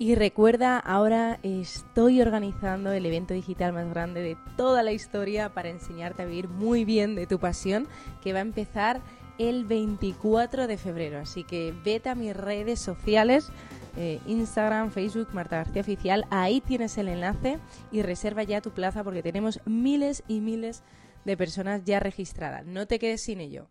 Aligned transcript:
Y 0.00 0.14
recuerda, 0.14 0.78
ahora 0.78 1.40
estoy 1.42 2.22
organizando 2.22 2.92
el 2.92 3.04
evento 3.04 3.34
digital 3.34 3.72
más 3.72 3.90
grande 3.90 4.22
de 4.22 4.36
toda 4.56 4.84
la 4.84 4.92
historia 4.92 5.48
para 5.48 5.70
enseñarte 5.70 6.22
a 6.22 6.26
vivir 6.26 6.48
muy 6.48 6.84
bien 6.84 7.16
de 7.16 7.26
tu 7.26 7.40
pasión, 7.40 7.88
que 8.22 8.32
va 8.32 8.38
a 8.38 8.42
empezar 8.42 9.00
el 9.38 9.64
24 9.64 10.68
de 10.68 10.78
febrero. 10.78 11.18
Así 11.18 11.42
que 11.42 11.74
vete 11.84 12.10
a 12.10 12.14
mis 12.14 12.36
redes 12.36 12.78
sociales, 12.78 13.50
eh, 13.96 14.20
Instagram, 14.28 14.92
Facebook, 14.92 15.30
Marta 15.32 15.56
García 15.56 15.82
Oficial, 15.82 16.26
ahí 16.30 16.60
tienes 16.60 16.96
el 16.96 17.08
enlace 17.08 17.58
y 17.90 18.02
reserva 18.02 18.44
ya 18.44 18.60
tu 18.60 18.70
plaza 18.70 19.02
porque 19.02 19.24
tenemos 19.24 19.60
miles 19.64 20.22
y 20.28 20.38
miles 20.38 20.84
de 21.24 21.36
personas 21.36 21.82
ya 21.84 21.98
registradas. 21.98 22.64
No 22.64 22.86
te 22.86 23.00
quedes 23.00 23.22
sin 23.22 23.40
ello. 23.40 23.68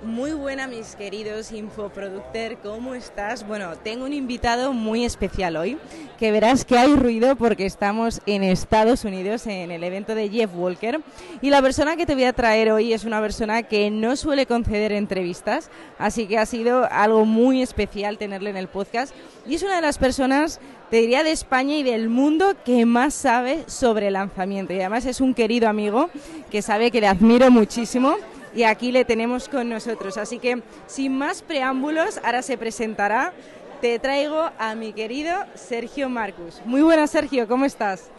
Muy 0.01 0.31
buena, 0.31 0.65
mis 0.65 0.95
queridos 0.95 1.51
infoproductor, 1.51 2.57
¿cómo 2.63 2.93
estás? 2.93 3.45
Bueno, 3.45 3.75
tengo 3.83 4.05
un 4.05 4.13
invitado 4.13 4.71
muy 4.71 5.03
especial 5.03 5.57
hoy, 5.57 5.77
que 6.17 6.31
verás 6.31 6.63
que 6.63 6.77
hay 6.77 6.95
ruido 6.95 7.35
porque 7.35 7.65
estamos 7.65 8.21
en 8.25 8.43
Estados 8.43 9.03
Unidos 9.03 9.45
en 9.45 9.71
el 9.71 9.83
evento 9.83 10.15
de 10.15 10.29
Jeff 10.29 10.51
Walker. 10.55 11.01
Y 11.41 11.49
la 11.49 11.61
persona 11.61 11.97
que 11.97 12.05
te 12.05 12.13
voy 12.13 12.23
a 12.23 12.31
traer 12.31 12.71
hoy 12.71 12.93
es 12.93 13.03
una 13.03 13.19
persona 13.19 13.63
que 13.63 13.91
no 13.91 14.15
suele 14.15 14.45
conceder 14.45 14.93
entrevistas, 14.93 15.69
así 15.97 16.27
que 16.27 16.37
ha 16.37 16.45
sido 16.45 16.87
algo 16.89 17.25
muy 17.25 17.61
especial 17.61 18.17
tenerle 18.17 18.51
en 18.51 18.57
el 18.57 18.69
podcast. 18.69 19.13
Y 19.45 19.55
es 19.55 19.63
una 19.63 19.75
de 19.75 19.81
las 19.81 19.97
personas, 19.97 20.61
te 20.89 21.01
diría, 21.01 21.23
de 21.23 21.33
España 21.33 21.75
y 21.75 21.83
del 21.83 22.07
mundo 22.07 22.55
que 22.63 22.85
más 22.85 23.13
sabe 23.13 23.65
sobre 23.67 24.11
lanzamiento. 24.11 24.71
Y 24.71 24.79
además 24.79 25.05
es 25.05 25.19
un 25.19 25.33
querido 25.33 25.67
amigo 25.67 26.09
que 26.49 26.61
sabe 26.61 26.89
que 26.89 27.01
le 27.01 27.07
admiro 27.07 27.51
muchísimo 27.51 28.15
y 28.53 28.63
aquí 28.63 28.91
le 28.91 29.05
tenemos 29.05 29.49
con 29.49 29.69
nosotros. 29.69 30.17
Así 30.17 30.39
que 30.39 30.61
sin 30.87 31.17
más 31.17 31.41
preámbulos, 31.41 32.19
ahora 32.23 32.41
se 32.41 32.57
presentará. 32.57 33.33
Te 33.81 33.97
traigo 33.99 34.49
a 34.57 34.75
mi 34.75 34.91
querido 34.93 35.33
Sergio 35.55 36.09
Marcus. 36.09 36.61
Muy 36.65 36.81
buenas, 36.81 37.11
Sergio, 37.11 37.47
¿cómo 37.47 37.65
estás? 37.65 38.11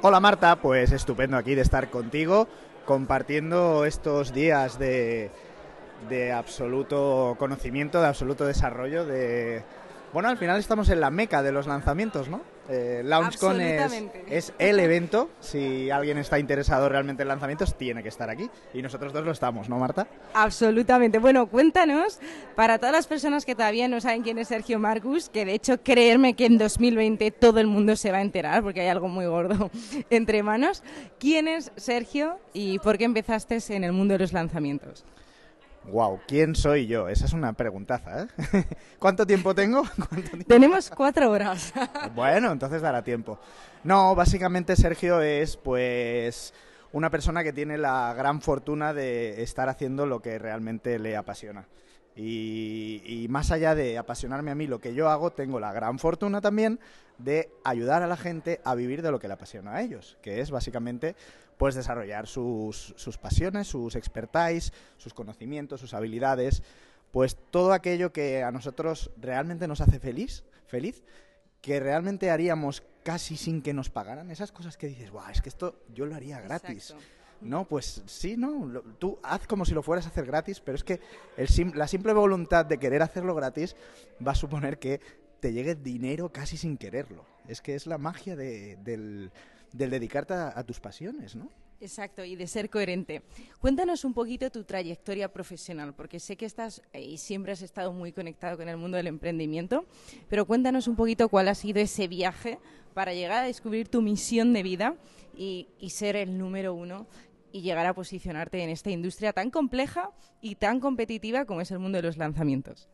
Hola 0.00 0.20
Marta, 0.20 0.56
pues 0.56 0.92
estupendo 0.92 1.36
aquí 1.36 1.56
de 1.56 1.62
estar 1.62 1.90
contigo, 1.90 2.46
compartiendo 2.84 3.84
estos 3.84 4.32
días 4.32 4.78
de, 4.78 5.32
de 6.08 6.30
absoluto 6.30 7.34
conocimiento, 7.36 8.00
de 8.00 8.06
absoluto 8.06 8.46
desarrollo, 8.46 9.04
de... 9.04 9.64
Bueno, 10.12 10.28
al 10.28 10.38
final 10.38 10.58
estamos 10.58 10.88
en 10.88 11.00
la 11.00 11.10
meca 11.10 11.42
de 11.42 11.50
los 11.50 11.66
lanzamientos, 11.66 12.28
¿no? 12.28 12.42
Eh, 12.68 13.02
LaunchCon 13.04 13.60
es, 13.60 14.52
el 14.58 14.80
evento. 14.80 15.30
Si 15.40 15.90
alguien 15.90 16.18
está 16.18 16.38
interesado 16.38 16.88
realmente 16.88 17.22
en 17.22 17.28
lanzamientos, 17.28 17.76
tiene 17.76 18.02
que 18.02 18.10
estar 18.10 18.28
aquí. 18.28 18.50
Y 18.74 18.82
nosotros 18.82 19.12
dos 19.12 19.24
lo 19.24 19.32
estamos, 19.32 19.68
¿no, 19.68 19.78
Marta? 19.78 20.06
Absolutamente. 20.34 21.18
Bueno, 21.18 21.46
cuéntanos, 21.46 22.18
para 22.54 22.78
todas 22.78 22.92
las 22.92 23.06
personas 23.06 23.44
que 23.46 23.54
todavía 23.54 23.88
no 23.88 24.00
saben 24.00 24.22
quién 24.22 24.38
es 24.38 24.48
Sergio 24.48 24.78
Marcus, 24.78 25.28
que 25.30 25.44
de 25.44 25.54
hecho 25.54 25.82
creerme 25.82 26.34
que 26.34 26.46
en 26.46 26.58
2020 26.58 27.30
todo 27.30 27.60
el 27.60 27.66
mundo 27.66 27.96
se 27.96 28.12
va 28.12 28.18
a 28.18 28.22
enterar, 28.22 28.62
porque 28.62 28.82
hay 28.82 28.88
algo 28.88 29.08
muy 29.08 29.26
gordo 29.26 29.70
entre 30.10 30.42
manos. 30.42 30.82
¿Quién 31.18 31.48
es 31.48 31.72
Sergio 31.76 32.38
y 32.52 32.78
por 32.80 32.98
qué 32.98 33.04
empezaste 33.04 33.58
en 33.70 33.84
el 33.84 33.92
mundo 33.92 34.12
de 34.12 34.18
los 34.18 34.32
lanzamientos? 34.32 35.04
Wow, 35.90 36.20
¿quién 36.26 36.54
soy 36.54 36.86
yo? 36.86 37.08
Esa 37.08 37.24
es 37.24 37.32
una 37.32 37.54
preguntaza, 37.54 38.22
¿eh? 38.22 38.64
¿Cuánto 38.98 39.26
tiempo 39.26 39.54
tengo? 39.54 39.82
Tenemos 40.46 40.90
cuatro 40.90 41.30
horas. 41.30 41.72
bueno, 42.14 42.52
entonces 42.52 42.82
dará 42.82 43.02
tiempo. 43.02 43.38
No, 43.84 44.14
básicamente 44.14 44.76
Sergio 44.76 45.22
es, 45.22 45.56
pues, 45.56 46.52
una 46.92 47.10
persona 47.10 47.42
que 47.42 47.54
tiene 47.54 47.78
la 47.78 48.12
gran 48.14 48.42
fortuna 48.42 48.92
de 48.92 49.42
estar 49.42 49.68
haciendo 49.68 50.04
lo 50.04 50.20
que 50.20 50.38
realmente 50.38 50.98
le 50.98 51.16
apasiona. 51.16 51.66
Y, 52.20 53.26
más 53.30 53.52
allá 53.52 53.76
de 53.76 53.96
apasionarme 53.96 54.50
a 54.50 54.56
mí 54.56 54.66
lo 54.66 54.80
que 54.80 54.92
yo 54.92 55.08
hago, 55.08 55.30
tengo 55.30 55.60
la 55.60 55.72
gran 55.72 56.00
fortuna 56.00 56.40
también 56.40 56.80
de 57.18 57.48
ayudar 57.62 58.02
a 58.02 58.08
la 58.08 58.16
gente 58.16 58.60
a 58.64 58.74
vivir 58.74 59.02
de 59.02 59.12
lo 59.12 59.20
que 59.20 59.28
le 59.28 59.34
apasiona 59.34 59.76
a 59.76 59.82
ellos, 59.82 60.18
que 60.20 60.40
es 60.40 60.50
básicamente 60.50 61.14
pues 61.58 61.74
desarrollar 61.74 62.26
sus, 62.26 62.94
sus 62.96 63.18
pasiones, 63.18 63.66
sus 63.66 63.96
expertise, 63.96 64.72
sus 64.96 65.12
conocimientos, 65.12 65.80
sus 65.80 65.92
habilidades, 65.92 66.62
pues 67.10 67.36
todo 67.50 67.72
aquello 67.72 68.12
que 68.12 68.42
a 68.42 68.52
nosotros 68.52 69.10
realmente 69.18 69.68
nos 69.68 69.80
hace 69.80 69.98
feliz, 69.98 70.44
feliz, 70.66 71.02
que 71.60 71.80
realmente 71.80 72.30
haríamos 72.30 72.82
casi 73.02 73.36
sin 73.36 73.62
que 73.62 73.74
nos 73.74 73.90
pagaran, 73.90 74.30
esas 74.30 74.52
cosas 74.52 74.76
que 74.76 74.86
dices, 74.86 75.10
guau, 75.10 75.30
es 75.30 75.42
que 75.42 75.48
esto 75.48 75.80
yo 75.92 76.06
lo 76.06 76.14
haría 76.14 76.40
gratis. 76.40 76.94
No, 77.40 77.64
pues 77.66 78.02
sí, 78.06 78.36
no. 78.36 78.82
tú 78.98 79.18
haz 79.22 79.46
como 79.46 79.64
si 79.64 79.72
lo 79.72 79.82
fueras 79.82 80.06
a 80.06 80.08
hacer 80.08 80.26
gratis, 80.26 80.60
pero 80.60 80.76
es 80.76 80.84
que 80.84 81.00
el 81.36 81.48
la 81.74 81.86
simple 81.86 82.12
voluntad 82.12 82.66
de 82.66 82.78
querer 82.78 83.00
hacerlo 83.00 83.34
gratis 83.34 83.76
va 84.24 84.32
a 84.32 84.34
suponer 84.34 84.78
que 84.78 85.00
te 85.40 85.52
llegue 85.52 85.74
dinero 85.76 86.32
casi 86.32 86.56
sin 86.56 86.76
quererlo. 86.76 87.24
Es 87.46 87.62
que 87.62 87.74
es 87.74 87.86
la 87.86 87.96
magia 87.96 88.36
del, 88.36 89.30
dedicarte 89.72 90.34
a, 90.34 90.62
tus 90.64 90.80
pasiones, 90.80 91.36
¿no? 91.36 91.50
Exacto, 91.80 92.24
y 92.24 92.34
de 92.34 92.46
ser 92.46 92.70
coherente. 92.70 93.22
Cuéntanos 93.60 94.04
un 94.04 94.12
poquito 94.12 94.50
tu 94.50 94.64
trayectoria 94.64 95.32
profesional, 95.32 95.94
porque 95.94 96.18
sé 96.18 96.36
que 96.36 96.46
estás 96.46 96.82
eh, 96.92 97.00
y 97.00 97.18
siempre 97.18 97.52
has 97.52 97.62
estado 97.62 97.92
muy 97.92 98.12
conectado 98.12 98.56
con 98.56 98.68
el 98.68 98.76
mundo 98.76 98.96
del 98.96 99.06
emprendimiento, 99.06 99.86
pero 100.28 100.44
cuéntanos 100.44 100.88
un 100.88 100.96
poquito 100.96 101.28
cuál 101.28 101.48
ha 101.48 101.54
sido 101.54 101.80
ese 101.80 102.08
viaje 102.08 102.58
para 102.94 103.14
llegar 103.14 103.44
a 103.44 103.46
descubrir 103.46 103.88
tu 103.88 104.02
misión 104.02 104.52
de 104.52 104.62
vida 104.64 104.96
y, 105.36 105.68
y 105.78 105.90
ser 105.90 106.16
el 106.16 106.36
número 106.36 106.74
uno 106.74 107.06
y 107.52 107.62
llegar 107.62 107.86
a 107.86 107.94
posicionarte 107.94 108.62
en 108.62 108.70
esta 108.70 108.90
industria 108.90 109.32
tan 109.32 109.50
compleja 109.50 110.10
y 110.40 110.56
tan 110.56 110.80
competitiva 110.80 111.44
como 111.44 111.60
es 111.60 111.70
el 111.70 111.78
mundo 111.78 111.98
de 111.98 112.02
los 112.02 112.16
lanzamientos? 112.16 112.88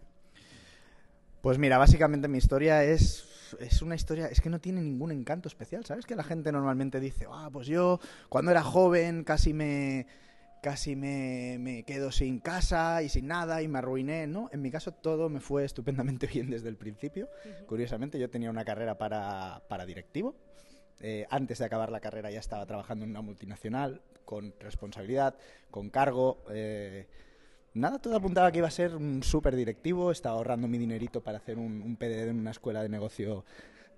Pues 1.41 1.59
mira, 1.59 1.77
básicamente 1.79 2.29
mi 2.29 2.39
historia 2.39 2.85
es 2.85 3.34
es 3.61 3.83
una 3.83 3.95
historia, 3.95 4.27
es 4.27 4.41
que 4.41 4.51
no 4.51 4.61
tiene 4.61 4.81
ningún 4.81 5.13
encanto 5.13 5.49
especial, 5.49 5.85
¿sabes? 5.85 6.07
Que 6.07 6.17
la 6.17 6.25
gente 6.25 6.53
normalmente 6.53 7.01
dice, 7.01 7.27
ah, 7.31 7.51
pues 7.53 7.67
yo 7.67 8.01
cuando 8.29 8.51
era 8.51 8.63
joven 8.63 9.25
casi 9.25 9.53
me 9.53 10.07
casi 10.63 10.97
me, 10.97 11.59
me, 11.61 11.83
quedo 11.83 12.11
sin 12.11 12.39
casa 12.41 13.03
y 13.03 13.11
sin 13.11 13.27
nada 13.27 13.61
y 13.61 13.69
me 13.69 13.81
arruiné, 13.81 14.27
¿no? 14.27 14.49
En 14.51 14.63
mi 14.63 14.71
caso 14.71 14.93
todo 14.93 15.29
me 15.29 15.41
fue 15.41 15.65
estupendamente 15.67 16.27
bien 16.33 16.49
desde 16.49 16.71
el 16.71 16.77
principio. 16.77 17.29
Curiosamente 17.67 18.19
yo 18.19 18.31
tenía 18.31 18.51
una 18.51 18.65
carrera 18.65 18.97
para, 18.97 19.63
para 19.69 19.85
directivo, 19.85 20.35
eh, 21.01 21.27
antes 21.29 21.59
de 21.59 21.67
acabar 21.67 21.91
la 21.91 22.01
carrera 22.01 22.31
ya 22.31 22.41
estaba 22.41 22.65
trabajando 22.65 23.05
en 23.05 23.11
una 23.11 23.21
multinacional 23.21 24.01
con 24.25 24.55
responsabilidad, 24.59 25.35
con 25.71 25.91
cargo. 25.91 26.43
Eh, 26.51 27.07
nada, 27.75 27.99
todo 27.99 28.17
apuntaba 28.17 28.51
que 28.51 28.59
iba 28.59 28.69
a 28.69 28.71
ser 28.71 28.95
un 28.97 29.23
súper 29.23 29.55
directivo. 29.57 30.11
Estaba 30.11 30.37
ahorrando 30.37 30.69
mi 30.69 30.79
dinerito 30.79 31.23
para 31.23 31.39
hacer 31.39 31.59
un, 31.59 31.83
un, 31.83 31.97
PDD 31.97 32.29
en 32.29 32.39
una 32.39 32.53
escuela 32.53 32.83
de 32.83 32.89
negocio 32.89 33.45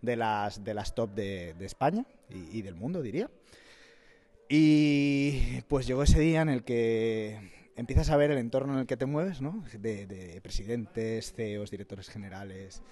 de 0.02 0.16
las, 0.16 0.64
de 0.64 0.74
las 0.74 0.94
top 0.94 1.14
de, 1.14 1.54
España 1.60 2.04
y, 2.30 2.62
del 2.62 2.74
mundo, 2.74 3.02
diría. 3.02 3.30
Y 4.48 5.60
pues 5.62 5.86
llegó 5.86 6.02
ese 6.02 6.20
día 6.20 6.40
en 6.42 6.48
el 6.48 6.64
que 6.64 7.70
empiezas 7.76 8.10
a 8.10 8.16
ver 8.16 8.30
el 8.30 8.38
entorno 8.38 8.74
en 8.74 8.80
el 8.80 8.86
que 8.86 8.96
te 8.96 9.06
mueves, 9.06 9.40
¿no? 9.40 9.64
De, 9.78 10.40
presidentes, 10.42 11.32
CEOs, 11.34 11.70
directores 11.70 12.08
generales. 12.08 12.82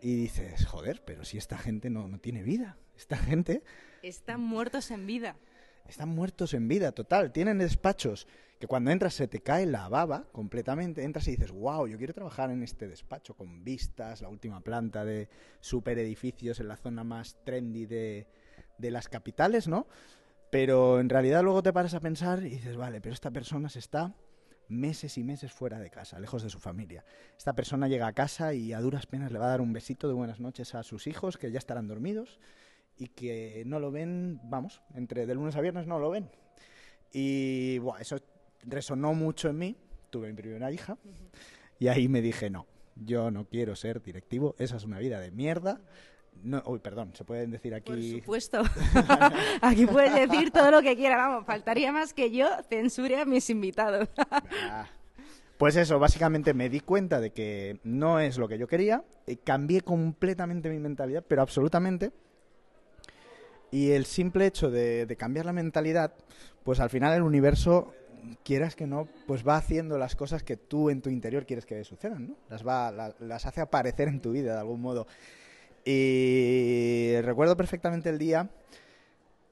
Y 0.00 0.16
dices, 0.16 0.66
joder, 0.66 1.02
pero 1.04 1.24
si 1.24 1.38
esta 1.38 1.56
gente 1.56 1.88
no, 1.88 2.08
no 2.08 2.18
tiene 2.18 2.42
vida. 2.42 2.76
Esta 2.96 3.16
gente... 3.16 3.62
Están 4.02 4.40
muertos 4.40 4.90
en 4.90 5.06
vida. 5.06 5.36
Están 5.88 6.08
muertos 6.08 6.54
en 6.54 6.68
vida, 6.68 6.92
total. 6.92 7.32
Tienen 7.32 7.58
despachos 7.58 8.26
que 8.62 8.68
cuando 8.68 8.92
entras 8.92 9.14
se 9.14 9.26
te 9.26 9.40
cae 9.40 9.66
la 9.66 9.88
baba 9.88 10.28
completamente. 10.30 11.02
Entras 11.02 11.26
y 11.26 11.32
dices, 11.32 11.50
wow, 11.50 11.88
yo 11.88 11.98
quiero 11.98 12.14
trabajar 12.14 12.48
en 12.52 12.62
este 12.62 12.86
despacho 12.86 13.34
con 13.34 13.64
vistas, 13.64 14.22
la 14.22 14.28
última 14.28 14.60
planta 14.60 15.04
de 15.04 15.28
super 15.58 15.98
edificios 15.98 16.60
en 16.60 16.68
la 16.68 16.76
zona 16.76 17.02
más 17.02 17.36
trendy 17.42 17.86
de, 17.86 18.28
de 18.78 18.90
las 18.92 19.08
capitales, 19.08 19.66
¿no? 19.66 19.88
Pero 20.52 21.00
en 21.00 21.08
realidad 21.08 21.42
luego 21.42 21.60
te 21.64 21.72
paras 21.72 21.94
a 21.94 21.98
pensar 21.98 22.46
y 22.46 22.50
dices, 22.50 22.76
vale, 22.76 23.00
pero 23.00 23.12
esta 23.12 23.32
persona 23.32 23.68
se 23.68 23.80
está 23.80 24.14
meses 24.68 25.18
y 25.18 25.24
meses 25.24 25.50
fuera 25.50 25.80
de 25.80 25.90
casa, 25.90 26.20
lejos 26.20 26.44
de 26.44 26.48
su 26.48 26.60
familia. 26.60 27.04
Esta 27.36 27.54
persona 27.54 27.88
llega 27.88 28.06
a 28.06 28.12
casa 28.12 28.54
y 28.54 28.72
a 28.72 28.80
duras 28.80 29.06
penas 29.06 29.32
le 29.32 29.40
va 29.40 29.46
a 29.46 29.50
dar 29.50 29.60
un 29.60 29.72
besito 29.72 30.06
de 30.06 30.14
buenas 30.14 30.38
noches 30.38 30.76
a 30.76 30.84
sus 30.84 31.08
hijos, 31.08 31.36
que 31.36 31.50
ya 31.50 31.58
estarán 31.58 31.88
dormidos 31.88 32.38
y 32.96 33.08
que 33.08 33.64
no 33.66 33.80
lo 33.80 33.90
ven, 33.90 34.38
vamos, 34.44 34.82
entre 34.94 35.26
de 35.26 35.34
lunes 35.34 35.56
a 35.56 35.60
viernes 35.60 35.88
no 35.88 35.98
lo 35.98 36.10
ven. 36.10 36.30
Y 37.12 37.78
bueno, 37.78 38.00
eso 38.00 38.21
resonó 38.62 39.14
mucho 39.14 39.48
en 39.48 39.58
mí. 39.58 39.76
Tuve 40.10 40.28
mi 40.28 40.34
primera 40.34 40.70
hija 40.70 40.98
y 41.78 41.88
ahí 41.88 42.08
me 42.08 42.22
dije, 42.22 42.50
no, 42.50 42.66
yo 42.94 43.30
no 43.30 43.44
quiero 43.46 43.74
ser 43.74 44.02
directivo, 44.02 44.54
esa 44.58 44.76
es 44.76 44.84
una 44.84 44.98
vida 44.98 45.18
de 45.18 45.30
mierda 45.30 45.80
No, 46.42 46.62
uy, 46.66 46.78
perdón, 46.78 47.12
se 47.14 47.24
pueden 47.24 47.50
decir 47.50 47.74
aquí. 47.74 47.92
Por 47.92 48.20
supuesto. 48.20 48.62
aquí 49.60 49.86
puedes 49.86 50.14
decir 50.14 50.50
todo 50.50 50.70
lo 50.70 50.82
que 50.82 50.96
quieras, 50.96 51.18
vamos. 51.18 51.46
Faltaría 51.46 51.92
más 51.92 52.14
que 52.14 52.30
yo 52.30 52.48
censure 52.68 53.20
a 53.20 53.24
mis 53.24 53.50
invitados. 53.50 54.08
Ah. 54.70 54.86
Pues 55.58 55.76
eso, 55.76 55.98
básicamente 55.98 56.54
me 56.54 56.68
di 56.68 56.80
cuenta 56.80 57.20
de 57.20 57.30
que 57.30 57.80
no 57.84 58.18
es 58.18 58.38
lo 58.38 58.48
que 58.48 58.58
yo 58.58 58.66
quería, 58.66 59.04
y 59.26 59.36
cambié 59.36 59.80
completamente 59.82 60.68
mi 60.68 60.78
mentalidad, 60.78 61.24
pero 61.26 61.42
absolutamente. 61.42 62.12
Y 63.70 63.90
el 63.90 64.04
simple 64.06 64.46
hecho 64.46 64.70
de, 64.70 65.06
de 65.06 65.16
cambiar 65.16 65.46
la 65.46 65.52
mentalidad, 65.52 66.14
pues 66.64 66.80
al 66.80 66.90
final 66.90 67.14
el 67.14 67.22
universo, 67.22 67.92
quieras 68.44 68.74
que 68.76 68.86
no, 68.86 69.08
pues 69.26 69.46
va 69.46 69.56
haciendo 69.56 69.98
las 69.98 70.16
cosas 70.16 70.42
que 70.42 70.56
tú 70.56 70.90
en 70.90 71.02
tu 71.02 71.10
interior 71.10 71.46
quieres 71.46 71.66
que 71.66 71.82
sucedan, 71.84 72.28
¿no? 72.28 72.36
Las, 72.48 72.66
va, 72.66 72.90
la- 72.92 73.14
las 73.20 73.46
hace 73.46 73.60
aparecer 73.60 74.08
en 74.08 74.20
tu 74.20 74.32
vida 74.32 74.54
de 74.54 74.60
algún 74.60 74.80
modo. 74.80 75.06
Y 75.84 77.14
recuerdo 77.22 77.56
perfectamente 77.56 78.08
el 78.08 78.18
día 78.18 78.48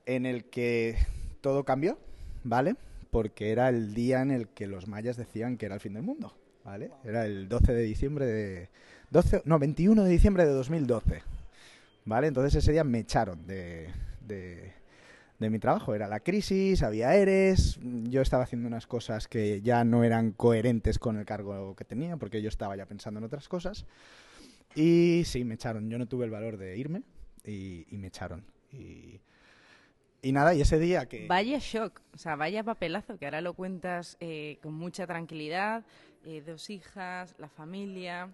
en 0.06 0.26
el 0.26 0.44
que 0.44 0.96
todo 1.40 1.64
cambió, 1.64 1.98
¿vale? 2.44 2.76
Porque 3.10 3.50
era 3.50 3.68
el 3.68 3.94
día 3.94 4.22
en 4.22 4.30
el 4.30 4.48
que 4.48 4.66
los 4.66 4.86
mayas 4.86 5.16
decían 5.16 5.56
que 5.56 5.66
era 5.66 5.74
el 5.74 5.80
fin 5.80 5.94
del 5.94 6.02
mundo, 6.02 6.36
¿vale? 6.64 6.90
Era 7.04 7.26
el 7.26 7.48
12 7.48 7.72
de 7.74 7.82
diciembre 7.82 8.26
de... 8.26 8.68
12, 9.10 9.42
no, 9.44 9.58
21 9.58 10.04
de 10.04 10.10
diciembre 10.10 10.46
de 10.46 10.52
2012, 10.52 11.22
¿vale? 12.04 12.28
Entonces 12.28 12.54
ese 12.54 12.70
día 12.72 12.84
me 12.84 13.00
echaron 13.00 13.44
de, 13.46 13.88
de, 14.26 14.72
de 15.40 15.50
mi 15.50 15.58
trabajo. 15.58 15.94
Era 15.94 16.06
la 16.06 16.20
crisis, 16.20 16.82
había 16.82 17.14
eres, 17.14 17.80
yo 17.82 18.20
estaba 18.20 18.44
haciendo 18.44 18.68
unas 18.68 18.86
cosas 18.86 19.26
que 19.26 19.60
ya 19.62 19.82
no 19.84 20.04
eran 20.04 20.32
coherentes 20.32 20.98
con 20.98 21.16
el 21.16 21.24
cargo 21.24 21.74
que 21.74 21.84
tenía, 21.84 22.16
porque 22.16 22.42
yo 22.42 22.48
estaba 22.48 22.76
ya 22.76 22.86
pensando 22.86 23.18
en 23.18 23.24
otras 23.24 23.48
cosas. 23.48 23.86
Y 24.74 25.22
sí, 25.24 25.44
me 25.44 25.54
echaron. 25.54 25.90
Yo 25.90 25.98
no 25.98 26.06
tuve 26.06 26.26
el 26.26 26.30
valor 26.30 26.56
de 26.56 26.76
irme 26.78 27.02
y, 27.44 27.86
y 27.90 27.96
me 27.96 28.08
echaron. 28.08 28.44
Y, 28.72 29.20
y 30.22 30.32
nada, 30.32 30.54
y 30.54 30.60
ese 30.60 30.78
día 30.78 31.06
que... 31.06 31.26
Vaya 31.26 31.58
shock, 31.58 32.00
o 32.14 32.18
sea, 32.18 32.36
vaya 32.36 32.62
papelazo, 32.62 33.16
que 33.18 33.24
ahora 33.24 33.40
lo 33.40 33.54
cuentas 33.54 34.16
eh, 34.20 34.58
con 34.62 34.74
mucha 34.74 35.06
tranquilidad, 35.06 35.84
eh, 36.24 36.42
dos 36.46 36.70
hijas, 36.70 37.34
la 37.38 37.48
familia. 37.48 38.28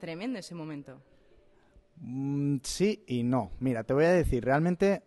Tremendo 0.00 0.38
ese 0.38 0.54
momento. 0.54 1.00
Mm, 2.00 2.58
sí 2.62 3.02
y 3.06 3.22
no. 3.22 3.50
Mira, 3.60 3.84
te 3.84 3.92
voy 3.92 4.04
a 4.04 4.12
decir, 4.12 4.44
realmente 4.44 5.02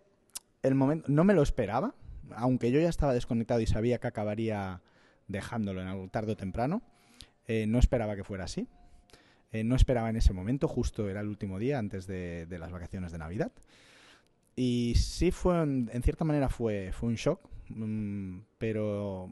el 0.64 0.76
momento 0.76 1.06
no 1.10 1.24
me 1.24 1.34
lo 1.34 1.42
esperaba, 1.42 1.96
aunque 2.36 2.72
yo 2.72 2.80
ya 2.80 2.90
estaba 2.90 3.14
desconectado 3.14 3.62
y 3.62 3.68
sabía 3.68 4.00
que 4.00 4.08
acabaría 4.08 4.82
dejándolo 5.28 5.82
en 5.82 5.88
algún 5.88 6.10
tarde 6.10 6.34
o 6.34 6.38
temprano. 6.38 6.82
eh, 7.48 7.66
no 7.68 7.80
esperaba 7.80 8.16
que 8.16 8.24
fuera 8.24 8.46
así. 8.46 8.68
Eh, 9.52 9.64
no 9.64 9.76
esperaba 9.76 10.10
en 10.10 10.16
ese 10.16 10.34
momento, 10.34 10.68
justo 10.68 11.10
era 11.10 11.20
el 11.20 11.28
último 11.28 11.60
día 11.60 11.78
antes 11.78 12.08
de, 12.08 12.48
las 12.50 12.72
vacaciones 12.72 13.12
de 13.12 13.18
Navidad. 13.18 13.52
Y 14.56 14.94
sí 14.96 15.32
fue, 15.32 15.62
en 15.62 16.04
cierta 16.04 16.24
manera 16.24 16.50
fue, 16.50 16.92
fue 16.94 17.10
un 17.10 17.16
shock, 17.16 17.42
mm, 17.70 18.40
pero 18.58 19.30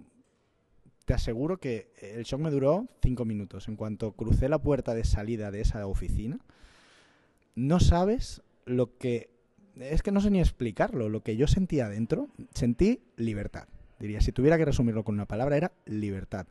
te 1.06 1.14
aseguro 1.14 1.58
que 1.58 1.92
el 2.02 2.24
shock 2.24 2.42
me 2.42 2.52
duró 2.52 2.88
cinco 3.02 3.26
minutos. 3.26 3.68
En 3.68 3.76
cuanto 3.76 4.12
crucé 4.12 4.50
la 4.50 4.62
puerta 4.62 4.94
de 4.94 5.06
salida 5.06 5.52
de 5.52 5.62
esa 5.62 5.86
oficina, 5.88 6.40
no 7.56 7.80
sabes 7.80 8.42
lo 8.66 8.98
que... 8.98 9.39
Es 9.80 10.04
que 10.04 10.12
no 10.12 10.22
sé 10.22 10.30
ni 10.30 10.40
explicarlo. 10.40 11.10
Lo 11.10 11.24
que 11.24 11.38
yo 11.38 11.48
sentía 11.48 11.86
adentro, 11.86 12.28
sentí 12.54 13.02
libertad. 13.16 13.68
Diría, 14.00 14.22
si 14.22 14.32
tuviera 14.32 14.58
que 14.58 14.66
resumirlo 14.66 15.04
con 15.04 15.16
una 15.16 15.26
palabra, 15.26 15.58
era 15.58 15.72
libertad. 15.86 16.48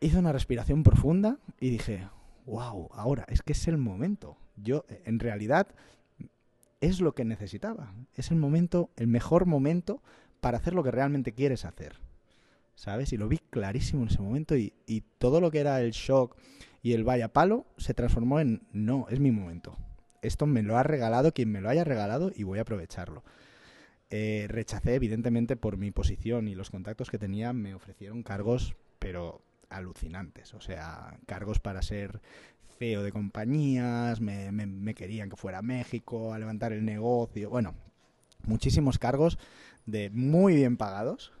Hice 0.00 0.18
una 0.18 0.32
respiración 0.32 0.82
profunda 0.82 1.38
y 1.60 1.70
dije, 1.70 2.08
wow, 2.46 2.88
ahora, 2.92 3.24
es 3.28 3.42
que 3.42 3.52
es 3.52 3.68
el 3.68 3.78
momento. 3.78 4.36
Yo, 4.56 4.84
en 5.04 5.18
realidad, 5.18 5.68
es 6.80 7.00
lo 7.00 7.14
que 7.14 7.24
necesitaba. 7.24 7.94
Es 8.14 8.30
el 8.30 8.36
momento, 8.36 8.90
el 8.96 9.06
mejor 9.06 9.46
momento 9.46 10.02
para 10.40 10.58
hacer 10.58 10.74
lo 10.74 10.82
que 10.82 10.90
realmente 10.90 11.32
quieres 11.32 11.64
hacer. 11.64 12.00
¿Sabes? 12.74 13.12
Y 13.12 13.16
lo 13.16 13.28
vi 13.28 13.38
clarísimo 13.38 14.02
en 14.02 14.08
ese 14.08 14.22
momento 14.22 14.56
y, 14.56 14.72
y 14.86 15.02
todo 15.18 15.40
lo 15.40 15.50
que 15.50 15.58
era 15.58 15.80
el 15.80 15.90
shock 15.90 16.36
y 16.80 16.92
el 16.92 17.02
vaya 17.02 17.32
palo 17.32 17.66
se 17.76 17.92
transformó 17.92 18.38
en 18.38 18.62
no, 18.72 19.06
es 19.10 19.18
mi 19.18 19.32
momento. 19.32 19.76
Esto 20.22 20.46
me 20.46 20.62
lo 20.62 20.76
ha 20.76 20.82
regalado 20.82 21.32
quien 21.32 21.50
me 21.52 21.60
lo 21.60 21.68
haya 21.68 21.84
regalado 21.84 22.32
y 22.34 22.42
voy 22.44 22.58
a 22.58 22.62
aprovecharlo. 22.62 23.22
Eh, 24.10 24.46
rechacé, 24.48 24.94
evidentemente, 24.94 25.56
por 25.56 25.76
mi 25.76 25.90
posición 25.90 26.48
y 26.48 26.54
los 26.54 26.70
contactos 26.70 27.10
que 27.10 27.18
tenía, 27.18 27.52
me 27.52 27.74
ofrecieron 27.74 28.22
cargos, 28.22 28.74
pero 28.98 29.42
alucinantes. 29.68 30.54
O 30.54 30.60
sea, 30.60 31.18
cargos 31.26 31.58
para 31.60 31.82
ser 31.82 32.20
CEO 32.78 33.02
de 33.02 33.12
compañías, 33.12 34.20
me, 34.20 34.50
me- 34.52 34.66
me 34.66 34.94
querían 34.94 35.28
que 35.28 35.36
fuera 35.36 35.58
a 35.58 35.62
México 35.62 36.32
a 36.32 36.38
levantar 36.38 36.72
el 36.72 36.84
negocio. 36.84 37.50
Bueno, 37.50 37.74
muchísimos 38.44 38.98
cargos 38.98 39.38
de 39.86 40.10
muy 40.10 40.54
bien 40.54 40.76
pagados. 40.76 41.32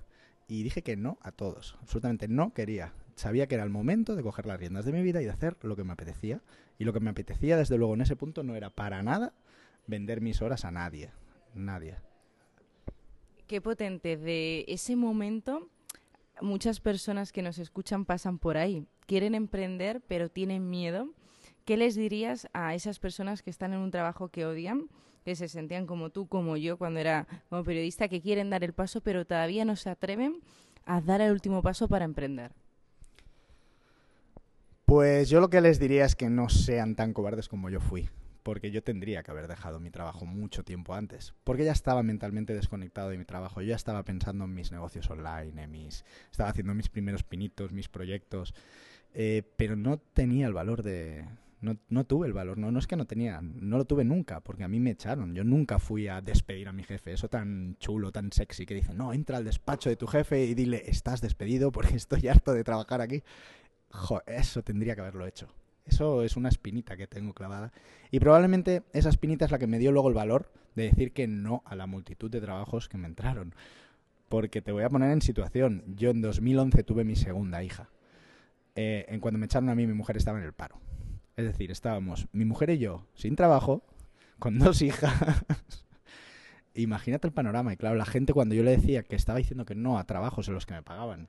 Y 0.50 0.62
dije 0.62 0.82
que 0.82 0.96
no 0.96 1.18
a 1.22 1.30
todos. 1.32 1.76
Absolutamente 1.82 2.26
no 2.26 2.54
quería. 2.54 2.92
Sabía 3.16 3.46
que 3.46 3.54
era 3.56 3.64
el 3.64 3.70
momento 3.70 4.16
de 4.16 4.22
coger 4.22 4.46
las 4.46 4.58
riendas 4.58 4.86
de 4.86 4.92
mi 4.92 5.02
vida 5.02 5.20
y 5.20 5.26
de 5.26 5.30
hacer 5.30 5.56
lo 5.62 5.76
que 5.76 5.84
me 5.84 5.92
apetecía. 5.92 6.40
Y 6.78 6.84
lo 6.84 6.92
que 6.92 7.00
me 7.00 7.10
apetecía, 7.10 7.56
desde 7.56 7.76
luego, 7.76 7.94
en 7.94 8.02
ese 8.02 8.16
punto 8.16 8.42
no 8.42 8.54
era 8.54 8.70
para 8.70 9.02
nada 9.02 9.34
vender 9.86 10.20
mis 10.20 10.40
horas 10.42 10.64
a 10.64 10.70
nadie. 10.70 11.10
Nadie. 11.54 11.96
Qué 13.48 13.60
potente. 13.60 14.16
De 14.16 14.64
ese 14.68 14.94
momento, 14.94 15.68
muchas 16.40 16.80
personas 16.80 17.32
que 17.32 17.42
nos 17.42 17.58
escuchan 17.58 18.04
pasan 18.04 18.38
por 18.38 18.56
ahí. 18.56 18.86
Quieren 19.06 19.34
emprender, 19.34 20.00
pero 20.06 20.28
tienen 20.28 20.70
miedo. 20.70 21.08
¿Qué 21.64 21.76
les 21.76 21.96
dirías 21.96 22.48
a 22.52 22.74
esas 22.74 22.98
personas 22.98 23.42
que 23.42 23.50
están 23.50 23.72
en 23.72 23.80
un 23.80 23.90
trabajo 23.90 24.28
que 24.28 24.46
odian, 24.46 24.88
que 25.24 25.34
se 25.34 25.48
sentían 25.48 25.86
como 25.86 26.10
tú, 26.10 26.28
como 26.28 26.56
yo, 26.56 26.78
cuando 26.78 27.00
era 27.00 27.26
como 27.48 27.64
periodista, 27.64 28.08
que 28.08 28.20
quieren 28.20 28.50
dar 28.50 28.64
el 28.64 28.72
paso, 28.72 29.00
pero 29.00 29.26
todavía 29.26 29.64
no 29.64 29.76
se 29.76 29.90
atreven 29.90 30.40
a 30.84 31.00
dar 31.00 31.20
el 31.20 31.32
último 31.32 31.60
paso 31.60 31.88
para 31.88 32.04
emprender? 32.04 32.52
Pues 34.88 35.28
yo 35.28 35.42
lo 35.42 35.50
que 35.50 35.60
les 35.60 35.78
diría 35.78 36.06
es 36.06 36.16
que 36.16 36.30
no 36.30 36.48
sean 36.48 36.94
tan 36.96 37.12
cobardes 37.12 37.46
como 37.46 37.68
yo 37.68 37.78
fui. 37.78 38.08
Porque 38.42 38.70
yo 38.70 38.82
tendría 38.82 39.22
que 39.22 39.30
haber 39.30 39.46
dejado 39.46 39.80
mi 39.80 39.90
trabajo 39.90 40.24
mucho 40.24 40.64
tiempo 40.64 40.94
antes. 40.94 41.34
Porque 41.44 41.66
ya 41.66 41.72
estaba 41.72 42.02
mentalmente 42.02 42.54
desconectado 42.54 43.10
de 43.10 43.18
mi 43.18 43.26
trabajo. 43.26 43.60
Yo 43.60 43.68
ya 43.68 43.76
estaba 43.76 44.02
pensando 44.02 44.46
en 44.46 44.54
mis 44.54 44.72
negocios 44.72 45.10
online, 45.10 45.62
en 45.62 45.70
mis, 45.70 46.06
estaba 46.30 46.48
haciendo 46.48 46.72
mis 46.72 46.88
primeros 46.88 47.22
pinitos, 47.22 47.70
mis 47.70 47.90
proyectos. 47.90 48.54
eh, 49.12 49.42
pero 49.58 49.76
no 49.76 49.98
tenía 49.98 50.46
el 50.46 50.54
valor 50.54 50.82
de... 50.82 51.26
No, 51.60 51.76
no 51.90 52.04
tuve 52.04 52.26
el 52.26 52.32
valor, 52.32 52.56
no, 52.56 52.70
no 52.70 52.78
es 52.78 52.86
que 52.86 52.96
no 52.96 53.04
tenía, 53.04 53.40
no 53.42 53.78
lo 53.78 53.84
tuve 53.84 54.04
nunca, 54.04 54.40
porque 54.40 54.62
a 54.64 54.68
mí 54.68 54.80
me 54.80 54.92
echaron. 54.92 55.34
Yo 55.34 55.44
nunca 55.44 55.80
fui 55.80 56.06
a 56.08 56.22
despedir 56.22 56.68
a 56.68 56.72
mi 56.72 56.84
jefe, 56.84 57.12
eso 57.12 57.28
tan 57.28 57.76
chulo, 57.78 58.12
tan 58.12 58.30
sexy, 58.32 58.64
que 58.64 58.74
dicen, 58.74 58.96
no, 58.96 59.12
entra 59.12 59.38
al 59.38 59.44
despacho 59.44 59.90
de 59.90 59.96
tu 59.96 60.06
jefe 60.06 60.44
y 60.44 60.54
dile, 60.54 60.84
estás 60.86 61.20
despedido 61.20 61.72
porque 61.72 61.96
estoy 61.96 62.28
harto 62.28 62.54
de 62.54 62.62
trabajar 62.64 63.00
aquí. 63.02 63.22
Eso 64.26 64.62
tendría 64.62 64.94
que 64.94 65.00
haberlo 65.00 65.26
hecho. 65.26 65.48
Eso 65.84 66.22
es 66.22 66.36
una 66.36 66.50
espinita 66.50 66.96
que 66.96 67.06
tengo 67.06 67.32
clavada. 67.32 67.72
Y 68.10 68.20
probablemente 68.20 68.82
esa 68.92 69.08
espinita 69.08 69.46
es 69.46 69.50
la 69.50 69.58
que 69.58 69.66
me 69.66 69.78
dio 69.78 69.90
luego 69.90 70.08
el 70.08 70.14
valor 70.14 70.52
de 70.74 70.84
decir 70.84 71.12
que 71.12 71.26
no 71.26 71.62
a 71.64 71.74
la 71.74 71.86
multitud 71.86 72.30
de 72.30 72.40
trabajos 72.40 72.88
que 72.88 72.98
me 72.98 73.06
entraron. 73.06 73.54
Porque 74.28 74.60
te 74.60 74.72
voy 74.72 74.84
a 74.84 74.90
poner 74.90 75.10
en 75.10 75.22
situación. 75.22 75.82
Yo 75.96 76.10
en 76.10 76.20
2011 76.20 76.82
tuve 76.84 77.04
mi 77.04 77.16
segunda 77.16 77.62
hija. 77.62 77.88
Eh, 78.76 79.06
en 79.08 79.20
cuando 79.20 79.38
me 79.38 79.46
echaron 79.46 79.70
a 79.70 79.74
mí, 79.74 79.86
mi 79.86 79.94
mujer 79.94 80.18
estaba 80.18 80.38
en 80.38 80.44
el 80.44 80.52
paro. 80.52 80.78
Es 81.36 81.46
decir, 81.46 81.70
estábamos 81.70 82.28
mi 82.32 82.44
mujer 82.44 82.70
y 82.70 82.78
yo 82.78 83.06
sin 83.14 83.34
trabajo, 83.34 83.82
con 84.38 84.58
dos 84.58 84.82
hijas. 84.82 85.12
Imagínate 86.74 87.26
el 87.26 87.32
panorama. 87.32 87.72
Y 87.72 87.76
claro, 87.76 87.96
la 87.96 88.04
gente 88.04 88.34
cuando 88.34 88.54
yo 88.54 88.62
le 88.62 88.72
decía 88.72 89.02
que 89.02 89.16
estaba 89.16 89.38
diciendo 89.38 89.64
que 89.64 89.74
no 89.74 89.98
a 89.98 90.04
trabajos 90.04 90.48
en 90.48 90.54
los 90.54 90.66
que 90.66 90.74
me 90.74 90.82
pagaban, 90.82 91.28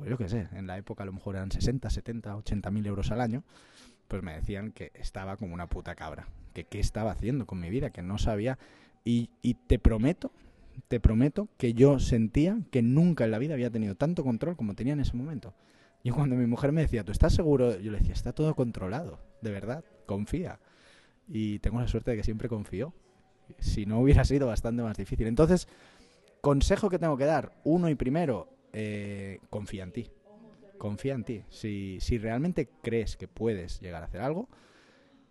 pues 0.00 0.08
yo 0.08 0.16
qué 0.16 0.30
sé, 0.30 0.48
en 0.52 0.66
la 0.66 0.78
época 0.78 1.02
a 1.02 1.06
lo 1.06 1.12
mejor 1.12 1.36
eran 1.36 1.52
60, 1.52 1.90
70, 1.90 2.34
80 2.34 2.70
mil 2.70 2.86
euros 2.86 3.10
al 3.10 3.20
año, 3.20 3.44
pues 4.08 4.22
me 4.22 4.32
decían 4.32 4.72
que 4.72 4.92
estaba 4.94 5.36
como 5.36 5.52
una 5.52 5.68
puta 5.68 5.94
cabra, 5.94 6.26
que 6.54 6.64
qué 6.64 6.80
estaba 6.80 7.10
haciendo 7.10 7.46
con 7.46 7.60
mi 7.60 7.68
vida, 7.68 7.90
que 7.90 8.00
no 8.00 8.16
sabía. 8.16 8.58
Y, 9.04 9.28
te 9.66 9.78
prometo, 9.78 10.32
te 10.88 11.00
prometo 11.00 11.48
que 11.58 11.74
yo 11.74 11.98
sentía 11.98 12.60
que 12.70 12.80
nunca 12.80 13.24
en 13.24 13.30
la 13.30 13.38
vida 13.38 13.52
había 13.52 13.70
tenido 13.70 13.94
tanto 13.94 14.24
control 14.24 14.56
como 14.56 14.74
tenía 14.74 14.94
en 14.94 15.00
ese 15.00 15.18
momento. 15.18 15.52
Y 16.02 16.12
cuando 16.12 16.34
mi 16.34 16.46
mujer 16.46 16.72
me 16.72 16.80
decía, 16.80 17.04
¿tú 17.04 17.12
estás 17.12 17.34
seguro? 17.34 17.78
Yo 17.78 17.92
le 17.92 17.98
decía, 17.98 18.14
está 18.14 18.32
todo 18.32 18.54
controlado, 18.54 19.20
de 19.42 19.50
verdad, 19.50 19.84
confía. 20.06 20.60
Y 21.28 21.58
tengo 21.58 21.78
la 21.78 21.88
suerte 21.88 22.12
de 22.12 22.16
que 22.16 22.24
siempre 22.24 22.48
confío. 22.48 22.94
Si 23.58 23.84
no 23.84 24.00
hubiera 24.00 24.24
sido 24.24 24.46
bastante 24.46 24.82
más 24.82 24.96
difícil. 24.96 25.26
Entonces, 25.26 25.68
consejo 26.40 26.88
que 26.88 26.98
tengo 26.98 27.18
que 27.18 27.26
dar, 27.26 27.52
uno 27.64 27.90
y 27.90 27.96
primero, 27.96 28.48
eh, 28.72 29.40
confía 29.50 29.84
en 29.84 29.92
ti. 29.92 30.10
Confía 30.78 31.14
en 31.14 31.24
ti. 31.24 31.44
Si, 31.50 31.98
si 32.00 32.18
realmente 32.18 32.68
crees 32.82 33.16
que 33.16 33.28
puedes 33.28 33.80
llegar 33.80 34.02
a 34.02 34.06
hacer 34.06 34.20
algo, 34.20 34.48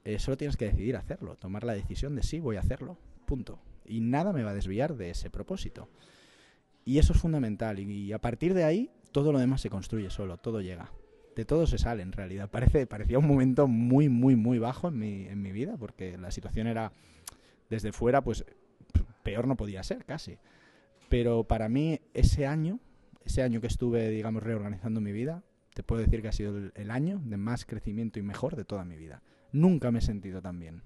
eh, 0.06 0.20
solo 0.20 0.38
tienes 0.38 0.58
que 0.58 0.66
decidir 0.66 0.96
hacerlo, 0.96 1.36
tomar 1.36 1.64
la 1.64 1.74
decisión 1.74 2.16
de 2.16 2.24
sí, 2.24 2.40
voy 2.40 2.58
a 2.58 2.62
hacerlo, 2.62 2.98
punto. 3.26 3.60
Y 3.86 4.02
nada 4.02 4.34
me 4.34 4.44
va 4.44 4.52
a 4.52 4.56
desviar 4.56 4.96
de 4.96 5.10
ese 5.10 5.30
propósito. 5.30 5.90
Y 6.86 7.00
eso 7.00 7.14
es 7.14 7.20
fundamental. 7.20 7.80
Y, 7.80 7.92
y 7.92 8.14
a 8.14 8.20
partir 8.20 8.54
de 8.54 8.64
ahí, 8.64 8.92
todo 9.12 9.32
lo 9.32 9.40
demás 9.40 9.62
se 9.62 9.70
construye 9.70 10.10
solo, 10.10 10.38
todo 10.38 10.62
llega. 10.62 10.92
de 11.36 11.46
todo 11.46 11.68
se 11.68 11.78
sale 11.78 12.04
en 12.04 12.12
realidad. 12.12 12.50
Parece, 12.52 12.86
parecía 12.86 13.20
un 13.20 13.28
momento 13.28 13.68
muy, 13.68 14.10
muy, 14.10 14.36
muy 14.36 14.60
bajo 14.60 14.90
en 14.90 15.00
mi, 15.00 15.26
en 15.28 15.42
mi 15.42 15.52
vida, 15.52 15.78
porque 15.78 16.18
la 16.18 16.32
situación 16.32 16.68
era 16.68 16.92
desde 17.70 17.92
fuera, 17.92 18.24
pues 18.24 18.46
peor 19.24 19.48
no 19.48 19.56
podía 19.56 19.84
ser 19.84 20.06
casi. 20.06 20.38
Pero 21.10 21.44
para 21.44 21.70
mí 21.70 22.02
ese 22.14 22.46
año, 22.46 22.80
ese 23.24 23.42
año 23.44 23.62
que 23.62 23.68
estuve, 23.68 24.10
digamos, 24.10 24.44
reorganizando 24.44 25.02
mi 25.02 25.12
vida, 25.12 25.44
te 25.74 25.84
puedo 25.84 26.02
decir 26.02 26.22
que 26.22 26.28
ha 26.28 26.34
sido 26.34 26.58
el, 26.74 26.92
año 26.92 27.22
de 27.24 27.38
más 27.38 27.66
crecimiento 27.66 28.20
y 28.20 28.24
mejor 28.24 28.56
de 28.56 28.66
toda 28.66 28.86
mi 28.86 28.96
vida. 28.98 29.22
Nunca 29.52 29.92
me 29.92 30.00
he 30.00 30.02
sentido 30.02 30.42
tan 30.42 30.60
bien. 30.60 30.84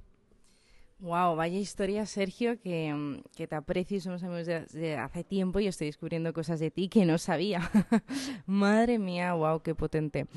Wow, 1.04 1.36
vaya 1.36 1.60
historia, 1.60 2.06
Sergio, 2.06 2.62
que, 2.62 2.94
mm, 2.94 3.24
que 3.36 3.46
te 3.46 3.56
aprecio 3.56 3.98
y 3.98 4.00
somos 4.00 4.24
amigos 4.24 4.46
de, 4.46 4.96
hace 4.96 5.26
tiempo 5.26 5.60
y 5.60 5.68
estoy 5.68 5.88
descubriendo 5.88 6.32
cosas 6.32 6.62
de 6.62 6.72
ti 6.72 6.88
que 6.88 7.06
no 7.06 7.18
sabía. 7.18 7.60
Madre 8.46 9.00
mía, 9.00 9.34
wow, 9.34 9.62
qué 9.62 9.76
potente. 9.76 10.28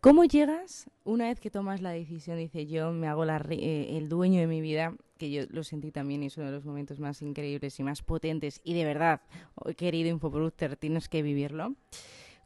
¿Cómo 0.00 0.24
llegas 0.24 0.88
una 1.04 1.26
vez 1.26 1.38
que 1.38 1.50
tomas 1.50 1.82
la 1.82 1.90
decisión, 1.90 2.38
dice 2.38 2.64
yo 2.64 2.92
me 2.92 3.08
hago 3.08 3.26
eh, 3.26 3.98
el 3.98 4.08
dueño 4.08 4.40
de 4.40 4.46
mi 4.46 4.62
vida, 4.62 4.96
que 5.18 5.30
yo 5.30 5.42
lo 5.50 5.62
sentí 5.62 5.90
también 5.90 6.22
y 6.22 6.26
es 6.28 6.38
uno 6.38 6.46
de 6.46 6.52
los 6.52 6.64
momentos 6.64 6.98
más 6.98 7.20
increíbles 7.20 7.78
y 7.78 7.82
más 7.82 8.00
potentes 8.00 8.62
y 8.64 8.72
de 8.72 8.86
verdad, 8.86 9.20
oh, 9.54 9.68
querido 9.74 10.08
Infoproductor, 10.08 10.76
tienes 10.76 11.10
que 11.10 11.20
vivirlo. 11.20 11.74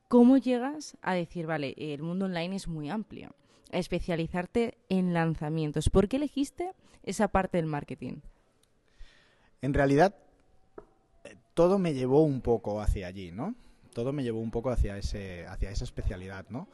¿Cómo 0.08 0.38
llegas 0.38 0.96
a 1.02 1.14
decir, 1.14 1.46
vale, 1.46 1.76
el 1.78 2.02
mundo 2.02 2.24
online 2.24 2.56
es 2.56 2.66
muy 2.66 2.90
amplio? 2.90 3.32
A 3.72 3.78
especializarte 3.78 4.78
en 4.88 5.12
lanzamientos. 5.14 5.90
¿Por 5.90 6.08
qué 6.08 6.16
elegiste 6.16 6.72
esa 7.02 7.28
parte 7.28 7.58
del 7.58 7.66
marketing? 7.66 8.20
En 9.62 9.74
realidad, 9.74 10.14
eh, 11.24 11.36
todo 11.54 11.78
me 11.78 11.94
llevó 11.94 12.22
un 12.22 12.40
poco 12.40 12.80
hacia 12.80 13.06
allí, 13.06 13.30
¿no? 13.30 13.54
Todo 13.92 14.12
me 14.12 14.22
llevó 14.22 14.40
un 14.40 14.50
poco 14.50 14.70
hacia, 14.70 14.96
ese, 14.96 15.46
hacia 15.46 15.70
esa 15.70 15.84
especialidad, 15.84 16.46
¿no? 16.48 16.68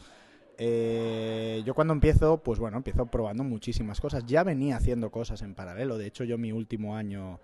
Eh, 0.59 1.63
yo 1.67 1.75
cuando 1.75 1.93
empiezo, 1.93 2.43
pues 2.43 2.59
bueno, 2.59 2.77
empiezo 2.79 3.07
probando 3.07 3.45
muchísimas 3.45 4.01
cosas. 4.01 4.25
Ya 4.27 4.45
venía 4.45 4.77
haciendo 4.77 5.11
cosas 5.11 5.43
en 5.43 5.55
paralelo. 5.55 5.99
De 5.99 6.07
hecho, 6.07 6.25
yo 6.25 6.39
mi 6.39 6.53
último 6.53 6.97
año, 6.97 7.41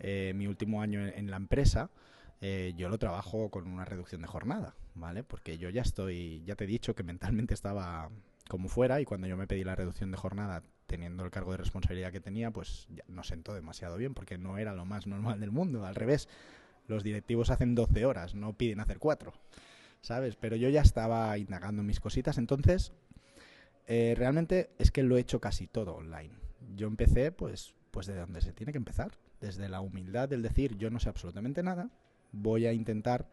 eh, 0.00 0.32
mi 0.34 0.46
último 0.46 0.80
año 0.80 1.06
en 1.06 1.30
la 1.30 1.36
empresa, 1.36 1.90
yo 2.76 2.88
lo 2.88 2.98
trabajo 2.98 3.50
con 3.50 3.66
una 3.66 3.84
reducción 3.84 4.20
de 4.20 4.28
jornada, 4.28 4.76
¿vale? 4.94 5.24
Porque 5.24 5.58
yo 5.58 5.68
ya 5.68 5.82
estoy, 5.82 6.44
ya 6.44 6.54
te 6.54 6.62
he 6.62 6.66
dicho 6.68 6.94
que 6.94 7.02
mentalmente 7.02 7.54
estaba 7.54 8.08
como 8.48 8.68
fuera 8.68 9.00
y 9.00 9.04
cuando 9.04 9.26
yo 9.26 9.36
me 9.36 9.46
pedí 9.46 9.64
la 9.64 9.76
reducción 9.76 10.10
de 10.10 10.16
jornada 10.16 10.62
teniendo 10.86 11.24
el 11.24 11.30
cargo 11.30 11.52
de 11.52 11.58
responsabilidad 11.58 12.12
que 12.12 12.20
tenía, 12.20 12.50
pues 12.50 12.86
ya 12.88 13.04
no 13.08 13.24
sentó 13.24 13.54
demasiado 13.54 13.96
bien 13.96 14.14
porque 14.14 14.38
no 14.38 14.58
era 14.58 14.74
lo 14.74 14.84
más 14.84 15.06
normal 15.06 15.40
del 15.40 15.50
mundo, 15.50 15.84
al 15.84 15.94
revés. 15.94 16.28
Los 16.86 17.02
directivos 17.02 17.50
hacen 17.50 17.74
12 17.74 18.06
horas, 18.06 18.34
no 18.34 18.56
piden 18.56 18.80
hacer 18.80 18.98
4, 18.98 19.32
¿sabes? 20.00 20.36
Pero 20.36 20.56
yo 20.56 20.68
ya 20.68 20.82
estaba 20.82 21.36
indagando 21.38 21.82
mis 21.82 21.98
cositas, 21.98 22.38
entonces 22.38 22.92
eh, 23.86 24.14
realmente 24.16 24.70
es 24.78 24.90
que 24.90 25.02
lo 25.02 25.16
he 25.16 25.20
hecho 25.20 25.40
casi 25.40 25.66
todo 25.66 25.96
online. 25.96 26.34
Yo 26.76 26.86
empecé 26.86 27.32
pues, 27.32 27.74
pues 27.90 28.06
de 28.06 28.14
donde 28.14 28.40
se 28.40 28.52
tiene 28.52 28.72
que 28.72 28.78
empezar, 28.78 29.12
desde 29.40 29.68
la 29.68 29.80
humildad 29.80 30.28
del 30.28 30.42
decir 30.42 30.76
yo 30.76 30.90
no 30.90 31.00
sé 31.00 31.08
absolutamente 31.08 31.62
nada, 31.62 31.90
voy 32.32 32.66
a 32.66 32.72
intentar, 32.72 33.28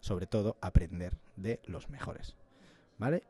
sobre 0.00 0.26
todo, 0.26 0.56
aprender 0.60 1.16
de 1.36 1.60
los 1.66 1.88
mejores. 1.88 2.34
¿Vale? 2.98 3.22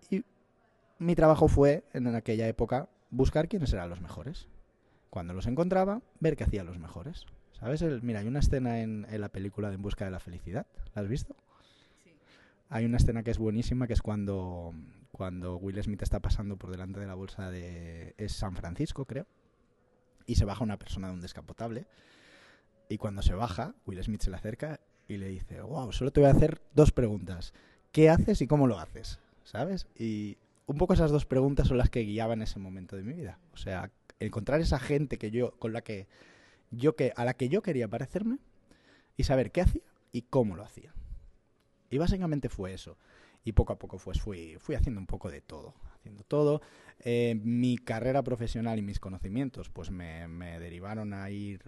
Mi 0.99 1.15
trabajo 1.15 1.49
fue, 1.49 1.85
en 1.93 2.07
aquella 2.15 2.49
época, 2.49 2.88
buscar 3.11 3.49
quiénes 3.49 3.73
eran 3.73 3.91
los 3.91 4.00
mejores. 4.00 4.49
Cuando 5.11 5.35
los 5.35 5.47
encontraba, 5.47 6.03
ver 6.21 6.37
qué 6.37 6.45
hacían 6.45 6.67
los 6.67 6.79
mejores. 6.79 7.26
¿Sabes? 7.53 7.83
mira, 8.03 8.21
hay 8.21 8.29
una 8.29 8.41
escena 8.41 8.81
en, 8.81 9.07
la 9.11 9.31
película 9.31 9.69
de 9.69 9.76
En 9.76 9.83
Busca 9.83 10.05
de 10.05 10.11
la 10.11 10.21
Felicidad. 10.21 10.67
¿La 10.95 11.03
has 11.03 11.09
visto? 11.09 11.35
Sí. 12.05 12.12
Hay 12.69 12.85
una 12.85 12.99
escena 12.99 13.23
que 13.23 13.31
es 13.31 13.38
buenísima, 13.38 13.87
que 13.87 13.95
es 13.95 14.03
cuando, 14.03 14.75
cuando 15.11 15.57
Will 15.57 15.83
Smith 15.83 16.03
está 16.03 16.21
pasando 16.21 16.57
por 16.57 16.71
delante 16.71 17.00
de 17.00 17.07
la 17.07 17.15
bolsa 17.15 17.50
de... 17.50 18.15
es 18.19 18.33
San 18.33 18.57
Francisco, 18.57 19.07
creo. 19.07 19.26
Y 20.26 20.35
se 20.35 20.45
baja 20.45 20.65
una 20.65 20.79
persona 20.79 21.09
de 21.09 21.15
un 21.15 21.21
descapotable. 21.21 21.87
Y 22.88 22.99
cuando 22.99 23.23
se 23.23 23.35
baja, 23.35 23.75
Will 23.87 24.03
Smith 24.03 24.23
se 24.23 24.31
le 24.31 24.37
acerca 24.37 24.81
y 25.09 25.17
le 25.17 25.29
dice, 25.29 25.61
wow, 25.61 25.93
solo 25.93 26.12
te 26.12 26.21
voy 26.21 26.29
a 26.29 26.33
hacer 26.33 26.61
dos 26.75 26.93
preguntas. 26.93 27.55
¿Qué 27.93 28.11
haces 28.11 28.43
y 28.43 28.47
cómo 28.47 28.67
lo 28.67 28.79
haces? 28.79 29.21
¿Sabes? 29.45 29.87
Y 29.97 30.37
un 30.67 30.77
poco 30.77 30.95
esas 30.95 31.11
dos 31.11 31.27
preguntas 31.27 31.69
son 31.69 31.79
las 31.79 31.91
que 31.91 32.01
guiaban 32.01 32.43
ese 32.43 32.59
momento 32.59 32.97
de 32.97 33.03
mi 33.03 33.15
vida. 33.15 33.39
O 33.53 33.57
sea, 33.57 33.91
encontrar 34.21 34.61
esa 34.61 34.79
gente 34.79 35.19
que 35.19 35.31
yo, 35.31 35.53
con 35.59 35.73
la 35.73 35.83
que 35.83 36.09
yo 36.71 36.97
que, 36.97 37.13
a 37.17 37.25
la 37.25 37.35
que 37.35 37.49
yo 37.49 37.63
quería 37.63 37.89
parecerme 37.89 38.39
y 39.17 39.25
saber 39.25 39.53
qué 39.53 39.63
hacía 39.63 39.83
y 40.13 40.23
cómo 40.23 40.57
lo 40.57 40.65
hacía. 40.65 40.93
Y 41.91 41.99
básicamente 41.99 42.49
fue 42.49 42.75
eso 42.75 42.99
y 43.45 43.53
poco 43.53 43.73
a 43.73 43.79
poco 43.79 43.99
pues 43.99 44.21
fui, 44.21 44.57
fui 44.59 44.75
haciendo 44.75 45.01
un 45.01 45.07
poco 45.07 45.31
de 45.31 45.41
todo, 45.41 45.75
haciendo 46.07 46.23
todo. 46.25 46.63
Eh, 47.01 47.39
mi 47.45 47.77
carrera 47.77 48.23
profesional 48.23 48.79
y 48.79 48.83
mis 48.83 49.01
conocimientos 49.01 49.69
pues 49.69 49.91
me, 49.91 50.27
derivaron 50.59 51.13
a 51.13 51.29
ir 51.31 51.61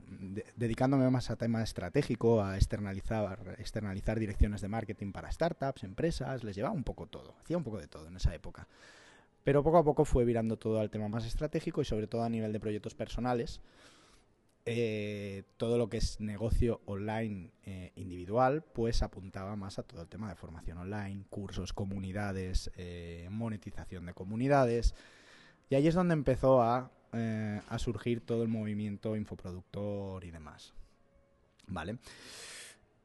dedicándome 0.57 1.11
más 1.11 1.31
a 1.31 1.37
tema 1.37 1.63
estratégico, 1.63 2.43
a 2.43 2.57
externalizar, 2.57 3.57
externalizar 3.59 4.19
direcciones 4.19 4.61
de 4.61 4.69
marketing 4.69 5.13
para 5.13 5.31
startups, 5.31 5.85
empresas, 5.85 6.45
les 6.45 6.57
llevaba 6.57 6.75
un 6.75 6.85
poco 6.85 7.07
todo, 7.07 7.35
hacía 7.41 7.59
un 7.59 7.65
poco 7.65 7.79
de 7.79 7.89
todo 7.89 8.09
en 8.09 8.17
esa 8.17 8.35
época. 8.35 8.69
Pero 9.45 9.63
poco 9.63 9.79
a 9.79 9.85
poco 9.85 10.05
fue 10.05 10.25
virando 10.25 10.57
todo 10.57 10.81
al 10.81 10.91
tema 10.91 11.09
más 11.09 11.27
estratégico 11.27 11.83
y 11.83 11.85
sobre 11.85 12.07
todo 12.07 12.23
a 12.23 12.29
nivel 12.29 12.53
de 12.53 12.61
proyectos 12.61 12.95
personales. 12.95 13.61
Eh, 14.71 15.45
todo 15.57 15.79
lo 15.79 15.89
que 15.89 15.97
es 15.97 16.21
negocio 16.21 16.83
online 16.85 17.53
eh, 17.65 17.93
individual, 17.97 18.63
pues 18.63 19.03
apuntaba 19.03 19.57
más 19.57 19.79
a 19.79 19.83
todo 19.83 20.03
el 20.03 20.09
tema 20.09 20.29
de 20.29 20.35
formación 20.35 20.77
online, 20.77 21.25
cursos, 21.31 21.73
comunidades, 21.73 22.71
eh, 22.77 23.29
monetización 23.31 24.05
de 24.05 24.13
comunidades. 24.13 24.95
Y 25.71 25.75
ahí 25.75 25.87
es 25.87 25.95
donde 25.95 26.13
empezó 26.13 26.61
a, 26.61 26.91
a 27.13 27.79
surgir 27.79 28.21
todo 28.21 28.43
el 28.43 28.49
movimiento 28.49 29.17
infoproductor 29.17 30.23
y 30.25 30.31
demás. 30.31 30.75
¿Vale? 31.67 31.99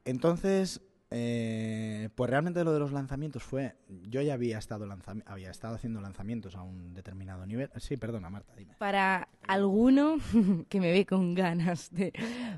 Entonces, 0.04 0.82
eh, 1.16 2.10
pues 2.16 2.28
realmente 2.28 2.64
lo 2.64 2.74
de 2.74 2.80
los 2.80 2.92
lanzamientos 2.92 3.44
fue, 3.44 3.76
yo 4.10 4.22
ya 4.22 4.34
había 4.34 4.58
estado 4.58 4.86
haciendo 5.76 6.02
lanzamientos 6.02 6.56
a 6.56 6.64
un 6.64 6.96
determinado 6.96 7.46
nivel. 7.46 7.70
Sí, 7.78 7.98
perdona 7.98 8.32
Marta, 8.32 8.56
dime. 8.56 8.76
Para 8.80 9.30
alguno 9.48 10.18
que 10.70 10.80
me 10.80 10.92
ve 10.92 11.06
con 11.06 11.36
ganas 11.36 11.92
de, 11.92 12.14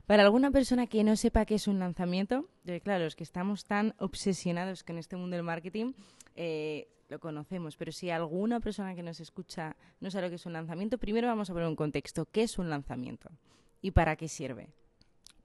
para 0.06 0.24
alguna 0.24 0.52
persona 0.52 0.88
que 0.88 1.04
no 1.04 1.18
sepa 1.18 1.46
qué 1.46 1.56
es 1.56 1.68
un 1.68 1.80
lanzamiento, 1.80 2.50
claro, 2.84 3.06
es 3.06 3.18
que 3.18 3.24
estamos 3.24 3.66
tan 3.66 3.94
obsesionados 3.98 4.84
con 4.84 4.98
este 4.98 5.18
mundo 5.18 5.36
del 5.36 5.44
marketing, 5.44 5.92
eh, 6.36 6.88
lo 7.10 7.20
conocemos, 7.20 7.76
pero 7.76 7.92
si 7.92 8.10
alguna 8.10 8.62
persona 8.62 8.96
que 8.96 9.04
nos 9.04 9.20
escucha 9.20 9.76
no 10.00 10.10
sabe 10.10 10.28
lo 10.28 10.30
que 10.30 10.36
es 10.36 10.46
un 10.46 10.54
lanzamiento, 10.54 10.98
primero 10.98 11.28
vamos 11.28 11.50
a 11.50 11.54
poner 11.54 11.68
un 11.68 11.76
contexto, 11.76 12.26
¿qué 12.32 12.44
es 12.44 12.58
un 12.58 12.70
lanzamiento 12.70 13.30
y 13.82 13.92
para 13.92 14.16
qué 14.16 14.30
sirve? 14.30 14.70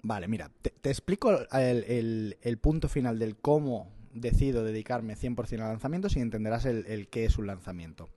Vale, 0.02 0.28
mira, 0.28 0.50
te, 0.62 0.90
explico 0.90 1.30
el, 1.52 2.59
punto 2.61 2.88
final 2.88 3.19
del 3.19 3.37
cómo 3.37 3.92
decido 4.12 4.64
dedicarme 4.64 5.16
100% 5.16 5.61
a 5.61 5.69
lanzamientos 5.69 6.16
y 6.16 6.21
entenderás 6.21 6.64
el, 6.64 7.09
qué 7.09 7.25
es 7.26 7.37
un 7.38 7.47
lanzamiento. 7.47 8.09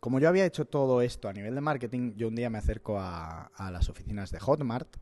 Como 0.00 0.18
yo 0.18 0.28
había 0.28 0.44
hecho 0.44 0.66
todo 0.66 1.00
esto 1.02 1.28
a 1.28 1.32
nivel 1.32 1.54
de 1.54 1.60
marketing, 1.60 2.14
yo 2.16 2.28
un 2.28 2.34
día 2.34 2.50
me 2.50 2.58
acerco 2.58 2.98
a, 2.98 3.50
las 3.72 3.88
oficinas 3.88 4.30
de 4.32 4.40
Hotmart, 4.40 4.96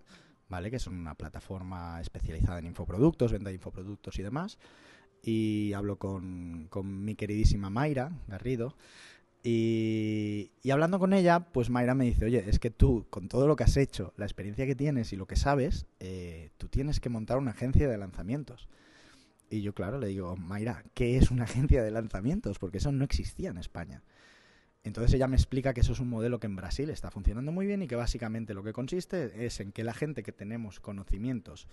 ¿vale? 0.48 0.70
Que 0.70 0.78
son 0.78 0.94
una 0.94 1.14
plataforma 1.14 2.00
especializada 2.00 2.58
en 2.58 2.66
infoproductos, 2.66 3.32
venta 3.32 3.48
de 3.48 3.56
infoproductos 3.56 4.18
y 4.18 4.22
demás. 4.22 4.58
Y 5.24 5.72
hablo 5.72 5.98
con, 5.98 6.66
con 6.68 7.04
mi 7.04 7.14
queridísima 7.14 7.70
Mayra 7.70 8.12
Garrido, 8.28 8.76
y, 9.44 10.52
hablando 10.70 10.98
con 10.98 11.12
ella, 11.12 11.40
pues 11.40 11.68
Mayra 11.68 11.94
me 11.94 12.04
dice, 12.04 12.24
oye, 12.24 12.44
es 12.48 12.58
que 12.60 12.70
tú, 12.70 13.06
con 13.10 13.28
todo 13.28 13.48
lo 13.48 13.56
que 13.56 13.64
has 13.64 13.76
hecho, 13.76 14.12
la 14.16 14.24
experiencia 14.24 14.66
que 14.66 14.76
tienes 14.76 15.12
y 15.12 15.16
lo 15.16 15.26
que 15.26 15.36
sabes, 15.36 15.86
eh, 15.98 16.50
tú 16.58 16.68
tienes 16.68 17.00
que 17.00 17.08
montar 17.08 17.38
una 17.38 17.50
agencia 17.50 17.88
de 17.88 17.98
lanzamientos. 17.98 18.68
Y 19.50 19.62
yo, 19.62 19.74
claro, 19.74 19.98
le 19.98 20.06
digo, 20.06 20.36
Mayra, 20.36 20.84
¿qué 20.94 21.16
es 21.16 21.30
una 21.30 21.44
agencia 21.44 21.82
de 21.82 21.90
lanzamientos? 21.90 22.58
Porque 22.58 22.78
eso 22.78 22.92
no 22.92 23.04
existía 23.04 23.50
en 23.50 23.58
España. 23.58 24.02
Entonces 24.84 25.14
ella 25.14 25.28
me 25.28 25.36
explica 25.36 25.74
que 25.74 25.80
eso 25.80 25.92
es 25.92 26.00
un 26.00 26.08
modelo 26.08 26.40
que 26.40 26.46
en 26.46 26.56
Brasil 26.56 26.90
está 26.90 27.10
funcionando 27.10 27.52
muy 27.52 27.66
bien 27.66 27.82
y 27.82 27.88
que 27.88 27.94
básicamente 27.94 28.54
lo 28.54 28.64
que 28.64 28.72
consiste 28.72 29.46
es 29.46 29.60
en 29.60 29.72
que 29.72 29.84
la 29.84 29.94
gente 29.94 30.22
que 30.22 30.32
tenemos 30.32 30.80
conocimientos 30.80 31.68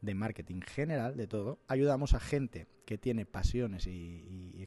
de 0.00 0.14
marketing 0.14 0.60
general, 0.62 1.16
de 1.16 1.26
todo, 1.26 1.58
ayudamos 1.68 2.14
a 2.14 2.20
gente 2.20 2.66
que 2.86 2.98
tiene 2.98 3.26
pasiones 3.26 3.86
y, 3.86 3.90
y 3.90 4.66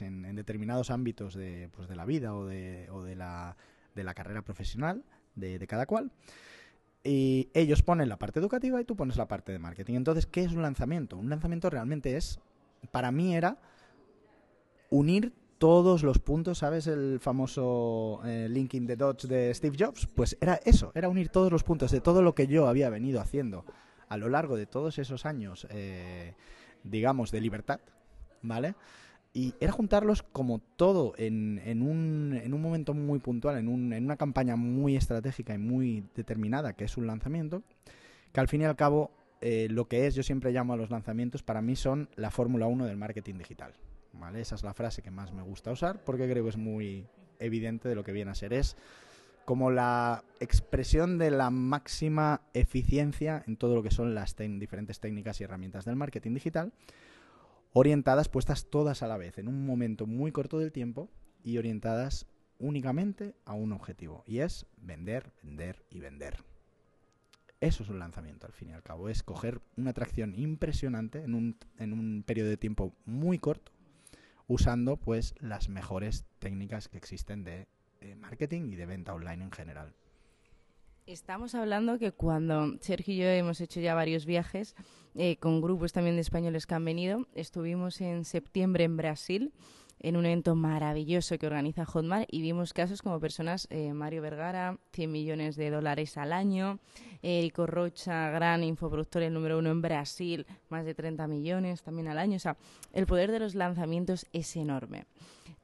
en, 0.00 0.36
determinados 0.36 0.90
ámbitos 0.90 1.34
de, 1.34 1.68
pues, 1.72 1.88
de 1.88 1.96
la 1.96 2.04
vida 2.04 2.34
o 2.34 2.46
de, 2.46 2.88
o 2.90 3.02
de, 3.02 3.16
la, 3.16 3.56
de 3.94 4.04
la 4.04 4.14
carrera 4.14 4.42
profesional 4.42 5.04
de, 5.34 5.58
de, 5.58 5.66
cada 5.66 5.86
cual. 5.86 6.12
Y 7.02 7.48
ellos 7.54 7.82
ponen 7.82 8.08
la 8.08 8.18
parte 8.18 8.38
educativa 8.38 8.80
y 8.80 8.84
tú 8.84 8.96
pones 8.96 9.16
la 9.16 9.26
parte 9.26 9.52
de 9.52 9.58
marketing. 9.58 9.94
Entonces, 9.94 10.26
¿qué 10.26 10.42
es 10.44 10.52
un 10.52 10.62
lanzamiento? 10.62 11.16
Un 11.16 11.28
lanzamiento 11.28 11.70
realmente 11.70 12.16
es, 12.16 12.38
para 12.92 13.10
mí 13.10 13.34
era 13.34 13.58
unir 14.90 15.32
todos 15.58 16.02
los 16.04 16.18
puntos, 16.18 16.58
¿sabes? 16.58 16.86
El 16.86 17.18
famoso 17.20 18.20
eh, 18.24 18.48
linking 18.48 18.86
the 18.86 18.96
dots 18.96 19.28
de 19.28 19.52
Steve 19.54 19.76
Jobs. 19.78 20.06
Pues 20.06 20.36
era 20.40 20.60
eso, 20.64 20.92
era 20.94 21.08
unir 21.08 21.28
todos 21.30 21.50
los 21.50 21.64
puntos 21.64 21.90
de 21.90 22.00
todo 22.00 22.22
lo 22.22 22.34
que 22.34 22.46
yo 22.46 22.68
había 22.68 22.88
venido 22.90 23.20
haciendo 23.20 23.64
a 24.08 24.16
lo 24.16 24.28
largo 24.28 24.56
de 24.56 24.66
todos 24.66 24.98
esos 24.98 25.26
años, 25.26 25.66
eh, 25.70 26.34
digamos, 26.84 27.30
de 27.30 27.40
libertad, 27.40 27.80
¿vale? 28.42 28.74
Y 29.34 29.54
era 29.60 29.72
juntarlos 29.72 30.22
como 30.22 30.58
todo 30.58 31.12
en, 31.16 31.60
un, 31.82 32.38
en 32.42 32.54
un 32.54 32.62
momento 32.62 32.94
muy 32.94 33.18
puntual, 33.18 33.58
en, 33.58 33.68
un, 33.68 33.92
en 33.92 34.04
una 34.04 34.16
campaña 34.16 34.56
muy 34.56 34.96
estratégica 34.96 35.54
y 35.54 35.58
muy 35.58 36.04
determinada, 36.14 36.72
que 36.72 36.84
es 36.84 36.96
un 36.96 37.06
lanzamiento, 37.06 37.62
que 38.32 38.40
al 38.40 38.48
fin 38.48 38.62
y 38.62 38.64
al 38.64 38.76
cabo 38.76 39.10
eh, 39.40 39.68
lo 39.70 39.86
que 39.86 40.06
es, 40.06 40.14
yo 40.14 40.22
siempre 40.22 40.50
llamo 40.50 40.72
a 40.72 40.76
los 40.76 40.90
lanzamientos, 40.90 41.42
para 41.42 41.62
mí 41.62 41.76
son 41.76 42.08
la 42.16 42.30
Fórmula 42.30 42.66
1 42.66 42.86
del 42.86 42.96
marketing 42.96 43.34
digital. 43.34 43.74
¿vale? 44.12 44.40
Esa 44.40 44.54
es 44.54 44.62
la 44.62 44.74
frase 44.74 45.02
que 45.02 45.10
más 45.10 45.32
me 45.32 45.42
gusta 45.42 45.70
usar 45.70 46.02
porque 46.04 46.28
creo 46.28 46.42
que 46.42 46.50
es 46.50 46.56
muy 46.56 47.06
evidente 47.38 47.88
de 47.88 47.94
lo 47.94 48.04
que 48.04 48.12
viene 48.12 48.30
a 48.30 48.34
ser. 48.34 48.52
Es 48.52 48.76
como 49.48 49.70
la 49.70 50.24
expresión 50.40 51.16
de 51.16 51.30
la 51.30 51.48
máxima 51.48 52.42
eficiencia 52.52 53.42
en 53.46 53.56
todo 53.56 53.74
lo 53.74 53.82
que 53.82 53.90
son 53.90 54.14
las 54.14 54.36
diferentes 54.36 55.00
técnicas 55.00 55.40
y 55.40 55.44
herramientas 55.44 55.86
del 55.86 55.96
marketing 55.96 56.34
digital, 56.34 56.74
orientadas, 57.72 58.28
puestas 58.28 58.68
todas 58.68 59.02
a 59.02 59.08
la 59.08 59.16
vez, 59.16 59.38
en 59.38 59.48
un 59.48 59.64
momento 59.64 60.06
muy 60.06 60.32
corto 60.32 60.58
del 60.58 60.70
tiempo 60.70 61.08
y 61.42 61.56
orientadas 61.56 62.26
únicamente 62.58 63.36
a 63.46 63.54
un 63.54 63.72
objetivo, 63.72 64.22
y 64.26 64.40
es 64.40 64.66
vender, 64.76 65.32
vender 65.42 65.82
y 65.88 66.00
vender. 66.00 66.44
Eso 67.62 67.84
es 67.84 67.88
un 67.88 68.00
lanzamiento, 68.00 68.46
al 68.46 68.52
fin 68.52 68.68
y 68.68 68.72
al 68.74 68.82
cabo. 68.82 69.08
Es 69.08 69.22
coger 69.22 69.62
una 69.78 69.92
atracción 69.92 70.34
impresionante 70.38 71.22
en 71.22 71.34
un, 71.34 71.56
en 71.78 71.94
un 71.94 72.22
periodo 72.22 72.50
de 72.50 72.58
tiempo 72.58 72.92
muy 73.06 73.38
corto, 73.38 73.72
usando 74.46 74.98
pues 74.98 75.34
las 75.40 75.70
mejores 75.70 76.26
técnicas 76.38 76.88
que 76.88 76.98
existen 76.98 77.44
de, 77.44 77.66
marketing 78.16 78.70
y 78.72 78.76
de 78.76 78.86
venta 78.86 79.14
online 79.14 79.44
en 79.44 79.50
general. 79.50 79.94
Estamos 81.06 81.54
hablando 81.54 81.98
que 81.98 82.12
cuando 82.12 82.76
Sergio 82.80 83.14
y 83.14 83.18
yo 83.18 83.24
hemos 83.24 83.60
hecho 83.62 83.80
ya 83.80 83.94
varios 83.94 84.26
viajes 84.26 84.76
eh, 85.14 85.38
con 85.38 85.62
grupos 85.62 85.92
también 85.92 86.16
de 86.16 86.20
españoles 86.20 86.66
que 86.66 86.74
han 86.74 86.84
venido, 86.84 87.26
estuvimos 87.34 88.02
en 88.02 88.26
septiembre 88.26 88.84
en 88.84 88.98
Brasil 88.98 89.52
en 90.00 90.16
un 90.16 90.26
evento 90.26 90.54
maravilloso 90.54 91.38
que 91.38 91.46
organiza 91.46 91.84
Hotmart 91.84 92.28
y 92.30 92.42
vimos 92.42 92.72
casos 92.72 93.02
como 93.02 93.20
personas, 93.20 93.66
eh, 93.70 93.92
Mario 93.92 94.22
Vergara, 94.22 94.78
100 94.92 95.10
millones 95.10 95.56
de 95.56 95.70
dólares 95.70 96.16
al 96.16 96.32
año, 96.32 96.78
Erico 97.22 97.66
Rocha, 97.66 98.30
gran 98.30 98.62
infoproductor, 98.62 99.22
el 99.22 99.34
número 99.34 99.58
uno 99.58 99.70
en 99.70 99.82
Brasil, 99.82 100.46
más 100.68 100.84
de 100.84 100.94
30 100.94 101.26
millones 101.26 101.82
también 101.82 102.08
al 102.08 102.18
año. 102.18 102.36
O 102.36 102.40
sea, 102.40 102.56
el 102.92 103.06
poder 103.06 103.32
de 103.32 103.40
los 103.40 103.54
lanzamientos 103.54 104.26
es 104.32 104.54
enorme. 104.56 105.06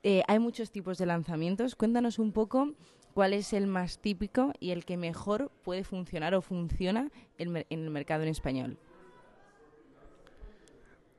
Eh, 0.07 0.23
hay 0.29 0.39
muchos 0.39 0.71
tipos 0.71 0.99
de 0.99 1.07
lanzamientos. 1.07 1.77
Cuéntanos 1.77 2.19
un 2.19 2.33
poco 2.33 2.75
cuál 3.15 3.33
es 3.33 3.55
el 3.55 3.67
más 3.67 3.99
típico 3.99 4.53
y 4.61 4.71
el 4.71 4.85
que 4.85 4.99
mejor 4.99 5.51
puede 5.65 5.83
funcionar 5.83 6.35
o 6.35 6.43
funciona 6.43 7.11
en 7.39 7.65
el 7.71 7.91
mercado 7.91 8.23
en 8.23 8.29
español. 8.29 8.77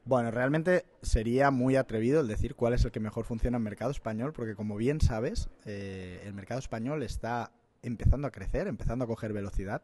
Bueno, 0.06 0.30
realmente 0.30 0.86
sería 1.02 1.50
muy 1.50 1.78
atrevido 1.78 2.22
el 2.22 2.28
decir 2.28 2.54
cuál 2.54 2.74
es 2.74 2.86
el 2.86 2.92
que 2.92 3.00
mejor 3.00 3.26
funciona 3.26 3.58
en 3.58 3.62
el 3.62 3.64
mercado 3.64 3.90
español, 3.90 4.34
porque 4.34 4.54
como 4.54 4.76
bien 4.76 5.02
sabes, 5.02 5.50
eh, 5.66 6.22
el 6.24 6.36
mercado 6.36 6.60
español 6.60 7.02
está 7.02 7.52
empezando 7.82 8.28
a 8.28 8.32
crecer, 8.32 8.68
empezando 8.68 9.06
a 9.06 9.08
coger 9.08 9.34
velocidad. 9.34 9.82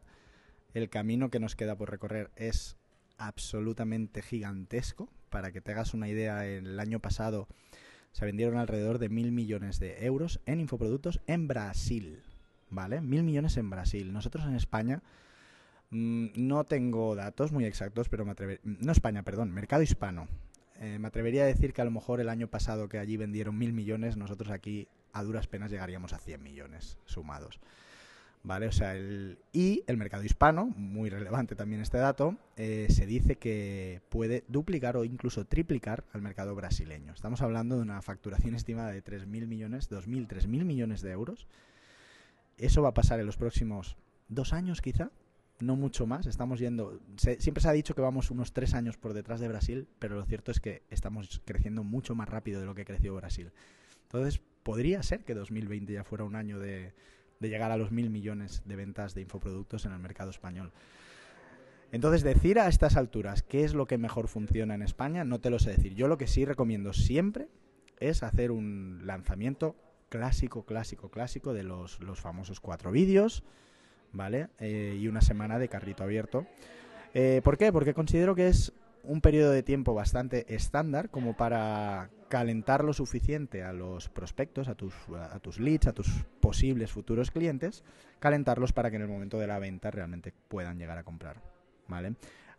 El 0.74 0.88
camino 0.90 1.28
que 1.28 1.40
nos 1.40 1.56
queda 1.56 1.74
por 1.74 1.90
recorrer 1.90 2.30
es 2.36 2.76
absolutamente 3.18 4.22
gigantesco. 4.22 5.08
Para 5.28 5.50
que 5.50 5.60
te 5.60 5.72
hagas 5.72 5.92
una 5.92 6.08
idea, 6.08 6.46
el 6.46 6.78
año 6.78 7.00
pasado 7.00 7.48
se 8.12 8.24
vendieron 8.24 8.56
alrededor 8.56 8.98
de 8.98 9.08
mil 9.08 9.32
millones 9.32 9.80
de 9.80 10.04
euros 10.06 10.40
en 10.46 10.60
infoproductos 10.60 11.20
en 11.26 11.48
Brasil. 11.48 12.22
¿Vale? 12.70 13.00
Mil 13.00 13.22
millones 13.22 13.56
en 13.56 13.68
Brasil. 13.68 14.12
Nosotros 14.12 14.44
en 14.46 14.54
España 14.54 15.02
Mm, 15.92 16.28
no 16.36 16.64
tengo 16.64 17.14
datos 17.14 17.52
muy 17.52 17.66
exactos, 17.66 18.08
pero 18.08 18.24
me 18.24 18.32
atrevería... 18.32 18.62
No 18.64 18.92
España, 18.92 19.22
perdón, 19.22 19.52
mercado 19.52 19.82
hispano. 19.82 20.26
Eh, 20.80 20.98
me 20.98 21.08
atrevería 21.08 21.42
a 21.42 21.46
decir 21.46 21.74
que 21.74 21.82
a 21.82 21.84
lo 21.84 21.90
mejor 21.90 22.18
el 22.20 22.30
año 22.30 22.48
pasado 22.48 22.88
que 22.88 22.98
allí 22.98 23.18
vendieron 23.18 23.58
mil 23.58 23.74
millones, 23.74 24.16
nosotros 24.16 24.50
aquí 24.50 24.88
a 25.12 25.22
duras 25.22 25.46
penas 25.46 25.70
llegaríamos 25.70 26.14
a 26.14 26.18
100 26.18 26.42
millones 26.42 26.96
sumados. 27.04 27.60
¿Vale? 28.44 28.66
O 28.66 28.72
sea, 28.72 28.96
el, 28.96 29.38
y 29.52 29.84
el 29.86 29.96
mercado 29.96 30.24
hispano, 30.24 30.66
muy 30.76 31.10
relevante 31.10 31.54
también 31.54 31.80
este 31.80 31.98
dato, 31.98 32.36
eh, 32.56 32.88
se 32.90 33.06
dice 33.06 33.36
que 33.36 34.00
puede 34.08 34.42
duplicar 34.48 34.96
o 34.96 35.04
incluso 35.04 35.44
triplicar 35.44 36.04
al 36.12 36.22
mercado 36.22 36.54
brasileño. 36.56 37.12
Estamos 37.12 37.40
hablando 37.40 37.76
de 37.76 37.82
una 37.82 38.02
facturación 38.02 38.56
estimada 38.56 38.90
de 38.90 39.04
3.000 39.04 39.46
millones, 39.46 39.88
2.000, 39.90 40.26
3.000 40.26 40.64
millones 40.64 41.02
de 41.02 41.12
euros. 41.12 41.46
Eso 42.58 42.82
va 42.82 42.88
a 42.88 42.94
pasar 42.94 43.20
en 43.20 43.26
los 43.26 43.36
próximos 43.36 43.96
dos 44.28 44.52
años 44.52 44.80
quizá, 44.80 45.12
no 45.60 45.76
mucho 45.76 46.06
más. 46.06 46.26
Estamos 46.26 46.58
yendo. 46.58 47.00
siempre 47.16 47.62
se 47.62 47.68
ha 47.68 47.72
dicho 47.72 47.94
que 47.94 48.02
vamos 48.02 48.32
unos 48.32 48.52
tres 48.52 48.74
años 48.74 48.96
por 48.96 49.12
detrás 49.12 49.38
de 49.38 49.46
Brasil, 49.46 49.86
pero 50.00 50.16
lo 50.16 50.24
cierto 50.24 50.50
es 50.50 50.58
que 50.58 50.82
estamos 50.90 51.40
creciendo 51.44 51.84
mucho 51.84 52.16
más 52.16 52.28
rápido 52.28 52.58
de 52.58 52.66
lo 52.66 52.74
que 52.74 52.84
creció 52.84 53.14
Brasil. 53.14 53.52
Entonces, 54.02 54.40
podría 54.64 55.00
ser 55.04 55.24
que 55.24 55.34
2020 55.34 55.92
ya 55.92 56.02
fuera 56.02 56.24
un 56.24 56.34
año 56.34 56.58
de, 56.58 56.92
de 57.42 57.50
llegar 57.50 57.70
a 57.70 57.76
los 57.76 57.92
mil 57.92 58.08
millones 58.08 58.62
de 58.64 58.76
ventas 58.76 59.14
de 59.14 59.20
infoproductos 59.20 59.84
en 59.84 59.92
el 59.92 59.98
mercado 59.98 60.30
español. 60.30 60.72
Entonces, 61.90 62.22
decir 62.22 62.58
a 62.58 62.68
estas 62.68 62.96
alturas 62.96 63.42
qué 63.42 63.64
es 63.64 63.74
lo 63.74 63.86
que 63.86 63.98
mejor 63.98 64.28
funciona 64.28 64.74
en 64.74 64.80
España, 64.80 65.24
no 65.24 65.40
te 65.40 65.50
lo 65.50 65.58
sé 65.58 65.72
decir. 65.72 65.94
Yo 65.94 66.08
lo 66.08 66.16
que 66.16 66.26
sí 66.26 66.46
recomiendo 66.46 66.94
siempre 66.94 67.48
es 68.00 68.22
hacer 68.22 68.50
un 68.50 69.02
lanzamiento 69.04 69.76
clásico, 70.08 70.64
clásico, 70.64 71.10
clásico 71.10 71.52
de 71.52 71.64
los, 71.64 72.00
los 72.00 72.20
famosos 72.20 72.60
cuatro 72.60 72.90
vídeos 72.90 73.44
¿vale? 74.12 74.48
Eh, 74.58 74.98
y 75.00 75.08
una 75.08 75.20
semana 75.20 75.58
de 75.58 75.68
carrito 75.68 76.04
abierto. 76.04 76.46
Eh, 77.14 77.40
¿Por 77.42 77.58
qué? 77.58 77.72
Porque 77.72 77.94
considero 77.94 78.34
que 78.34 78.48
es 78.48 78.72
un 79.02 79.20
periodo 79.20 79.50
de 79.50 79.62
tiempo 79.62 79.94
bastante 79.94 80.54
estándar 80.54 81.10
como 81.10 81.36
para 81.36 82.10
calentar 82.32 82.82
lo 82.82 82.94
suficiente 82.94 83.62
a 83.62 83.74
los 83.74 84.08
prospectos, 84.08 84.66
a 84.68 84.74
tus, 84.74 84.94
a 85.10 85.38
tus 85.40 85.60
leads, 85.60 85.86
a 85.86 85.92
tus 85.92 86.08
posibles 86.40 86.90
futuros 86.90 87.30
clientes, 87.30 87.84
calentarlos 88.20 88.72
para 88.72 88.88
que 88.88 88.96
en 88.96 89.02
el 89.02 89.08
momento 89.08 89.38
de 89.38 89.46
la 89.46 89.58
venta 89.58 89.90
realmente 89.90 90.32
puedan 90.48 90.78
llegar 90.78 90.96
a 90.96 91.04
comprar, 91.04 91.42
¿vale? 91.88 92.14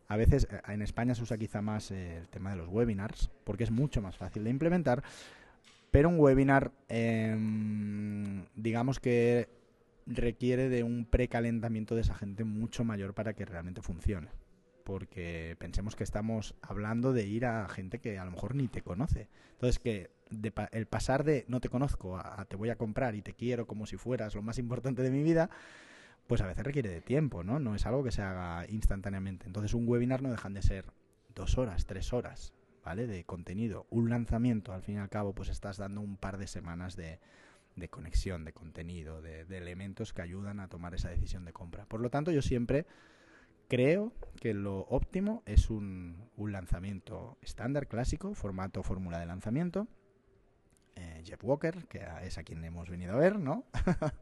A 0.09 0.15
veces 0.15 0.47
eh, 0.51 0.61
en 0.67 0.83
España 0.83 1.15
se 1.15 1.23
usa 1.23 1.39
quizá 1.39 1.63
más 1.63 1.89
el 1.89 2.29
tema 2.29 2.51
de 2.51 2.57
los 2.57 2.67
webinars 2.67 3.31
porque 3.43 3.63
es 3.63 3.71
mucho 3.71 3.99
más 3.99 4.15
fácil 4.15 4.43
de 4.43 4.51
implementar, 4.51 5.01
pero 5.89 6.07
un 6.07 6.19
webinar, 6.19 6.71
em, 6.87 8.45
digamos 8.53 8.99
que 8.99 9.49
requiere 10.05 10.69
de 10.69 10.83
un 10.83 11.05
precalentamiento 11.05 11.95
de 11.95 12.01
esa 12.01 12.13
gente 12.13 12.43
mucho 12.43 12.83
mayor 12.83 13.15
para 13.15 13.33
que 13.33 13.43
realmente 13.43 13.81
funcione. 13.81 14.27
Porque 14.83 15.55
pensemos 15.59 15.95
que 15.95 16.03
estamos 16.03 16.55
hablando 16.61 17.13
de 17.13 17.25
ir 17.25 17.45
a 17.45 17.67
gente 17.69 17.99
que 17.99 18.19
a 18.19 18.25
lo 18.25 18.31
mejor 18.31 18.55
ni 18.55 18.67
te 18.67 18.81
conoce. 18.81 19.27
Entonces, 19.53 19.79
que 19.79 20.11
el 20.71 20.85
pasar 20.87 21.23
de 21.23 21.45
no 21.47 21.59
te 21.59 21.69
conozco 21.69 22.17
a, 22.17 22.45
te 22.45 22.55
voy 22.55 22.69
a 22.69 22.75
comprar 22.75 23.15
y 23.15 23.21
te 23.21 23.33
quiero 23.33 23.67
como 23.67 23.85
si 23.85 23.97
fueras 23.97 24.35
lo 24.35 24.41
más 24.41 24.57
importante 24.57 25.01
de 25.01 25.11
mi 25.11 25.23
vida, 25.23 25.49
pues 26.27 26.41
a 26.41 26.47
veces 26.47 26.65
requiere 26.65 26.89
de 26.89 27.01
tiempo, 27.01 27.43
¿no? 27.43 27.59
No 27.59 27.75
es 27.75 27.85
algo 27.85 28.03
que 28.03 28.11
se 28.11 28.21
haga 28.21 28.65
instantáneamente. 28.69 29.45
Entonces, 29.45 29.73
un 29.73 29.87
webinar 29.87 30.21
no 30.21 30.31
dejan 30.31 30.53
de 30.53 30.61
ser 30.61 30.85
dos 31.35 31.57
horas, 31.57 31.85
tres 31.85 32.13
horas, 32.13 32.53
¿vale? 32.83 33.07
De 33.07 33.23
contenido. 33.23 33.87
Un 33.89 34.09
lanzamiento, 34.09 34.73
al 34.73 34.83
fin 34.83 34.95
y 34.95 34.99
al 34.99 35.09
cabo, 35.09 35.33
pues 35.33 35.49
estás 35.49 35.77
dando 35.77 36.01
un 36.01 36.17
par 36.17 36.37
de 36.37 36.47
semanas 36.47 36.95
de, 36.95 37.19
de 37.75 37.89
conexión, 37.89 38.45
de 38.45 38.53
contenido, 38.53 39.21
de, 39.21 39.41
elementos 39.49 40.13
que 40.13 40.21
ayudan 40.21 40.59
a 40.59 40.67
tomar 40.67 40.93
esa 40.93 41.09
decisión 41.09 41.45
de 41.45 41.53
compra. 41.53 41.85
Por 41.85 42.01
lo 42.01 42.09
tanto, 42.09 42.31
yo 42.31 42.41
siempre 42.41 42.85
creo 43.73 44.13
que 44.39 44.53
lo 44.53 44.81
óptimo 44.81 45.41
es 45.47 45.71
un, 45.71 46.29
lanzamiento 46.37 47.39
estándar, 47.41 47.87
clásico, 47.87 48.35
formato 48.35 48.83
fórmula 48.83 49.17
de 49.17 49.25
lanzamiento. 49.25 49.87
Eh, 50.95 51.23
Jeff 51.25 51.43
Walker, 51.43 51.87
que 51.87 52.05
es 52.21 52.37
a 52.37 52.43
quien 52.43 52.63
hemos 52.63 52.87
venido 52.87 53.13
a 53.13 53.17
ver, 53.17 53.39
¿no? 53.39 53.65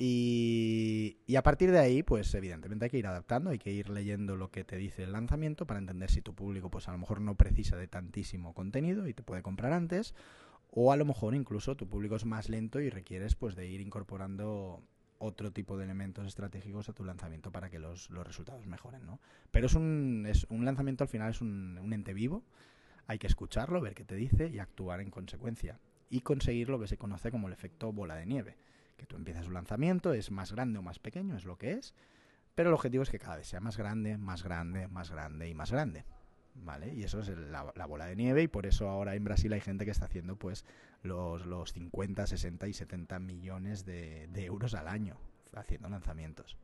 y, 0.00 1.18
y, 1.28 1.36
a 1.36 1.44
partir 1.44 1.70
de 1.70 1.78
ahí, 1.78 2.02
pues 2.02 2.34
evidentemente 2.34 2.86
hay 2.86 2.90
que 2.90 2.98
ir 2.98 3.06
adaptando, 3.06 3.50
hay 3.50 3.60
que 3.60 3.70
ir 3.70 3.88
leyendo 3.88 4.34
lo 4.34 4.50
que 4.50 4.64
te 4.64 4.74
dice 4.74 5.04
el 5.04 5.12
lanzamiento 5.12 5.64
para 5.64 5.78
entender 5.78 6.10
si 6.10 6.20
tu 6.20 6.34
público, 6.34 6.72
pues 6.72 6.88
a 6.88 6.92
lo 6.92 6.98
mejor 6.98 7.20
no 7.20 7.36
precisa 7.36 7.76
de 7.76 7.86
tantísimo 7.86 8.52
contenido 8.52 9.06
y 9.06 9.14
te 9.14 9.22
puede 9.22 9.42
comprar 9.42 9.72
antes, 9.72 10.12
o 10.72 10.90
a 10.90 10.96
lo 10.96 11.04
mejor 11.04 11.36
incluso 11.36 11.76
tu 11.76 11.88
público 11.88 12.16
es 12.16 12.24
más 12.24 12.48
lento 12.48 12.80
y 12.80 12.90
requieres 12.90 13.36
pues 13.36 13.54
de 13.54 13.68
ir 13.68 13.80
incorporando 13.80 14.82
otro 15.20 15.52
tipo 15.52 15.76
de 15.76 15.84
elementos 15.84 16.26
estratégicos 16.26 16.88
a 16.88 16.92
tu 16.92 17.04
lanzamiento 17.04 17.52
para 17.52 17.70
que 17.70 17.78
los, 17.78 18.08
resultados 18.08 18.66
mejoren, 18.66 19.06
¿no? 19.06 19.20
Pero 19.50 19.66
es 19.66 19.74
un, 19.74 20.26
es 20.28 20.46
un 20.48 20.64
lanzamiento 20.64 21.04
al 21.04 21.08
final 21.08 21.30
es 21.30 21.40
un, 21.40 21.78
un 21.80 21.92
ente 21.92 22.12
vivo, 22.14 22.42
hay 23.06 23.18
que 23.18 23.26
escucharlo, 23.26 23.80
ver 23.80 23.94
qué 23.94 24.04
te 24.04 24.16
dice 24.16 24.48
y 24.48 24.58
actuar 24.58 25.00
en 25.00 25.10
consecuencia. 25.10 25.78
Y 26.08 26.22
conseguir 26.22 26.68
lo 26.68 26.80
que 26.80 26.88
se 26.88 26.96
conoce 26.96 27.30
como 27.30 27.46
el 27.46 27.52
efecto 27.52 27.92
bola 27.92 28.16
de 28.16 28.26
nieve. 28.26 28.56
Que 28.96 29.06
tú 29.06 29.16
empiezas 29.16 29.46
un 29.46 29.54
lanzamiento, 29.54 30.12
es 30.12 30.30
más 30.30 30.52
grande 30.52 30.78
o 30.78 30.82
más 30.82 30.98
pequeño, 30.98 31.36
es 31.36 31.44
lo 31.44 31.56
que 31.56 31.72
es, 31.72 31.94
pero 32.54 32.70
el 32.70 32.74
objetivo 32.74 33.02
es 33.02 33.10
que 33.10 33.18
cada 33.18 33.36
vez 33.36 33.46
sea 33.46 33.60
más 33.60 33.76
grande, 33.76 34.18
más 34.18 34.42
grande, 34.42 34.88
más 34.88 35.10
grande 35.10 35.48
y 35.48 35.54
más 35.54 35.70
grande. 35.70 36.04
¿vale? 36.54 36.94
Y 36.94 37.04
eso 37.04 37.20
es 37.20 37.28
la, 37.28 37.62
bola 37.86 38.06
de 38.06 38.16
nieve 38.16 38.42
y 38.42 38.48
por 38.48 38.66
eso 38.66 38.88
ahora 38.88 39.14
en 39.14 39.24
Brasil 39.24 39.52
hay 39.52 39.60
gente 39.60 39.84
que 39.84 39.90
está 39.90 40.06
haciendo 40.06 40.36
pues 40.36 40.64
los, 41.02 41.46
los 41.46 41.72
50, 41.72 42.26
60 42.26 42.68
y 42.68 42.72
70 42.72 43.18
millones 43.18 43.84
de, 43.84 44.28
euros 44.44 44.74
al 44.74 44.88
año 44.88 45.16
haciendo 45.54 45.88
lanzamientos. 45.88 46.56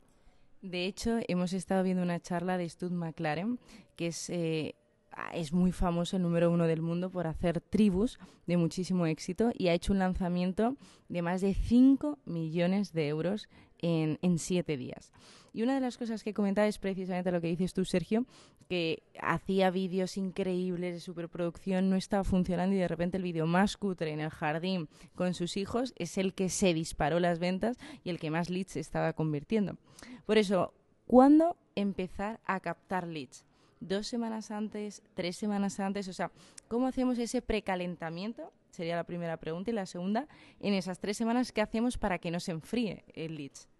De 0.62 0.86
hecho, 0.86 1.18
hemos 1.28 1.52
estado 1.52 1.82
viendo 1.82 2.02
una 2.02 2.20
charla 2.20 2.58
de 2.58 2.68
Stud 2.68 2.92
McLaren, 2.92 3.58
que 3.96 4.08
es... 4.08 4.30
Eh, 4.30 4.74
ah, 5.12 5.30
es 5.34 5.52
muy 5.52 5.72
famoso, 5.72 6.16
el 6.16 6.22
número 6.22 6.50
uno 6.50 6.66
del 6.66 6.82
mundo, 6.82 7.10
por 7.10 7.26
hacer 7.26 7.60
tribus 7.60 8.18
de 8.46 8.56
muchísimo 8.56 9.06
éxito 9.06 9.52
y 9.54 9.68
ha 9.68 9.74
hecho 9.74 9.92
un 9.92 9.98
lanzamiento 9.98 10.76
de 11.08 11.22
más 11.22 11.40
de 11.40 11.54
5 11.54 12.18
millones 12.24 12.92
de 12.92 13.08
euros 13.08 13.48
en, 13.78 14.18
en 14.22 14.38
siete 14.38 14.76
días. 14.76 15.12
Y 15.56 15.62
una 15.62 15.74
de 15.74 15.80
las 15.80 15.96
cosas 15.96 16.22
que 16.22 16.34
comentaba 16.34 16.66
es 16.66 16.76
precisamente 16.76 17.32
lo 17.32 17.40
que 17.40 17.46
dices 17.46 17.72
tú, 17.72 17.86
Sergio, 17.86 18.26
que 18.68 19.02
hacía 19.18 19.70
vídeos 19.70 20.18
increíbles 20.18 20.92
de 20.92 21.00
superproducción, 21.00 21.88
no 21.88 21.96
estaba 21.96 22.24
funcionando 22.24 22.76
y 22.76 22.78
de 22.78 22.86
repente 22.86 23.16
el 23.16 23.22
vídeo 23.22 23.46
más 23.46 23.78
cutre 23.78 24.12
en 24.12 24.20
el 24.20 24.28
jardín 24.28 24.86
con 25.14 25.32
sus 25.32 25.56
hijos 25.56 25.94
es 25.96 26.18
el 26.18 26.34
que 26.34 26.50
se 26.50 26.74
disparó 26.74 27.20
las 27.20 27.38
ventas 27.38 27.78
y 28.04 28.10
el 28.10 28.18
que 28.18 28.30
más 28.30 28.50
leads 28.50 28.72
se 28.72 28.80
estaba 28.80 29.14
convirtiendo. 29.14 29.78
Por 30.26 30.36
eso, 30.36 30.74
¿cuándo 31.06 31.56
empezar 31.74 32.38
a 32.44 32.60
captar 32.60 33.06
leads? 33.06 33.46
¿Dos 33.80 34.06
semanas 34.06 34.50
antes? 34.50 35.02
¿Tres 35.14 35.38
semanas 35.38 35.80
antes? 35.80 36.06
O 36.08 36.12
sea, 36.12 36.32
¿cómo 36.68 36.86
hacemos 36.86 37.18
ese 37.18 37.40
precalentamiento? 37.40 38.52
Sería 38.72 38.96
la 38.96 39.04
primera 39.04 39.38
pregunta. 39.38 39.70
Y 39.70 39.74
la 39.74 39.86
segunda, 39.86 40.28
en 40.60 40.74
esas 40.74 40.98
tres 40.98 41.16
semanas, 41.16 41.50
¿qué 41.50 41.62
hacemos 41.62 41.96
para 41.96 42.18
que 42.18 42.30
no 42.30 42.40
se 42.40 42.50
enfríe 42.50 43.04
el 43.14 43.36
leads? 43.36 43.70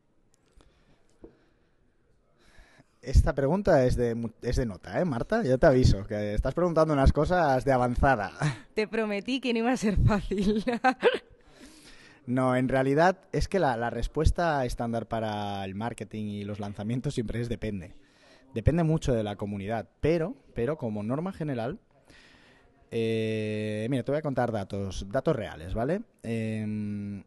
Esta 3.02 3.34
pregunta 3.34 3.84
es 3.84 3.96
de, 3.96 4.30
es 4.42 4.56
de 4.56 4.66
nota, 4.66 5.00
¿eh, 5.00 5.04
Marta? 5.04 5.42
Yo 5.44 5.58
te 5.58 5.66
aviso, 5.66 6.04
que 6.06 6.34
estás 6.34 6.54
preguntando 6.54 6.92
unas 6.92 7.12
cosas 7.12 7.64
de 7.64 7.72
avanzada. 7.72 8.32
Te 8.74 8.88
prometí 8.88 9.40
que 9.40 9.52
no 9.52 9.60
iba 9.60 9.72
a 9.72 9.76
ser 9.76 9.96
fácil. 9.96 10.64
no, 12.26 12.56
en 12.56 12.68
realidad 12.68 13.18
es 13.32 13.46
que 13.48 13.60
la, 13.60 13.76
la, 13.76 13.90
respuesta 13.90 14.64
estándar 14.64 15.06
para 15.06 15.64
el 15.64 15.74
marketing 15.74 16.24
y 16.24 16.44
los 16.44 16.58
lanzamientos 16.58 17.14
siempre 17.14 17.40
es 17.40 17.48
depende. 17.48 17.94
Depende 18.54 18.82
mucho 18.82 19.14
de 19.14 19.22
la 19.22 19.36
comunidad, 19.36 19.88
pero, 20.00 20.34
pero 20.54 20.76
como 20.76 21.02
norma 21.02 21.32
general, 21.32 21.78
eh, 22.90 23.86
mira, 23.90 24.02
te 24.02 24.12
voy 24.12 24.18
a 24.18 24.22
contar 24.22 24.50
datos, 24.52 25.06
datos 25.10 25.36
reales, 25.36 25.74
¿vale? 25.74 26.02
Eh, 26.22 27.22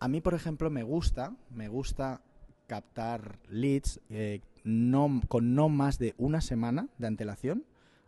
a 0.00 0.08
mí, 0.08 0.20
por 0.20 0.34
ejemplo, 0.34 0.70
me 0.70 0.82
gusta, 0.82 1.32
me 1.50 1.68
gusta 1.68 2.20
captar 2.68 3.40
leads 3.48 3.98
eh, 4.10 4.40
no, 4.62 5.20
con 5.26 5.56
no 5.56 5.68
más 5.68 5.98
de 5.98 6.14
una 6.18 6.40
semana 6.40 6.86
de 6.98 7.08
antelación 7.08 7.64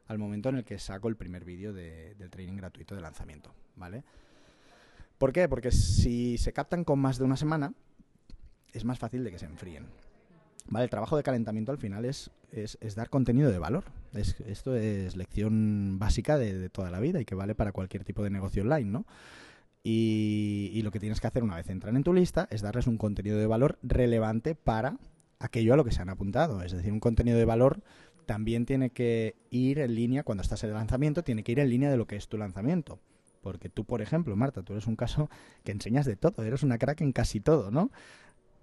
al 0.07 0.19
momento 0.19 0.49
en 0.51 0.57
el 0.57 0.65
que 0.65 0.79
saco 0.79 1.09
el 1.09 1.17
primer 1.17 1.45
vídeo 1.45 1.73
de, 1.73 2.15
del 2.17 2.31
training 2.31 2.57
gratuito 2.57 2.95
de 2.95 3.01
lanzamiento, 3.01 3.53
¿vale? 3.77 4.05
¿Por 5.19 5.33
qué? 5.33 5.49
Porque 5.49 5.71
si 5.71 6.39
se 6.39 6.53
captan 6.53 6.85
con 6.85 6.99
más 6.99 7.19
de 7.19 7.25
una 7.25 7.37
semana, 7.37 7.75
es 8.73 8.85
más 8.85 8.99
fácil 8.99 9.23
de 9.25 9.31
que 9.31 9.39
se 9.39 9.47
enfríen. 9.47 9.87
¿Vale? 10.69 10.85
El 10.85 10.91
trabajo 10.91 11.17
de 11.17 11.23
calentamiento 11.23 11.73
al 11.73 11.79
final 11.79 12.05
es, 12.05 12.31
es, 12.53 12.95
dar 12.95 13.11
contenido 13.11 13.51
de 13.51 13.59
valor. 13.59 13.85
Es, 14.15 14.41
esto 14.41 14.75
es 14.77 15.17
lección 15.17 15.99
básica 15.99 16.39
de, 16.39 16.59
de, 16.59 16.69
toda 16.71 16.91
la 16.91 17.01
vida 17.01 17.21
y 17.21 17.25
que 17.25 17.35
vale 17.35 17.55
para 17.55 17.73
cualquier 17.73 18.05
tipo 18.05 18.23
de 18.23 18.31
negocio 18.31 18.63
online, 18.63 18.91
¿no? 18.91 19.05
Y, 19.83 20.71
y, 20.75 20.83
lo 20.83 20.91
que 20.91 21.01
tienes 21.01 21.21
que 21.21 21.27
hacer 21.27 21.43
una 21.43 21.57
vez 21.57 21.71
entran 21.71 21.97
en 21.97 22.03
tu 22.03 22.13
lista 22.13 22.47
es 22.51 22.61
darles 22.61 22.87
un 22.87 22.99
contenido 22.99 23.39
de 23.39 23.47
valor 23.47 23.79
relevante 23.83 24.55
para 24.55 24.99
aquello 25.39 25.73
a 25.73 25.77
lo 25.77 25.85
que 25.85 25.91
se 25.91 26.03
han 26.03 26.11
apuntado. 26.11 26.63
Es 26.63 26.73
decir, 26.73 26.93
un 26.93 27.01
contenido 27.01 27.39
de 27.39 27.47
valor 27.47 27.83
también 28.27 28.65
tiene 28.65 28.91
que 28.91 29.35
ir 29.51 29.81
en 29.81 29.95
línea, 29.95 30.23
cuando 30.23 30.43
estás 30.43 30.63
en 30.63 30.71
el 30.71 30.77
lanzamiento, 30.77 31.25
tiene 31.25 31.43
que 31.43 31.51
ir 31.51 31.59
en 31.59 31.69
línea 31.69 31.91
de 31.91 31.97
lo 31.97 32.07
que 32.07 32.15
es 32.15 32.29
tu 32.29 32.39
lanzamiento. 32.39 33.01
Porque 33.43 33.69
tú, 33.69 33.85
por 33.85 34.03
ejemplo, 34.03 34.37
Marta, 34.37 34.63
tú 34.63 34.75
eres 34.75 34.87
un 34.87 34.97
caso 34.97 35.29
que 35.65 35.73
enseñas 35.73 36.07
de 36.07 36.15
todo, 36.15 36.45
eres 36.45 36.63
una 36.63 36.79
crack 36.79 37.01
en 37.01 37.13
casi 37.13 37.41
todo, 37.41 37.71
¿no? 37.71 37.91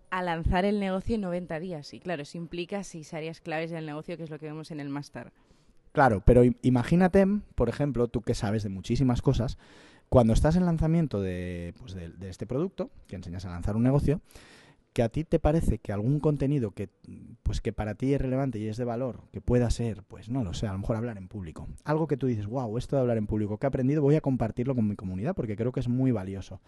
A 0.09 0.23
lanzar 0.23 0.63
el 0.63 0.79
negocio 0.79 1.15
en 1.15 1.21
90 1.21 1.59
días, 1.59 1.93
y 1.93 1.99
claro, 1.99 2.21
eso 2.21 2.37
implica 2.37 2.83
seis 2.83 3.13
áreas 3.13 3.41
claves 3.41 3.71
del 3.71 3.85
negocio, 3.85 4.15
que 4.15 4.23
es 4.23 4.29
lo 4.29 4.39
que 4.39 4.45
vemos 4.45 4.71
en 4.71 4.79
el 4.79 4.87
máster. 4.87 5.33
Claro, 5.91 6.21
pero 6.23 6.43
imagínate, 6.61 7.25
por 7.55 7.67
ejemplo, 7.69 8.07
tú 8.07 8.21
que 8.21 8.35
sabes 8.35 8.63
de 8.63 8.69
muchísimas 8.69 9.21
cosas, 9.21 9.57
cuando 10.09 10.33
estás 10.33 10.55
en 10.55 10.65
lanzamiento 10.65 11.21
de, 11.21 11.73
pues 11.79 11.93
de, 11.93 12.29
este 12.29 12.47
producto, 12.47 12.89
que 13.07 13.15
enseñas 13.15 13.45
a 13.45 13.49
lanzar 13.49 13.75
un 13.75 13.83
negocio, 13.83 14.21
que 14.93 15.03
a 15.03 15.09
ti 15.09 15.23
te 15.23 15.37
parece 15.37 15.77
que 15.77 15.91
algún 15.91 16.19
contenido 16.19 16.71
que, 16.71 16.89
pues 17.43 17.61
que 17.61 17.73
para 17.73 17.95
ti 17.95 18.13
es 18.13 18.21
relevante 18.21 18.57
y 18.57 18.67
es 18.67 18.77
de 18.77 18.85
valor, 18.85 19.21
que 19.31 19.41
pueda 19.41 19.69
ser, 19.69 20.03
pues 20.03 20.29
no 20.29 20.43
lo 20.43 20.53
sé, 20.53 20.65
a 20.65 20.71
lo 20.71 20.79
mejor 20.79 20.95
hablar 20.95 21.17
en 21.17 21.27
público. 21.27 21.67
Algo 21.83 22.07
que 22.07 22.17
tú 22.17 22.25
dices, 22.25 22.47
wow, 22.47 22.77
esto 22.77 22.95
de 22.95 23.01
hablar 23.01 23.17
en 23.17 23.27
público 23.27 23.57
que 23.57 23.67
he 23.67 23.69
aprendido, 23.69 24.01
voy 24.01 24.15
a 24.15 24.21
compartirlo 24.21 24.73
con 24.75 24.87
mi 24.87 24.95
comunidad 24.95 25.35
porque 25.35 25.55
creo 25.55 25.71
que 25.71 25.81
es 25.81 25.87
muy 25.87 26.11
valioso. 26.11 26.61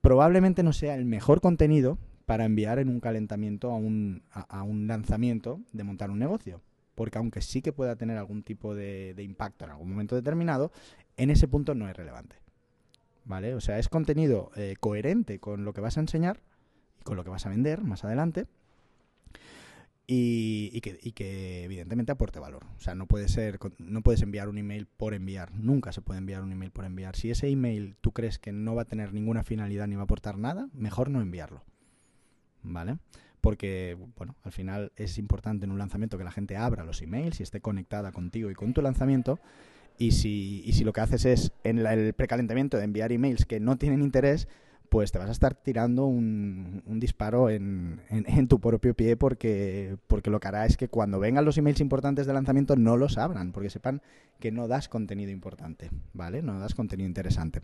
Probablemente 0.00 0.62
no 0.62 0.72
sea 0.72 0.94
el 0.94 1.04
mejor 1.04 1.40
contenido 1.42 1.98
para 2.24 2.44
enviar 2.44 2.78
en 2.78 2.88
un 2.88 3.00
calentamiento 3.00 3.72
a 3.72 3.76
un, 3.76 4.22
a, 4.30 4.62
un 4.62 4.86
lanzamiento 4.86 5.60
de 5.72 5.84
montar 5.84 6.10
un 6.10 6.20
negocio. 6.20 6.62
Porque 6.94 7.18
aunque 7.18 7.42
sí 7.42 7.60
que 7.60 7.72
pueda 7.72 7.96
tener 7.96 8.16
algún 8.16 8.42
tipo 8.42 8.74
de 8.74 9.22
impacto 9.22 9.64
en 9.64 9.72
algún 9.72 9.90
momento 9.90 10.14
determinado, 10.14 10.70
en 11.16 11.30
ese 11.30 11.48
punto 11.48 11.74
no 11.74 11.88
es 11.88 11.96
relevante. 11.96 12.36
¿Vale? 13.24 13.54
O 13.54 13.60
sea, 13.60 13.78
es 13.78 13.88
contenido 13.88 14.50
eh, 14.56 14.76
coherente 14.78 15.38
con 15.38 15.64
lo 15.64 15.72
que 15.72 15.80
vas 15.80 15.96
a 15.96 16.00
enseñar 16.00 16.40
y 17.00 17.04
con 17.04 17.16
lo 17.16 17.24
que 17.24 17.30
vas 17.30 17.46
a 17.46 17.50
vender 17.50 17.82
más 17.82 18.04
adelante 18.04 18.46
y, 20.12 20.70
y, 20.72 20.80
que, 20.80 20.98
y, 21.00 21.12
que, 21.12 21.62
evidentemente 21.62 22.10
aporte 22.10 22.40
valor. 22.40 22.64
O 22.76 22.80
sea, 22.80 22.96
no 22.96 23.06
puede 23.06 23.28
ser, 23.28 23.60
no 23.78 24.02
puedes 24.02 24.22
enviar 24.22 24.48
un 24.48 24.58
email 24.58 24.86
por 24.86 25.14
enviar. 25.14 25.54
Nunca 25.54 25.92
se 25.92 26.02
puede 26.02 26.18
enviar 26.18 26.42
un 26.42 26.50
email 26.50 26.72
por 26.72 26.84
enviar. 26.84 27.14
Si 27.14 27.30
ese 27.30 27.48
email 27.48 27.94
tú 28.00 28.10
crees 28.10 28.40
que 28.40 28.50
no 28.50 28.74
va 28.74 28.82
a 28.82 28.86
tener 28.86 29.14
ninguna 29.14 29.44
finalidad 29.44 29.86
ni 29.86 29.94
va 29.94 30.02
a 30.02 30.04
aportar 30.04 30.36
nada, 30.36 30.68
mejor 30.72 31.10
no 31.10 31.20
enviarlo. 31.20 31.62
¿Vale? 32.64 32.98
Porque, 33.40 33.96
bueno, 34.16 34.34
al 34.42 34.50
final 34.50 34.90
es 34.96 35.16
importante 35.16 35.64
en 35.64 35.70
un 35.70 35.78
lanzamiento 35.78 36.18
que 36.18 36.24
la 36.24 36.32
gente 36.32 36.56
abra 36.56 36.84
los 36.84 37.02
emails 37.02 37.38
y 37.38 37.44
esté 37.44 37.60
conectada 37.60 38.10
contigo 38.10 38.50
y 38.50 38.54
con 38.54 38.74
tu 38.74 38.82
lanzamiento 38.82 39.38
y 40.00 40.12
si, 40.12 40.62
y 40.64 40.72
si 40.72 40.82
lo 40.82 40.94
que 40.94 41.02
haces 41.02 41.26
es 41.26 41.52
en 41.62 41.82
la, 41.82 41.92
el 41.92 42.14
precalentamiento 42.14 42.78
de 42.78 42.84
enviar 42.84 43.12
emails 43.12 43.44
que 43.44 43.60
no 43.60 43.76
tienen 43.76 44.00
interés, 44.00 44.48
pues 44.88 45.12
te 45.12 45.18
vas 45.18 45.28
a 45.28 45.32
estar 45.32 45.54
tirando 45.54 46.06
un, 46.06 46.82
disparo 46.86 47.50
en, 47.50 48.00
en, 48.08 48.48
tu 48.48 48.60
propio 48.60 48.94
pie 48.94 49.18
porque, 49.18 49.98
porque 50.06 50.30
lo 50.30 50.40
que 50.40 50.48
hará 50.48 50.64
es 50.64 50.78
que 50.78 50.88
cuando 50.88 51.20
vengan 51.20 51.44
los 51.44 51.58
emails 51.58 51.82
importantes 51.82 52.26
de 52.26 52.32
lanzamiento 52.32 52.76
no 52.76 52.96
los 52.96 53.18
abran, 53.18 53.52
porque 53.52 53.68
sepan 53.68 54.00
que 54.40 54.50
no 54.50 54.68
das 54.68 54.88
contenido 54.88 55.30
importante, 55.30 55.90
¿vale? 56.14 56.40
No 56.40 56.58
das 56.58 56.74
contenido 56.74 57.06
interesante. 57.06 57.60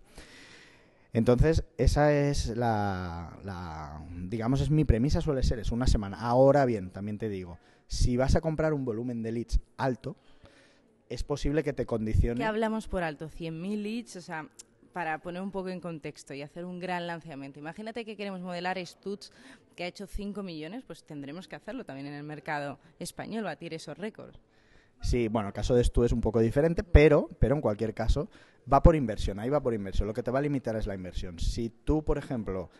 Entonces, 1.14 1.64
esa 1.78 2.12
es 2.12 2.54
la, 2.54 4.04
digamos, 4.28 4.60
es 4.60 4.70
mi 4.70 4.84
premisa, 4.84 5.22
suele 5.22 5.42
ser, 5.42 5.58
es 5.58 5.72
una 5.72 5.86
semana. 5.86 6.20
Ahora 6.20 6.66
bien, 6.66 6.90
también 6.90 7.16
te 7.16 7.30
digo, 7.30 7.58
si 7.86 8.18
vas 8.18 8.36
a 8.36 8.42
comprar 8.42 8.74
un 8.74 8.84
volumen 8.84 9.22
de 9.22 9.32
leads 9.32 9.60
alto, 9.78 10.16
es 11.08 11.22
posible 11.22 11.62
que 11.62 11.72
te 11.72 11.86
condicione. 11.86 12.38
¿Qué 12.38 12.44
hablamos 12.44 12.88
por 12.88 13.02
alto? 13.02 13.28
¿100.000 13.28 13.82
leads? 13.82 14.16
O 14.16 14.20
sea, 14.20 14.48
para 14.92 15.18
poner 15.18 15.42
un 15.42 15.50
poco 15.50 15.68
en 15.68 15.80
contexto 15.80 16.32
y 16.32 16.42
hacer 16.42 16.64
un 16.64 16.78
gran 16.78 17.06
lanzamiento. 17.06 17.58
Imagínate 17.58 18.04
que 18.04 18.16
queremos 18.16 18.40
modelar 18.40 18.78
Stutz, 18.78 19.30
que 19.74 19.84
ha 19.84 19.86
hecho 19.86 20.06
5 20.06 20.42
millones, 20.42 20.84
pues 20.86 21.04
tendremos 21.04 21.48
que 21.48 21.56
hacerlo 21.56 21.84
también 21.84 22.06
en 22.06 22.14
el 22.14 22.22
mercado 22.22 22.78
español, 22.98 23.44
batir 23.44 23.74
esos 23.74 23.98
récords. 23.98 24.40
Sí, 25.02 25.28
bueno, 25.28 25.48
el 25.48 25.54
caso 25.54 25.74
de 25.74 25.84
Stu 25.84 26.04
es 26.04 26.12
un 26.12 26.22
poco 26.22 26.40
diferente, 26.40 26.82
pero, 26.82 27.28
pero 27.38 27.54
en 27.54 27.60
cualquier 27.60 27.92
caso 27.92 28.30
va 28.72 28.82
por 28.82 28.96
inversión, 28.96 29.38
ahí 29.38 29.50
va 29.50 29.62
por 29.62 29.74
inversión. 29.74 30.08
Lo 30.08 30.14
que 30.14 30.22
te 30.22 30.30
va 30.30 30.38
a 30.38 30.42
limitar 30.42 30.74
es 30.76 30.86
la 30.86 30.94
inversión. 30.94 31.38
Si 31.38 31.68
tú, 31.68 32.02
por 32.02 32.16
ejemplo, 32.16 32.70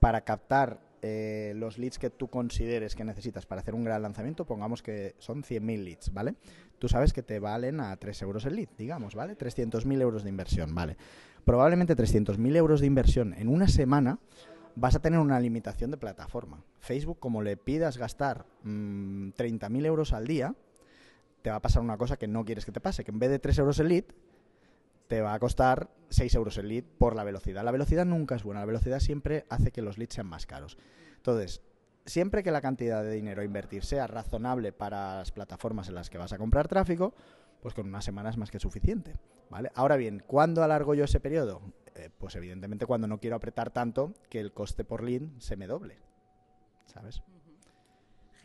para 0.00 0.22
captar 0.22 0.80
eh, 1.02 1.52
los 1.56 1.78
leads 1.78 1.98
que 1.98 2.10
tú 2.10 2.28
consideres 2.28 2.94
que 2.94 3.04
necesitas 3.04 3.46
para 3.46 3.60
hacer 3.60 3.74
un 3.74 3.84
gran 3.84 4.02
lanzamiento, 4.02 4.44
pongamos 4.44 4.82
que 4.82 5.14
son 5.18 5.42
100.000 5.42 5.84
leads, 5.84 6.12
¿vale? 6.12 6.34
Tú 6.78 6.88
sabes 6.88 7.12
que 7.12 7.22
te 7.22 7.38
valen 7.38 7.80
a 7.80 7.96
3 7.96 8.22
euros 8.22 8.44
el 8.46 8.56
lead, 8.56 8.68
digamos, 8.76 9.14
¿vale? 9.14 9.36
300.000 9.36 10.00
euros 10.00 10.22
de 10.22 10.30
inversión, 10.30 10.74
¿vale? 10.74 10.96
Probablemente 11.44 11.96
300.000 11.96 12.56
euros 12.56 12.80
de 12.80 12.86
inversión 12.86 13.34
en 13.34 13.48
una 13.48 13.68
semana 13.68 14.18
vas 14.74 14.94
a 14.94 15.00
tener 15.00 15.18
una 15.18 15.40
limitación 15.40 15.90
de 15.90 15.96
plataforma. 15.96 16.62
Facebook, 16.80 17.18
como 17.18 17.42
le 17.42 17.56
pidas 17.56 17.98
gastar 17.98 18.46
mmm, 18.62 19.30
30.000 19.30 19.86
euros 19.86 20.12
al 20.12 20.26
día, 20.26 20.54
te 21.42 21.50
va 21.50 21.56
a 21.56 21.62
pasar 21.62 21.82
una 21.82 21.96
cosa 21.96 22.16
que 22.16 22.28
no 22.28 22.44
quieres 22.44 22.64
que 22.64 22.72
te 22.72 22.80
pase, 22.80 23.04
que 23.04 23.10
en 23.10 23.18
vez 23.18 23.30
de 23.30 23.38
3 23.38 23.58
euros 23.58 23.78
el 23.80 23.88
lead, 23.88 24.04
te 25.08 25.20
va 25.20 25.34
a 25.34 25.38
costar 25.38 25.90
6 26.08 26.34
euros 26.34 26.58
el 26.58 26.68
lead 26.68 26.84
por 26.98 27.14
la 27.16 27.24
velocidad. 27.24 27.64
La 27.64 27.70
velocidad 27.70 28.04
nunca 28.04 28.36
es 28.36 28.42
buena, 28.42 28.60
la 28.60 28.66
velocidad 28.66 29.00
siempre 29.00 29.46
hace 29.48 29.72
que 29.72 29.82
los 29.82 29.98
leads 29.98 30.14
sean 30.14 30.26
más 30.26 30.46
caros. 30.46 30.78
Entonces, 31.16 31.62
siempre 32.04 32.42
que 32.42 32.50
la 32.50 32.60
cantidad 32.60 33.02
de 33.02 33.12
dinero 33.12 33.42
a 33.42 33.44
invertir 33.44 33.84
sea 33.84 34.06
razonable 34.06 34.72
para 34.72 35.18
las 35.18 35.32
plataformas 35.32 35.88
en 35.88 35.94
las 35.94 36.10
que 36.10 36.18
vas 36.18 36.32
a 36.32 36.38
comprar 36.38 36.68
tráfico, 36.68 37.14
pues 37.60 37.74
con 37.74 37.86
una 37.86 38.00
semana 38.00 38.30
es 38.30 38.36
más 38.36 38.50
que 38.50 38.60
suficiente. 38.60 39.16
¿vale? 39.50 39.70
Ahora 39.74 39.96
bien, 39.96 40.22
¿cuándo 40.26 40.62
alargo 40.62 40.94
yo 40.94 41.04
ese 41.04 41.20
periodo? 41.20 41.60
Eh, 41.94 42.10
pues 42.16 42.36
evidentemente 42.36 42.86
cuando 42.86 43.06
no 43.06 43.18
quiero 43.18 43.36
apretar 43.36 43.70
tanto 43.70 44.14
que 44.28 44.40
el 44.40 44.52
coste 44.52 44.84
por 44.84 45.02
lead 45.02 45.22
se 45.38 45.56
me 45.56 45.66
doble. 45.66 45.98
¿Sabes? 46.86 47.22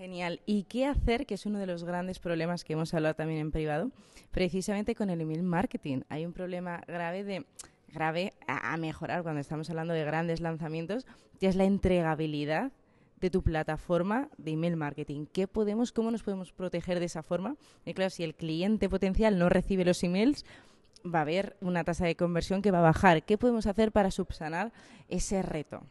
Genial. 0.01 0.41
¿Y 0.47 0.63
qué 0.63 0.87
hacer, 0.87 1.27
que 1.27 1.35
es 1.35 1.45
uno 1.45 1.59
de 1.59 1.67
los 1.67 1.83
grandes 1.83 2.17
problemas 2.17 2.63
que 2.63 2.73
hemos 2.73 2.91
hablado 2.95 3.13
también 3.13 3.39
en 3.39 3.51
privado, 3.51 3.91
precisamente 4.31 4.95
con 4.95 5.11
el 5.11 5.21
email 5.21 5.43
marketing? 5.43 6.01
Hay 6.09 6.25
un 6.25 6.33
problema 6.33 6.81
grave 6.87 7.23
de 7.23 7.45
grave 7.93 8.33
a, 8.47 8.75
mejorar 8.77 9.21
cuando 9.21 9.41
estamos 9.41 9.69
hablando 9.69 9.93
de 9.93 10.03
grandes 10.03 10.41
lanzamientos, 10.41 11.05
que 11.39 11.45
es 11.45 11.55
la 11.55 11.65
entregabilidad 11.65 12.71
de 13.19 13.29
tu 13.29 13.43
plataforma 13.43 14.29
de 14.39 14.53
email 14.53 14.75
marketing. 14.75 15.27
¿Qué 15.31 15.45
podemos, 15.45 15.91
cómo 15.91 16.09
nos 16.09 16.23
podemos 16.23 16.51
proteger 16.51 16.99
de 16.99 17.05
esa 17.05 17.21
forma? 17.21 17.55
Y 17.85 17.93
claro, 17.93 18.09
si 18.09 18.23
el 18.23 18.33
cliente 18.33 18.89
potencial 18.89 19.37
no 19.37 19.49
recibe 19.49 19.85
los 19.85 20.03
emails, 20.03 20.45
va 21.05 21.19
a 21.19 21.21
haber 21.21 21.57
una 21.61 21.83
tasa 21.83 22.07
de 22.07 22.15
conversión 22.15 22.63
que 22.63 22.71
va 22.71 22.79
a 22.79 22.89
bajar. 22.89 23.21
¿Qué 23.21 23.37
podemos 23.37 23.67
hacer 23.67 23.91
para 23.91 24.09
subsanar 24.09 24.73
ese 25.09 25.43
reto? 25.43 25.83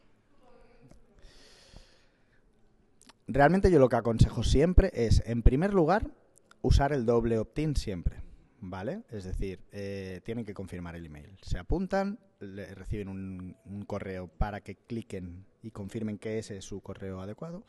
Realmente 3.33 3.71
yo 3.71 3.79
lo 3.79 3.88
que 3.88 3.95
aconsejo 3.95 4.43
siempre 4.43 4.90
es, 4.93 5.23
en 5.25 5.43
primer 5.43 5.73
lugar, 5.73 6.11
usar 6.62 6.93
el 6.93 7.07
doble 7.07 7.38
opt-in 7.38 7.77
siempre. 7.77 8.16
¿Vale? 8.61 9.05
Es 9.09 9.23
decir, 9.23 9.61
eh, 9.71 10.21
tienen 10.25 10.45
que 10.45 10.53
confirmar 10.53 10.97
el 10.97 11.07
email. 11.07 11.38
Se 11.40 11.57
apuntan, 11.57 12.19
reciben 12.40 13.09
un, 13.09 13.85
correo 13.87 14.27
para 14.27 14.61
que 14.61 14.75
cliquen 14.75 15.47
y 15.62 15.71
confirmen 15.71 16.19
que 16.19 16.40
ese 16.40 16.57
es 16.59 16.64
su 16.64 16.81
correo 16.81 17.21
adecuado. 17.21 17.62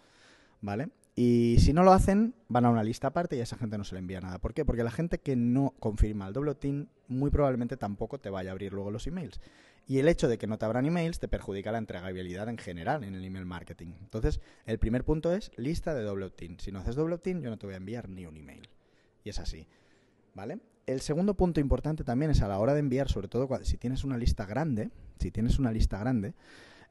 ¿Vale? 0.61 0.89
Y 1.15 1.57
si 1.59 1.73
no 1.73 1.83
lo 1.83 1.93
hacen, 1.93 2.33
van 2.49 2.65
a 2.65 2.71
una 2.71 2.83
lista 2.83 3.07
aparte 3.09 3.35
y 3.35 3.39
a 3.39 3.43
esa 3.43 3.57
gente 3.57 3.77
no 3.77 3.83
se 3.83 3.93
le 3.93 3.99
envía 3.99 4.19
nada. 4.19 4.39
¿Por 4.39 4.55
qué? 4.55 4.65
Porque 4.65 4.83
la 4.83 4.91
gente 4.91 5.19
que 5.19 5.35
no 5.35 5.75
confirma 5.79 6.27
el 6.27 6.33
doble 6.33 6.51
opt-in 6.51 6.89
muy 7.07 7.29
probablemente 7.29 7.77
tampoco 7.77 8.19
te 8.19 8.31
vaya 8.31 8.49
a 8.49 8.53
abrir 8.53 8.73
luego 8.73 8.89
los 8.89 9.05
emails. 9.05 9.39
Y 9.87 9.99
el 9.99 10.07
hecho 10.07 10.27
de 10.27 10.37
que 10.37 10.47
no 10.47 10.57
te 10.57 10.65
abran 10.65 10.85
emails 10.85 11.19
te 11.19 11.27
perjudica 11.27 11.71
la 11.71 11.77
entregabilidad 11.77 12.47
en 12.47 12.57
general 12.57 13.03
en 13.03 13.15
el 13.15 13.25
email 13.25 13.45
marketing. 13.45 13.93
Entonces, 13.99 14.39
el 14.65 14.79
primer 14.79 15.03
punto 15.03 15.33
es 15.33 15.51
lista 15.57 15.93
de 15.93 16.03
doble 16.03 16.25
opt-in. 16.25 16.59
Si 16.59 16.71
no 16.71 16.79
haces 16.79 16.95
doble 16.95 17.15
opt-in, 17.15 17.41
yo 17.41 17.49
no 17.49 17.57
te 17.57 17.65
voy 17.65 17.73
a 17.73 17.77
enviar 17.77 18.07
ni 18.07 18.25
un 18.25 18.37
email. 18.37 18.69
Y 19.23 19.29
es 19.29 19.39
así. 19.39 19.67
¿Vale? 20.33 20.59
El 20.87 21.01
segundo 21.01 21.35
punto 21.35 21.59
importante 21.59 22.03
también 22.03 22.31
es 22.31 22.41
a 22.41 22.47
la 22.47 22.59
hora 22.59 22.73
de 22.73 22.79
enviar, 22.79 23.09
sobre 23.09 23.27
todo 23.27 23.49
si 23.63 23.77
tienes 23.77 24.03
una 24.03 24.17
lista 24.17 24.45
grande, 24.45 24.89
si 25.19 25.31
tienes 25.31 25.59
una 25.59 25.71
lista 25.71 25.99
grande, 25.99 26.33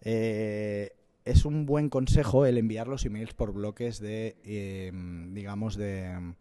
eh, 0.03 0.93
es 1.25 1.45
un 1.45 1.67
buen 1.67 1.89
consejo 1.89 2.47
el 2.47 2.59
enviar 2.59 2.89
los 2.89 3.05
emails 3.05 3.35
por 3.35 3.53
bloques 3.53 3.99
de, 4.01 4.37
em, 4.45 5.35
digamos, 5.35 5.77
de, 5.77 6.35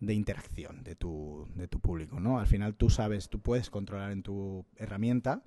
de, 0.00 0.14
interacción 0.14 0.84
de 0.84 0.94
tu, 0.94 1.46
de 1.54 1.68
tu 1.68 1.80
público, 1.80 2.20
¿no? 2.20 2.38
Al 2.38 2.46
final 2.46 2.74
tú 2.74 2.88
sabes, 2.88 3.28
tú 3.28 3.40
puedes 3.40 3.68
controlar 3.68 4.12
en 4.12 4.22
tu 4.22 4.64
herramienta 4.76 5.42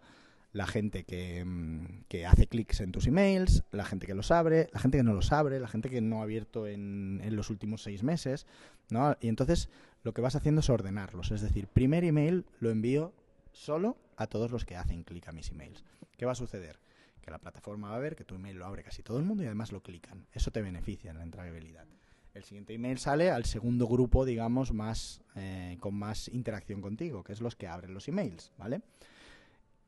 la 0.51 0.65
gente 0.65 1.03
que, 1.03 1.43
mm, 1.45 2.05
que 2.07 2.25
hace 2.25 2.47
clics 2.47 2.81
en 2.81 2.91
tus 2.91 3.07
emails, 3.07 3.63
la 3.71 3.85
gente 3.85 4.07
que 4.07 4.15
los 4.15 4.31
abre, 4.31 4.69
la 4.73 4.79
gente 4.79 4.97
que 4.97 5.03
no 5.03 5.13
los 5.13 5.31
abre, 5.31 5.59
la 5.59 5.67
gente 5.67 5.89
que 5.89 6.01
no 6.01 6.19
ha 6.19 6.23
abierto 6.23 6.67
en, 6.67 7.21
en 7.23 7.35
los 7.35 7.49
últimos 7.49 7.83
seis 7.83 8.03
meses, 8.03 8.47
¿no? 8.89 9.15
Y 9.21 9.27
entonces 9.27 9.69
lo 10.03 10.13
que 10.13 10.21
vas 10.21 10.35
haciendo 10.35 10.62
es 10.62 10.69
ordenarlos. 10.69 11.31
Es 11.31 11.41
decir, 11.41 11.67
primer 11.67 12.03
email 12.03 12.45
lo 12.59 12.69
envío 12.69 13.13
solo 13.51 13.97
a 14.15 14.27
todos 14.27 14.51
los 14.51 14.65
que 14.65 14.75
hacen 14.75 15.03
clic 15.03 15.27
a 15.27 15.31
mis 15.31 15.51
emails. 15.51 15.83
¿Qué 16.17 16.25
va 16.25 16.31
a 16.33 16.35
suceder? 16.35 16.79
Que 17.21 17.31
la 17.31 17.39
plataforma 17.39 17.89
va 17.89 17.95
a 17.95 17.99
ver 17.99 18.15
que 18.15 18.25
tu 18.25 18.35
email 18.35 18.57
lo 18.57 18.65
abre 18.65 18.83
casi 18.83 19.03
todo 19.03 19.17
el 19.17 19.25
mundo 19.25 19.43
y 19.43 19.45
además 19.45 19.71
lo 19.71 19.81
clican. 19.81 20.27
Eso 20.33 20.51
te 20.51 20.62
beneficia 20.62 21.12
en 21.12 21.17
la 21.17 21.23
entregabilidad. 21.23 21.85
El 22.33 22.43
siguiente 22.43 22.73
email 22.73 22.99
sale 22.99 23.31
al 23.31 23.45
segundo 23.45 23.88
grupo, 23.88 24.23
digamos, 24.23 24.73
más 24.73 25.21
eh, 25.35 25.77
con 25.79 25.95
más 25.95 26.27
interacción 26.29 26.81
contigo, 26.81 27.23
que 27.23 27.33
es 27.33 27.41
los 27.41 27.55
que 27.55 27.67
abren 27.67 27.93
los 27.93 28.07
emails, 28.07 28.51
¿vale? 28.57 28.81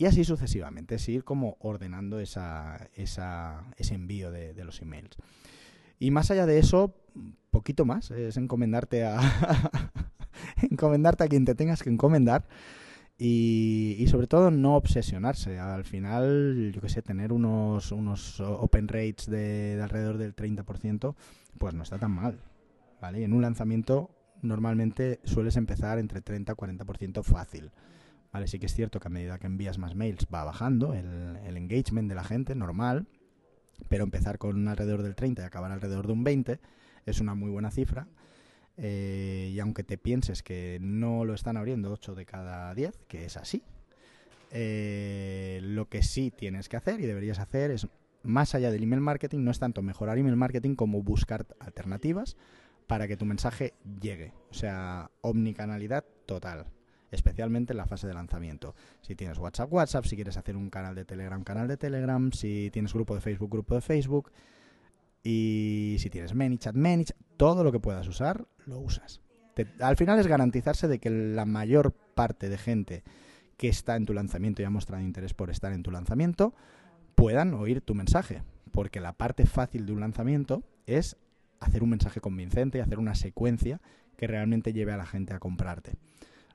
Y 0.01 0.07
así 0.07 0.23
sucesivamente, 0.23 0.95
es 0.95 1.07
ir 1.09 1.23
como 1.23 1.57
ordenando 1.59 2.19
esa, 2.19 2.89
ese 2.95 3.93
envío 3.93 4.31
de, 4.31 4.63
los 4.65 4.81
emails. 4.81 5.15
Y 5.99 6.09
más 6.09 6.31
allá 6.31 6.47
de 6.47 6.57
eso, 6.57 6.95
poquito 7.51 7.85
más, 7.85 8.09
es 8.09 8.35
encomendarte 8.35 9.05
a, 9.05 9.19
encomendarte 10.71 11.23
a 11.23 11.27
quien 11.27 11.45
te 11.45 11.53
tengas 11.53 11.83
que 11.83 11.91
encomendar 11.91 12.47
y, 13.19 14.03
sobre 14.09 14.25
todo 14.25 14.49
no 14.49 14.75
obsesionarse. 14.75 15.59
Al 15.59 15.85
final, 15.85 16.71
yo 16.73 16.81
que 16.81 16.89
sé, 16.89 17.03
tener 17.03 17.31
unos, 17.31 17.91
unos 17.91 18.39
open 18.39 18.87
rates 18.87 19.27
de, 19.27 19.75
de 19.75 19.83
alrededor 19.83 20.17
del 20.17 20.35
30%, 20.35 21.13
pues 21.59 21.75
no 21.75 21.83
está 21.83 21.99
tan 21.99 22.09
mal. 22.09 22.39
¿vale? 22.99 23.19
Y 23.19 23.23
en 23.23 23.33
un 23.33 23.43
lanzamiento 23.43 24.09
normalmente 24.41 25.19
sueles 25.25 25.57
empezar 25.57 25.99
entre 25.99 26.21
30 26.21 26.53
y 26.53 26.55
40% 26.55 27.21
fácil. 27.21 27.69
Vale, 28.31 28.47
sí 28.47 28.59
que 28.59 28.65
es 28.65 28.73
cierto 28.73 28.99
que 28.99 29.07
a 29.07 29.11
medida 29.11 29.39
que 29.39 29.47
envías 29.47 29.77
más 29.77 29.95
mails 29.95 30.27
va 30.33 30.43
bajando 30.45 30.93
el, 30.93 31.57
engagement 31.57 32.07
de 32.07 32.15
la 32.15 32.23
gente, 32.23 32.55
normal, 32.55 33.07
pero 33.89 34.03
empezar 34.03 34.37
con 34.37 34.67
alrededor 34.67 35.03
del 35.03 35.15
30 35.15 35.41
y 35.41 35.45
acabar 35.45 35.71
alrededor 35.71 36.07
de 36.07 36.13
un 36.13 36.23
20 36.23 36.59
es 37.05 37.19
una 37.19 37.35
muy 37.35 37.49
buena 37.51 37.71
cifra. 37.71 38.07
Eh, 38.77 39.51
y 39.53 39.59
aunque 39.59 39.83
te 39.83 39.97
pienses 39.97 40.43
que 40.43 40.79
no 40.81 41.25
lo 41.25 41.33
están 41.33 41.57
abriendo 41.57 41.91
8 41.91 42.15
de 42.15 42.25
cada 42.25 42.73
10, 42.73 42.97
que 43.09 43.25
es 43.25 43.35
así, 43.35 43.63
eh, 44.49 45.59
lo 45.61 45.89
que 45.89 46.01
sí 46.01 46.31
tienes 46.31 46.69
que 46.69 46.77
hacer 46.77 47.01
y 47.01 47.05
deberías 47.05 47.39
hacer 47.39 47.69
es, 47.69 47.87
más 48.23 48.55
allá 48.55 48.71
del 48.71 48.83
email 48.83 49.01
marketing, 49.01 49.39
no 49.43 49.51
es 49.51 49.59
tanto 49.59 49.81
mejorar 49.81 50.17
email 50.17 50.37
marketing 50.37 50.75
como 50.75 51.03
buscar 51.03 51.47
alternativas 51.59 52.37
para 52.87 53.09
que 53.09 53.17
tu 53.17 53.25
mensaje 53.25 53.73
llegue. 53.99 54.33
O 54.51 54.53
sea, 54.53 55.11
omnicanalidad 55.21 56.05
total 56.25 56.67
especialmente 57.11 57.73
en 57.73 57.77
la 57.77 57.85
fase 57.85 58.07
de 58.07 58.13
lanzamiento. 58.13 58.73
Si 59.01 59.15
tienes 59.15 59.37
WhatsApp, 59.37 59.71
WhatsApp, 59.71 60.05
si 60.05 60.15
quieres 60.15 60.37
hacer 60.37 60.55
un 60.57 60.69
canal 60.69 60.95
de 60.95 61.05
Telegram, 61.05 61.43
canal 61.43 61.67
de 61.67 61.77
Telegram, 61.77 62.31
si 62.31 62.69
tienes 62.71 62.93
grupo 62.93 63.13
de 63.13 63.21
Facebook, 63.21 63.51
grupo 63.51 63.75
de 63.75 63.81
Facebook, 63.81 64.31
y 65.23 65.97
si 65.99 66.09
tienes 66.09 66.33
ManyChat, 66.33 66.75
ManyChat, 66.75 67.17
todo 67.37 67.63
lo 67.63 67.71
que 67.71 67.79
puedas 67.79 68.07
usar, 68.07 68.47
lo 68.65 68.79
usas. 68.79 69.21
al 69.79 69.97
final 69.97 70.19
es 70.19 70.27
garantizarse 70.27 70.87
de 70.87 70.99
que 70.99 71.09
la 71.09 71.45
mayor 71.45 71.91
parte 71.91 72.49
de 72.49 72.57
gente 72.57 73.03
que 73.57 73.67
está 73.67 73.95
en 73.95 74.05
tu 74.05 74.13
lanzamiento 74.13 74.61
y 74.61 74.65
ha 74.65 74.71
mostrado 74.71 75.03
interés 75.03 75.33
por 75.35 75.51
estar 75.51 75.71
en 75.73 75.83
tu 75.83 75.91
lanzamiento 75.91 76.55
puedan 77.13 77.53
oír 77.53 77.81
tu 77.81 77.93
mensaje, 77.93 78.41
porque 78.71 78.99
la 78.99 79.13
parte 79.13 79.45
fácil 79.45 79.85
de 79.85 79.91
un 79.91 79.99
lanzamiento 79.99 80.63
es 80.87 81.17
hacer 81.59 81.83
un 81.83 81.89
mensaje 81.89 82.21
convincente 82.21 82.79
y 82.79 82.81
hacer 82.81 82.97
una 82.97 83.13
secuencia 83.13 83.79
que 84.17 84.25
realmente 84.25 84.73
lleve 84.73 84.93
a 84.93 84.97
la 84.97 85.05
gente 85.05 85.33
a 85.33 85.39
comprarte. 85.39 85.93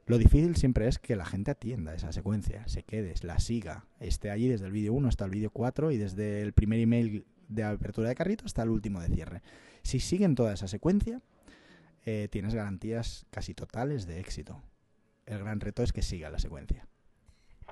Lo 0.07 0.19
difícil 0.19 0.55
siempre 0.55 0.87
es 0.87 1.01
que 1.01 1.17
la 1.17 1.25
gente 1.25 1.51
atienda 1.51 1.93
esa 1.93 2.13
secuencia, 2.13 2.67
se 2.69 2.85
quede, 2.85 3.13
la 3.23 3.41
siga, 3.41 3.87
esté 3.99 4.31
allí 4.31 4.47
desde 4.47 4.67
el 4.67 4.73
vídeo 4.73 4.93
1 4.93 5.09
hasta 5.09 5.25
el 5.25 5.33
vídeo 5.33 5.51
4 5.51 5.91
y 5.91 5.97
desde 5.97 6.43
el 6.43 6.53
primer 6.53 6.79
email 6.79 7.27
de 7.49 7.65
apertura 7.65 8.09
de 8.09 8.15
carrito 8.15 8.45
hasta 8.45 8.63
el 8.63 8.69
último 8.69 9.01
de 9.01 9.09
cierre. 9.09 9.43
Si 9.83 9.99
siguen 9.99 10.37
toda 10.37 10.53
esa 10.53 10.69
secuencia, 10.69 11.23
eh, 12.05 12.29
tienes 12.31 12.55
garantías 12.55 13.27
casi 13.31 13.53
totales 13.53 14.07
de 14.07 14.21
éxito. 14.21 14.63
El 15.27 15.41
gran 15.41 15.59
reto 15.59 15.83
es 15.83 15.93
que 15.93 16.03
siga 16.03 16.31
la 16.31 16.39
secuencia. 16.39 16.87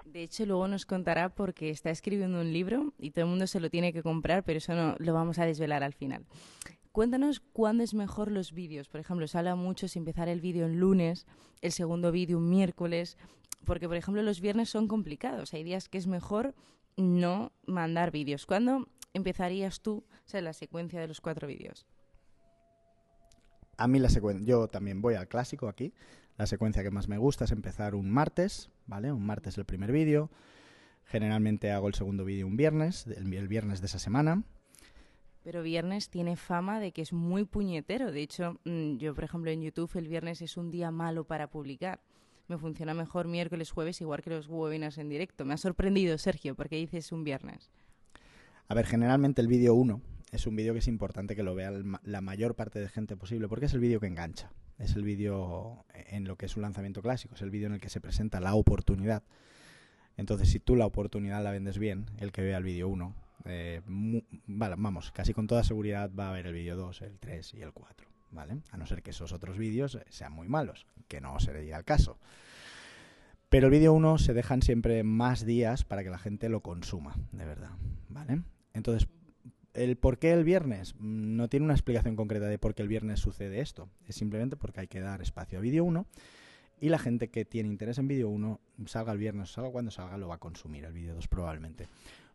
De 0.05 0.23
hecho, 0.25 0.44
luego 0.44 0.66
nos 0.66 0.87
contará 0.87 1.29
porque 1.29 1.70
está 1.70 1.90
escribiendo 1.90 2.40
un 2.40 2.53
libro 2.53 2.92
y 2.99 3.12
todo 3.12 3.27
el 3.27 3.31
mundo 3.31 3.47
se 3.47 3.61
lo 3.61 3.70
tiene 3.70 3.92
que 3.92 4.03
comprar, 4.03 4.42
pero 4.42 4.59
eso 4.59 4.75
no 4.75 4.97
lo 4.99 5.14
vamos 5.14 5.38
a 5.38 5.47
desvelar 5.47 5.85
al 5.85 5.92
final. 5.92 6.27
Cuéntanos 6.95 7.41
cuándo 7.41 7.83
es 7.83 7.93
mejor 7.93 8.31
los 8.31 8.53
vídeos. 8.53 8.89
Por 8.89 9.01
ejemplo, 9.01 9.27
se 9.27 9.37
habla 9.37 9.57
mucho 9.57 9.89
si 9.89 9.99
empezar 9.99 10.29
el 10.29 10.41
vídeo 10.41 10.65
en 10.65 10.79
lunes, 10.79 11.27
el 11.61 11.73
segundo 11.73 12.13
vídeo 12.13 12.39
un 12.39 12.49
miércoles, 12.49 13.19
porque 13.65 13.89
por 13.89 13.97
ejemplo 13.97 14.23
los 14.23 14.41
viernes 14.41 14.71
son 14.71 14.87
complicados. 14.87 15.53
Hay 15.55 15.65
días 15.65 15.89
que 15.89 15.99
es 15.99 16.07
mejor 16.07 16.55
no 16.97 17.51
mandar 17.67 18.13
vídeos. 18.13 18.47
¿Cuándo 18.47 18.87
empezarías 19.13 19.81
tú 19.81 20.05
o 20.33 20.41
la 20.41 20.53
secuencia 20.53 21.01
de 21.01 21.09
los 21.09 21.21
cuatro 21.21 21.49
vídeos? 21.49 21.85
A 23.77 23.89
mí 23.89 23.99
la 23.99 24.09
secuencia, 24.09 24.47
yo 24.47 24.69
también 24.69 25.03
voy 25.03 25.15
al 25.15 25.27
clásico 25.27 25.67
aquí. 25.67 25.95
La 26.39 26.47
secuencia 26.47 26.85
que 26.85 26.93
más 26.93 27.09
me 27.09 27.19
gusta 27.19 27.47
es 27.47 27.51
empezar 27.51 27.97
un 27.97 28.09
martes, 28.09 28.71
¿vale? 28.87 29.11
Un 29.11 29.27
martes 29.27 29.59
el 29.59 29.65
primer 29.65 29.91
vídeo. 29.91 30.31
Generalmente 31.07 31.73
hago 31.73 31.89
el 31.89 31.95
segundo 31.95 32.25
vídeo 32.25 32.47
un 32.47 32.57
viernes, 32.57 33.09
el 33.09 33.49
viernes 33.49 33.81
de 33.81 33.87
esa 33.87 33.99
semana. 33.99 34.45
Pero 35.45 35.63
viernes 35.63 36.09
tiene 36.09 36.37
fama 36.37 36.81
de 36.81 36.93
que 36.93 37.03
es 37.03 37.13
muy 37.13 37.45
puñetero. 37.45 38.11
De 38.11 38.23
hecho, 38.23 38.59
mm, 38.65 38.97
yo, 38.97 39.15
por 39.15 39.25
ejemplo, 39.25 39.51
en 39.51 39.61
YouTube 39.61 39.91
el 39.95 40.09
viernes 40.09 40.41
es 40.41 40.57
un 40.57 40.71
día 40.71 40.91
malo 40.91 41.25
para 41.25 41.49
publicar. 41.49 42.01
Me 42.49 42.57
funciona 42.57 42.95
mejor 42.95 43.29
miércoles, 43.29 43.71
jueves, 43.71 44.01
igual 44.01 44.23
que 44.23 44.31
los 44.31 44.49
webinars 44.49 44.97
en 44.97 45.11
directo. 45.11 45.45
Me 45.45 45.53
ha 45.53 45.59
sorprendido, 45.59 46.17
Sergio, 46.17 46.55
porque 46.55 46.77
dices 46.77 47.13
un 47.13 47.25
viernes. 47.25 47.71
A 48.69 48.75
ver, 48.75 48.87
generalmente 48.87 49.43
el 49.43 49.49
vídeo 49.49 49.75
1 49.75 50.01
es 50.33 50.47
un 50.47 50.57
vídeo 50.57 50.73
que 50.73 50.79
es 50.79 50.89
importante 50.89 51.37
que 51.37 51.43
lo 51.43 51.55
vea 51.55 51.73
la 52.03 52.21
mayor 52.23 52.55
parte 52.55 52.81
de 52.81 52.89
gente 52.89 53.15
posible, 53.15 53.47
porque 53.47 53.67
es 53.67 53.75
el 53.75 53.81
vídeo 53.81 54.01
que 54.01 54.07
engancha. 54.07 54.51
Es 54.79 54.97
el 54.97 55.05
vídeo 55.05 55.85
en 55.95 56.25
lo 56.25 56.37
que 56.37 56.47
es 56.47 56.57
un 56.57 56.63
lanzamiento 56.63 57.03
clásico, 57.03 57.35
es 57.35 57.43
el 57.43 57.51
vídeo 57.51 57.67
en 57.67 57.75
el 57.75 57.81
que 57.81 57.91
se 57.91 58.01
presenta 58.01 58.41
la 58.41 58.55
oportunidad. 58.55 59.23
Entonces, 60.17 60.49
si 60.49 60.59
tú 60.59 60.75
la 60.75 60.87
oportunidad 60.87 61.45
la 61.45 61.51
vendes 61.51 61.79
bien, 61.79 62.07
el 62.17 62.33
que 62.33 62.43
vea 62.43 62.57
el 62.57 62.65
vídeo 62.65 62.89
1 62.89 63.24
eh, 63.45 63.83
vamos, 63.87 65.13
casi 65.13 65.35
con 65.35 65.47
toda 65.47 65.65
seguridad 65.65 66.11
va 66.19 66.27
a 66.27 66.31
haber 66.31 66.47
el 66.47 66.55
vídeo 66.55 66.77
2, 66.77 67.03
el 67.03 67.19
3 67.19 67.55
y 67.55 67.63
el 67.63 67.73
4, 67.73 68.09
¿vale? 68.31 68.59
A 68.71 68.77
no 68.77 68.87
ser 68.87 69.03
que 69.03 69.11
esos 69.11 69.33
otros 69.33 69.59
vídeos 69.59 69.95
eh, 69.97 70.05
sean 70.09 70.33
muy 70.33 70.49
malos, 70.49 70.87
que 71.09 71.21
no 71.21 71.39
sería 71.41 71.77
el 71.77 71.85
caso. 71.85 72.19
Pero 73.49 73.67
el 73.67 73.73
vídeo 73.73 73.93
1 73.93 74.19
se 74.19 74.35
dejan 74.35 74.63
siempre 74.63 75.03
más 75.05 75.45
días 75.45 75.85
para 75.85 76.03
que 76.03 76.11
la 76.11 76.19
gente 76.19 76.49
lo 76.49 76.61
consuma, 76.61 77.17
de 77.33 77.45
verdad, 77.45 77.73
¿vale? 78.09 78.43
Entonces, 78.73 79.09
¿el 79.75 79.97
por 79.97 80.19
qué 80.19 80.33
el 80.33 80.45
viernes? 80.45 80.95
No 80.99 81.49
tiene 81.49 81.65
una 81.65 81.75
explicación 81.75 82.17
concreta 82.17 82.47
de 82.47 82.59
por 82.59 82.75
qué 82.75 82.83
el 82.83 82.89
viernes 82.89 83.21
sucede 83.21 83.61
esto. 83.61 83.89
Es 84.07 84.17
simplemente 84.17 84.57
porque 84.57 84.81
hay 84.81 84.89
que 84.89 85.01
dar 85.01 85.21
espacio 85.23 85.59
a 85.59 85.63
vídeo 85.63 85.85
1 85.85 86.07
y 86.81 86.89
la 86.89 86.99
gente 86.99 87.29
que 87.29 87.45
tiene 87.45 87.69
interés 87.69 87.99
en 87.99 88.09
vídeo 88.09 88.29
1, 88.29 88.61
salga 88.87 89.13
el 89.13 89.19
viernes 89.19 89.51
o 89.51 89.53
salga 89.55 89.71
cuando 89.71 89.91
salga, 89.91 90.17
lo 90.19 90.29
va 90.29 90.37
a 90.37 90.39
consumir 90.39 90.85
el 90.85 90.93
vídeo 90.93 91.15
2 91.15 91.29
probablemente. 91.29 91.89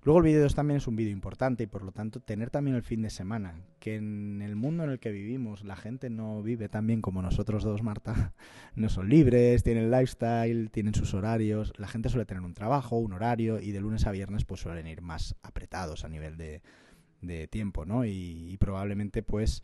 Luego 0.03 0.19
el 0.19 0.25
vídeo 0.25 0.41
2 0.43 0.55
también 0.55 0.77
es 0.77 0.87
un 0.87 0.95
vídeo 0.95 1.11
importante 1.11 1.63
y 1.63 1.67
por 1.67 1.83
lo 1.83 1.91
tanto 1.91 2.21
tener 2.21 2.49
también 2.49 2.77
el 2.77 2.83
fin 2.83 3.01
de 3.01 3.09
semana, 3.09 3.55
que 3.79 3.95
en 3.95 4.41
el 4.41 4.55
mundo 4.55 4.85
en 4.85 4.91
el 4.91 4.99
que 4.99 5.11
vivimos 5.11 5.65
la 5.65 5.75
gente 5.75 6.09
no 6.09 6.41
vive 6.41 6.69
tan 6.69 6.87
bien 6.87 7.01
como 7.01 7.21
nosotros 7.21 7.63
dos, 7.63 7.83
Marta, 7.83 8.33
no 8.75 8.87
son 8.87 9.09
libres, 9.09 9.63
tienen 9.63 9.91
lifestyle, 9.91 10.71
tienen 10.71 10.95
sus 10.95 11.13
horarios, 11.13 11.73
la 11.77 11.87
gente 11.87 12.07
suele 12.07 12.25
tener 12.25 12.43
un 12.43 12.53
trabajo, 12.53 12.97
un 12.97 13.11
horario 13.11 13.59
y 13.59 13.71
de 13.71 13.81
lunes 13.81 14.07
a 14.07 14.11
viernes 14.11 14.45
pues 14.45 14.61
suelen 14.61 14.87
ir 14.87 15.01
más 15.01 15.35
apretados 15.43 16.05
a 16.05 16.09
nivel 16.09 16.37
de, 16.37 16.61
tiempo, 17.49 17.85
¿no? 17.85 18.05
Y, 18.05 18.47
y 18.49 18.57
probablemente 18.57 19.21
pues 19.21 19.63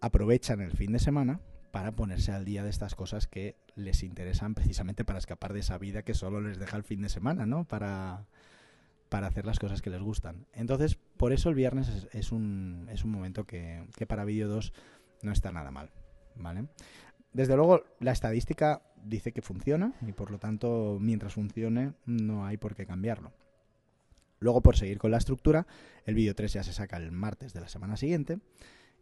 aprovechan 0.00 0.60
el 0.60 0.72
fin 0.72 0.90
de 0.90 0.98
semana 0.98 1.40
para 1.70 1.92
ponerse 1.92 2.32
al 2.32 2.44
día 2.44 2.64
de 2.64 2.70
estas 2.70 2.94
cosas 2.94 3.26
que 3.26 3.56
les 3.74 4.02
interesan 4.02 4.54
precisamente 4.54 5.04
para 5.04 5.18
escapar 5.18 5.52
de 5.52 5.60
esa 5.60 5.78
vida 5.78 6.02
que 6.02 6.14
solo 6.14 6.40
les 6.40 6.58
deja 6.58 6.76
el 6.76 6.84
fin 6.84 7.02
de 7.02 7.08
semana, 7.08 7.46
¿no? 7.46 7.64
Para 7.64 8.26
para 9.10 9.26
hacer 9.26 9.44
las 9.44 9.58
cosas 9.58 9.82
que 9.82 9.90
les 9.90 10.00
gustan. 10.00 10.46
Entonces, 10.54 10.96
por 11.16 11.32
eso 11.32 11.50
el 11.50 11.56
viernes 11.56 12.06
es, 12.12 12.32
un, 12.32 12.88
es 12.90 13.04
un 13.04 13.10
momento 13.10 13.44
que, 13.44 13.84
para 14.08 14.24
vídeo 14.24 14.48
2 14.48 14.72
no 15.22 15.32
está 15.32 15.52
nada 15.52 15.70
mal. 15.70 15.90
¿vale? 16.36 16.68
Desde 17.32 17.56
luego, 17.56 17.82
la 17.98 18.12
estadística 18.12 18.82
dice 19.04 19.32
que 19.32 19.42
funciona 19.42 19.92
y 20.06 20.12
por 20.12 20.30
lo 20.30 20.38
tanto, 20.38 20.96
mientras 21.00 21.34
funcione, 21.34 21.92
no 22.06 22.46
hay 22.46 22.56
por 22.56 22.76
qué 22.76 22.86
cambiarlo. 22.86 23.32
Luego, 24.38 24.62
por 24.62 24.76
seguir 24.76 24.98
con 24.98 25.10
la 25.10 25.18
estructura, 25.18 25.66
el 26.06 26.14
vídeo 26.14 26.34
3 26.34 26.52
ya 26.52 26.62
se 26.62 26.72
saca 26.72 26.96
el 26.96 27.10
martes 27.10 27.52
de 27.52 27.60
la 27.60 27.68
semana 27.68 27.96
siguiente. 27.96 28.38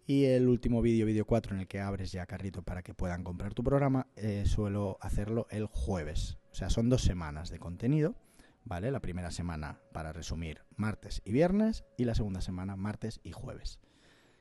Y 0.09 0.25
el 0.25 0.49
último 0.49 0.81
vídeo, 0.81 1.05
vídeo 1.05 1.27
4, 1.27 1.55
en 1.55 1.61
el 1.61 1.69
que 1.69 1.81
abres 1.81 2.11
ya 2.13 2.25
carrito 2.25 2.63
para 2.63 2.83
que 2.83 2.95
puedan 2.95 3.23
comprar 3.23 3.53
tu 3.53 3.63
programa, 3.63 4.07
eh, 4.17 4.45
suelo 4.47 4.97
hacerlo 5.03 5.47
el 5.51 5.67
jueves. 5.67 6.39
O 6.51 6.55
sea, 6.55 6.71
son 6.71 6.89
dos 6.89 7.03
semanas 7.03 7.51
de 7.51 7.59
contenido 7.59 8.17
¿vale? 8.65 8.91
La 8.91 9.01
primera 9.01 9.31
semana, 9.31 9.81
para 9.93 10.13
resumir, 10.13 10.63
martes 10.77 11.23
y 11.25 11.33
viernes, 11.33 11.85
y 11.97 12.05
la 12.05 12.15
segunda 12.15 12.41
semana, 12.41 12.77
martes 12.77 13.21
y 13.23 13.33
jueves. 13.33 13.81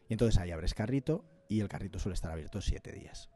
Y 0.10 0.14
entonces 0.14 0.40
ahí 0.40 0.52
abres 0.52 0.74
carrito 0.74 1.26
y 1.50 1.62
el 1.62 1.70
carrito 1.70 2.00
suele 2.00 2.14
estar 2.14 2.32
abierto 2.32 2.62
siete 2.62 2.92
días. 2.92 3.30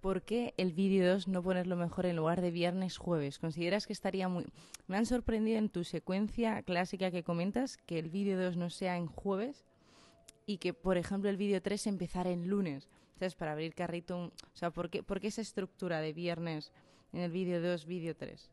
¿Por 0.00 0.22
qué 0.22 0.54
el 0.56 0.72
vídeo 0.72 1.12
2 1.12 1.28
no 1.28 1.42
ponerlo 1.42 1.76
mejor 1.76 2.06
en 2.06 2.16
lugar 2.16 2.40
de 2.40 2.50
viernes, 2.50 2.96
jueves? 2.96 3.38
¿Consideras 3.38 3.86
que 3.86 3.92
estaría 3.92 4.28
muy... 4.28 4.46
Me 4.86 4.96
han 4.96 5.04
sorprendido 5.04 5.58
en 5.58 5.68
tu 5.68 5.84
secuencia 5.84 6.62
clásica 6.62 7.10
que 7.10 7.22
comentas 7.22 7.76
que 7.76 7.98
el 7.98 8.08
vídeo 8.08 8.40
2 8.42 8.56
no 8.56 8.70
sea 8.70 8.96
en 8.96 9.06
jueves 9.06 9.66
y 10.50 10.58
que, 10.58 10.74
por 10.74 10.96
ejemplo, 10.96 11.30
el 11.30 11.36
vídeo 11.36 11.62
3 11.62 11.86
empezara 11.86 12.30
en 12.30 12.48
lunes. 12.48 12.88
¿Sabes? 13.20 13.36
Para 13.36 13.52
abrir 13.52 13.72
carrito... 13.72 14.18
O 14.18 14.32
sea, 14.56 14.72
¿por 14.72 14.90
qué, 14.90 15.04
¿por 15.04 15.20
qué 15.20 15.28
esa 15.28 15.42
estructura 15.42 16.00
de 16.00 16.12
viernes 16.12 16.72
en 17.12 17.20
el 17.20 17.30
vídeo 17.30 17.62
2, 17.62 17.86
vídeo 17.86 18.16
3? 18.16 18.50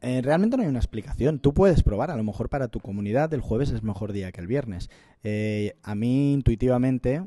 Eh, 0.00 0.20
realmente 0.20 0.56
no 0.56 0.64
hay 0.64 0.68
una 0.68 0.80
explicación. 0.80 1.38
Tú 1.38 1.54
puedes 1.54 1.84
probar, 1.84 2.10
a 2.10 2.16
lo 2.16 2.24
mejor 2.24 2.48
para 2.48 2.66
tu 2.66 2.80
comunidad 2.80 3.32
el 3.32 3.40
jueves 3.40 3.70
es 3.70 3.84
mejor 3.84 4.12
día 4.12 4.32
que 4.32 4.40
el 4.40 4.48
viernes. 4.48 4.90
Eh, 5.22 5.76
a 5.84 5.94
mí 5.94 6.32
intuitivamente 6.32 7.22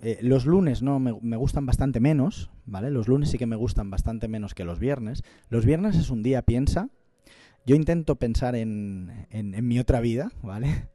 eh, 0.00 0.18
los 0.22 0.46
lunes 0.46 0.80
no 0.80 1.00
me, 1.00 1.36
gustan 1.36 1.66
bastante 1.66 1.98
menos, 1.98 2.52
¿vale? 2.66 2.92
Los 2.92 3.08
lunes 3.08 3.30
sí 3.30 3.38
que 3.38 3.46
me 3.46 3.56
gustan 3.56 3.90
bastante 3.90 4.28
menos 4.28 4.54
que 4.54 4.62
los 4.62 4.78
viernes. 4.78 5.24
Los 5.48 5.66
viernes 5.66 5.96
es 5.96 6.10
un 6.10 6.22
día, 6.22 6.42
piensa. 6.42 6.88
Yo 7.66 7.74
intento 7.74 8.14
pensar 8.14 8.54
en, 8.54 9.26
en 9.30 9.66
mi 9.66 9.80
otra 9.80 10.00
vida, 10.00 10.30
¿vale? 10.42 10.88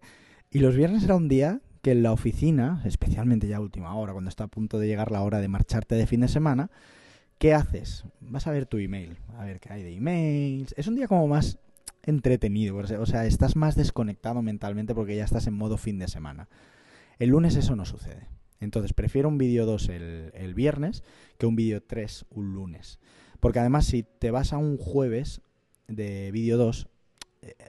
Y 0.53 0.59
los 0.59 0.75
viernes 0.75 1.03
era 1.03 1.15
un 1.15 1.27
día 1.27 1.59
que 1.81 1.91
en 1.91 2.03
la 2.03 2.13
oficina, 2.13 2.81
especialmente 2.85 3.47
ya 3.47 3.57
a 3.57 3.61
última 3.61 3.93
hora, 3.95 4.13
cuando 4.13 4.29
está 4.29 4.45
a 4.45 4.47
punto 4.47 4.79
de 4.79 4.87
llegar 4.87 5.11
la 5.11 5.21
hora 5.21 5.41
de 5.41 5.49
marcharte 5.49 5.95
de 5.95 6.07
fin 6.07 6.21
de 6.21 6.29
semana, 6.29 6.69
¿Qué 7.43 7.53
haces? 7.53 8.05
Vas 8.21 8.47
a 8.47 8.51
ver 8.51 8.65
tu 8.67 8.77
email, 8.77 9.17
a 9.37 9.43
ver 9.43 9.59
qué 9.59 9.73
hay 9.73 9.83
de 9.83 9.93
emails. 9.93 10.73
Es 10.77 10.87
un 10.87 10.95
día 10.95 11.09
como 11.09 11.27
más 11.27 11.59
entretenido, 12.03 12.77
o 12.77 13.05
sea, 13.05 13.25
estás 13.25 13.57
más 13.57 13.75
desconectado 13.75 14.41
mentalmente 14.41 14.95
porque 14.95 15.17
ya 15.17 15.25
estás 15.25 15.45
en 15.47 15.53
modo 15.53 15.77
fin 15.77 15.99
de 15.99 16.07
semana. 16.07 16.47
El 17.19 17.31
lunes 17.31 17.57
eso 17.57 17.75
no 17.75 17.83
sucede. 17.83 18.29
Entonces 18.61 18.93
prefiero 18.93 19.27
un 19.27 19.37
vídeo 19.37 19.65
2 19.65 19.89
el, 19.89 20.53
viernes 20.55 21.03
que 21.37 21.45
un 21.45 21.57
vídeo 21.57 21.83
3 21.83 22.27
un 22.29 22.53
lunes. 22.53 22.99
Porque 23.41 23.59
además 23.59 23.87
si 23.87 24.03
te 24.03 24.31
vas 24.31 24.53
a 24.53 24.57
un 24.57 24.77
jueves 24.77 25.41
de 25.89 26.31
vídeo 26.31 26.57
2, 26.57 26.83
eh, 26.83 26.92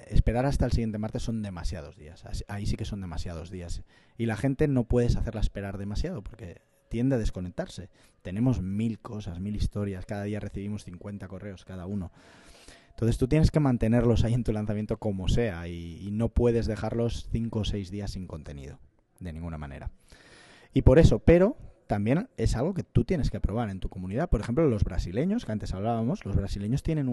esperar 0.08 0.46
hasta 0.46 0.64
el 0.66 0.72
siguiente 0.72 0.98
martes 0.98 1.22
son 1.22 1.42
demasiados 1.42 1.96
días. 1.96 2.24
Ahí 2.48 2.66
sí 2.66 2.76
que 2.76 2.84
son 2.84 3.00
demasiados 3.00 3.50
días. 3.50 3.82
Y 4.16 4.26
la 4.26 4.36
gente 4.36 4.68
no 4.68 4.84
puedes 4.84 5.16
hacerla 5.16 5.40
esperar 5.40 5.78
demasiado 5.78 6.22
porque 6.22 6.62
tiende 6.88 7.16
a 7.16 7.18
desconectarse. 7.18 7.90
Tenemos 8.22 8.62
mil 8.62 9.00
cosas, 9.00 9.40
mil 9.40 9.56
historias, 9.56 10.06
cada 10.06 10.24
día 10.24 10.40
recibimos 10.40 10.84
50 10.84 11.26
correos 11.28 11.64
cada 11.64 11.86
uno. 11.86 12.12
Entonces 12.90 13.18
tú 13.18 13.26
tienes 13.26 13.50
que 13.50 13.58
mantenerlos 13.58 14.22
ahí 14.22 14.34
en 14.34 14.44
tu 14.44 14.52
lanzamiento 14.52 14.98
como 14.98 15.28
sea 15.28 15.66
y, 15.66 16.08
no 16.12 16.28
puedes 16.28 16.66
dejarlos 16.66 17.28
5 17.32 17.58
o 17.58 17.64
6 17.64 17.90
días 17.90 18.12
sin 18.12 18.28
contenido, 18.28 18.78
de 19.18 19.32
ninguna 19.32 19.58
manera. 19.58 19.90
Y 20.72 20.82
por 20.82 21.00
eso, 21.00 21.18
pero 21.18 21.56
también 21.88 22.28
es 22.36 22.54
algo 22.54 22.72
que 22.72 22.84
tú 22.84 23.04
tienes 23.04 23.30
que 23.30 23.40
probar 23.40 23.70
en 23.70 23.80
tu 23.80 23.88
comunidad. 23.88 24.30
Por 24.30 24.40
ejemplo, 24.40 24.68
los 24.68 24.84
brasileños, 24.84 25.44
que 25.44 25.50
antes 25.50 25.74
hablábamos, 25.74 26.24
los 26.24 26.36
brasileños 26.36 26.84
tienen 26.84 27.08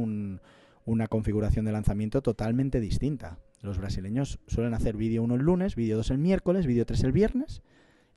una 0.85 1.07
configuración 1.07 1.65
de 1.65 1.71
lanzamiento 1.71 2.21
totalmente 2.21 2.79
distinta. 2.79 3.39
Los 3.61 3.77
brasileños 3.77 4.39
suelen 4.47 4.73
hacer 4.73 4.97
vídeo 4.97 5.23
1 5.23 5.35
el 5.35 5.41
lunes, 5.41 5.75
vídeo 5.75 5.97
2 5.97 6.11
el 6.11 6.17
miércoles, 6.17 6.65
vídeo 6.65 6.85
3 6.85 7.03
el 7.03 7.11
viernes 7.11 7.61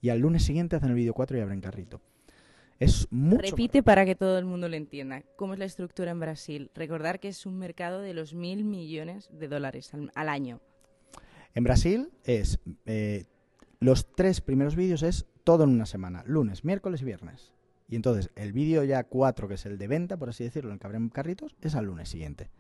y 0.01 0.11
al 0.11 0.19
lunes 0.19 0.45
siguiente 0.45 0.77
hacen 0.77 0.91
el 0.91 0.97
vídeo 0.97 1.15
4 1.15 1.39
y 1.39 1.41
abren 1.41 1.61
carrito. 1.61 2.01
Es 2.81 3.07
mucho 3.11 3.43
Repite 3.43 3.83
para 3.83 4.05
que 4.05 4.15
todo 4.15 4.39
el 4.39 4.45
mundo 4.45 4.69
lo 4.69 4.77
entienda. 4.77 5.23
¿Cómo 5.37 5.53
es 5.53 5.59
la 5.59 5.65
estructura 5.65 6.11
en 6.11 6.21
Brasil? 6.21 6.71
Recordar 6.75 7.21
que 7.21 7.29
es 7.29 7.47
un 7.47 7.59
mercado 7.59 8.01
de 8.01 8.15
los 8.15 8.35
mil 8.35 8.65
millones 8.65 9.29
de 9.33 9.49
dólares 9.49 9.93
al, 10.15 10.29
año. 10.29 10.61
En 11.55 11.63
Brasil 11.63 12.11
es 12.25 12.59
eh, 12.85 13.25
los 13.79 14.13
tres 14.15 14.41
primeros 14.41 14.77
vídeos 14.77 15.03
es 15.03 15.27
todo 15.45 15.65
en 15.65 15.71
una 15.71 15.87
semana, 15.87 16.25
lunes, 16.27 16.65
miércoles 16.65 17.03
y 17.03 17.05
viernes. 17.05 17.53
Y 17.89 17.97
entonces 17.97 18.31
el 18.35 18.53
vídeo 18.53 18.85
ya 18.85 19.05
4, 19.05 19.49
que 19.49 19.55
es 19.55 19.67
el 19.67 19.79
de 19.79 19.89
venta, 19.89 20.17
por 20.17 20.29
así 20.29 20.45
decirlo, 20.45 20.73
en 20.73 20.79
que 20.79 20.87
abren 20.87 21.09
carritos, 21.09 21.55
es 21.61 21.75
al 21.75 21.87
lunes 21.87 22.09
siguiente. 22.09 22.51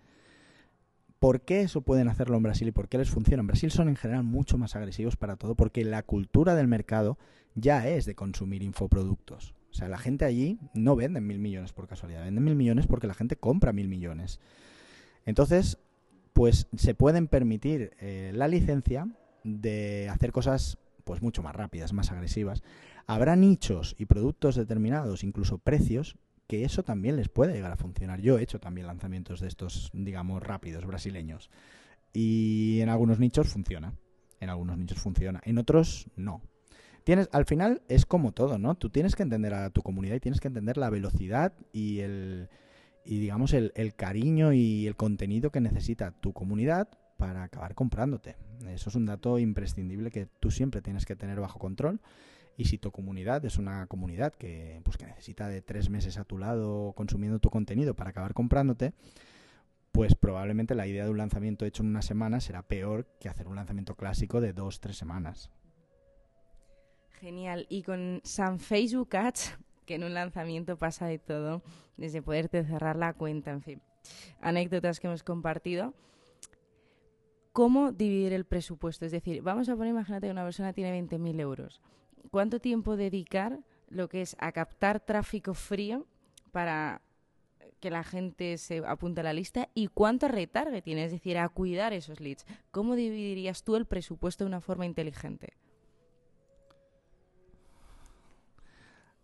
¿Por 1.18 1.40
qué 1.40 1.62
eso 1.62 1.80
pueden 1.80 2.08
hacerlo 2.08 2.36
en 2.36 2.42
Brasil 2.42 2.68
y 2.68 2.72
por 2.72 2.88
qué 2.88 2.98
les 2.98 3.10
funciona? 3.10 3.40
En 3.40 3.46
Brasil 3.46 3.70
son 3.70 3.88
en 3.88 3.96
general 3.96 4.24
mucho 4.24 4.58
más 4.58 4.76
agresivos 4.76 5.16
para 5.16 5.36
todo 5.36 5.54
porque 5.54 5.84
la 5.84 6.02
cultura 6.02 6.54
del 6.54 6.68
mercado 6.68 7.18
ya 7.54 7.88
es 7.88 8.04
de 8.04 8.14
consumir 8.14 8.62
infoproductos. 8.62 9.54
O 9.70 9.74
sea, 9.74 9.88
la 9.88 9.98
gente 9.98 10.24
allí 10.24 10.58
no 10.74 10.96
vende 10.96 11.20
mil 11.20 11.38
millones 11.38 11.72
por 11.72 11.88
casualidad, 11.88 12.24
vende 12.24 12.40
mil 12.40 12.54
millones 12.54 12.86
porque 12.86 13.06
la 13.06 13.14
gente 13.14 13.36
compra 13.36 13.72
mil 13.72 13.88
millones. 13.88 14.38
Entonces, 15.24 15.78
pues 16.32 16.68
se 16.76 16.94
pueden 16.94 17.26
permitir 17.26 17.92
eh, 18.00 18.30
la 18.34 18.46
licencia 18.46 19.08
de 19.44 20.08
hacer 20.10 20.30
cosas 20.30 20.78
pues 21.04 21.22
mucho 21.22 21.42
más 21.42 21.56
rápidas, 21.56 21.92
más 21.92 22.10
agresivas. 22.10 22.62
Habrá 23.06 23.36
nichos 23.36 23.94
y 23.98 24.06
productos 24.06 24.54
determinados, 24.54 25.24
incluso 25.24 25.58
precios, 25.58 26.16
que 26.46 26.64
eso 26.64 26.82
también 26.82 27.16
les 27.16 27.28
puede 27.28 27.52
llegar 27.52 27.72
a 27.72 27.76
funcionar. 27.76 28.20
Yo 28.20 28.38
he 28.38 28.42
hecho 28.42 28.60
también 28.60 28.86
lanzamientos 28.86 29.40
de 29.40 29.48
estos, 29.48 29.90
digamos, 29.92 30.42
rápidos, 30.42 30.86
brasileños. 30.86 31.50
Y 32.12 32.80
en 32.80 32.88
algunos 32.88 33.18
nichos 33.18 33.48
funciona. 33.48 33.94
En 34.40 34.50
algunos 34.50 34.78
nichos 34.78 34.98
funciona. 34.98 35.40
En 35.44 35.58
otros 35.58 36.08
no. 36.16 36.42
Tienes, 37.04 37.28
al 37.32 37.44
final 37.44 37.82
es 37.88 38.06
como 38.06 38.32
todo, 38.32 38.58
¿no? 38.58 38.74
Tú 38.76 38.88
tienes 38.88 39.14
que 39.14 39.22
entender 39.22 39.52
a 39.52 39.70
tu 39.70 39.82
comunidad 39.82 40.16
y 40.16 40.20
tienes 40.20 40.40
que 40.40 40.48
entender 40.48 40.78
la 40.78 40.88
velocidad 40.90 41.52
y 41.72 42.00
el 42.00 42.48
y 43.04 43.18
digamos 43.18 43.52
el, 43.52 43.72
el 43.74 43.94
cariño 43.94 44.54
y 44.54 44.86
el 44.86 44.96
contenido 44.96 45.50
que 45.50 45.60
necesita 45.60 46.12
tu 46.12 46.32
comunidad 46.32 46.88
para 47.18 47.42
acabar 47.42 47.74
comprándote. 47.74 48.36
Eso 48.68 48.88
es 48.88 48.96
un 48.96 49.04
dato 49.04 49.38
imprescindible 49.38 50.10
que 50.10 50.26
tú 50.40 50.50
siempre 50.50 50.80
tienes 50.80 51.04
que 51.04 51.14
tener 51.14 51.38
bajo 51.38 51.58
control 51.58 52.00
y 52.56 52.66
si 52.66 52.78
tu 52.78 52.90
comunidad 52.92 53.44
es 53.44 53.58
una 53.58 53.86
comunidad 53.86 54.32
que, 54.34 54.80
pues, 54.84 54.96
que 54.96 55.06
necesita 55.06 55.48
de 55.48 55.62
tres 55.62 55.90
meses 55.90 56.18
a 56.18 56.24
tu 56.24 56.38
lado 56.38 56.92
consumiendo 56.94 57.38
tu 57.38 57.50
contenido 57.50 57.94
para 57.94 58.10
acabar 58.10 58.34
comprándote, 58.34 58.92
pues 59.92 60.14
probablemente 60.14 60.74
la 60.74 60.86
idea 60.86 61.04
de 61.04 61.10
un 61.10 61.18
lanzamiento 61.18 61.64
hecho 61.64 61.82
en 61.82 61.90
una 61.90 62.02
semana 62.02 62.40
será 62.40 62.62
peor 62.62 63.06
que 63.20 63.28
hacer 63.28 63.46
un 63.46 63.56
lanzamiento 63.56 63.94
clásico 63.94 64.40
de 64.40 64.52
dos, 64.52 64.80
tres 64.80 64.96
semanas. 64.96 65.50
Genial. 67.20 67.66
Y 67.68 67.82
con 67.82 68.20
San 68.24 68.58
Facebook 68.58 69.16
Ads, 69.16 69.56
que 69.86 69.94
en 69.94 70.04
un 70.04 70.14
lanzamiento 70.14 70.76
pasa 70.76 71.06
de 71.06 71.18
todo, 71.18 71.62
desde 71.96 72.22
poderte 72.22 72.64
cerrar 72.64 72.96
la 72.96 73.14
cuenta, 73.14 73.50
en 73.52 73.62
fin, 73.62 73.82
anécdotas 74.40 75.00
que 75.00 75.06
hemos 75.06 75.22
compartido. 75.22 75.94
¿Cómo 77.52 77.92
dividir 77.92 78.32
el 78.32 78.44
presupuesto? 78.46 79.06
Es 79.06 79.12
decir, 79.12 79.42
vamos 79.42 79.68
a 79.68 79.76
poner, 79.76 79.90
imagínate 79.92 80.26
que 80.26 80.32
una 80.32 80.42
persona 80.42 80.72
tiene 80.72 81.00
20.000 81.00 81.40
euros 81.40 81.80
cuánto 82.30 82.60
tiempo 82.60 82.96
dedicar 82.96 83.60
lo 83.88 84.08
que 84.08 84.22
es 84.22 84.36
a 84.38 84.52
captar 84.52 85.00
tráfico 85.00 85.54
frío 85.54 86.06
para 86.52 87.00
que 87.80 87.90
la 87.90 88.02
gente 88.02 88.56
se 88.56 88.78
apunte 88.86 89.20
a 89.20 89.24
la 89.24 89.34
lista 89.34 89.68
y 89.74 89.88
cuánto 89.88 90.26
retargeting, 90.28 90.98
es 90.98 91.12
decir, 91.12 91.36
a 91.36 91.48
cuidar 91.50 91.92
esos 91.92 92.18
leads. 92.20 92.46
¿Cómo 92.70 92.96
dividirías 92.96 93.62
tú 93.62 93.76
el 93.76 93.84
presupuesto 93.84 94.44
de 94.44 94.48
una 94.48 94.60
forma 94.60 94.86
inteligente? 94.86 95.52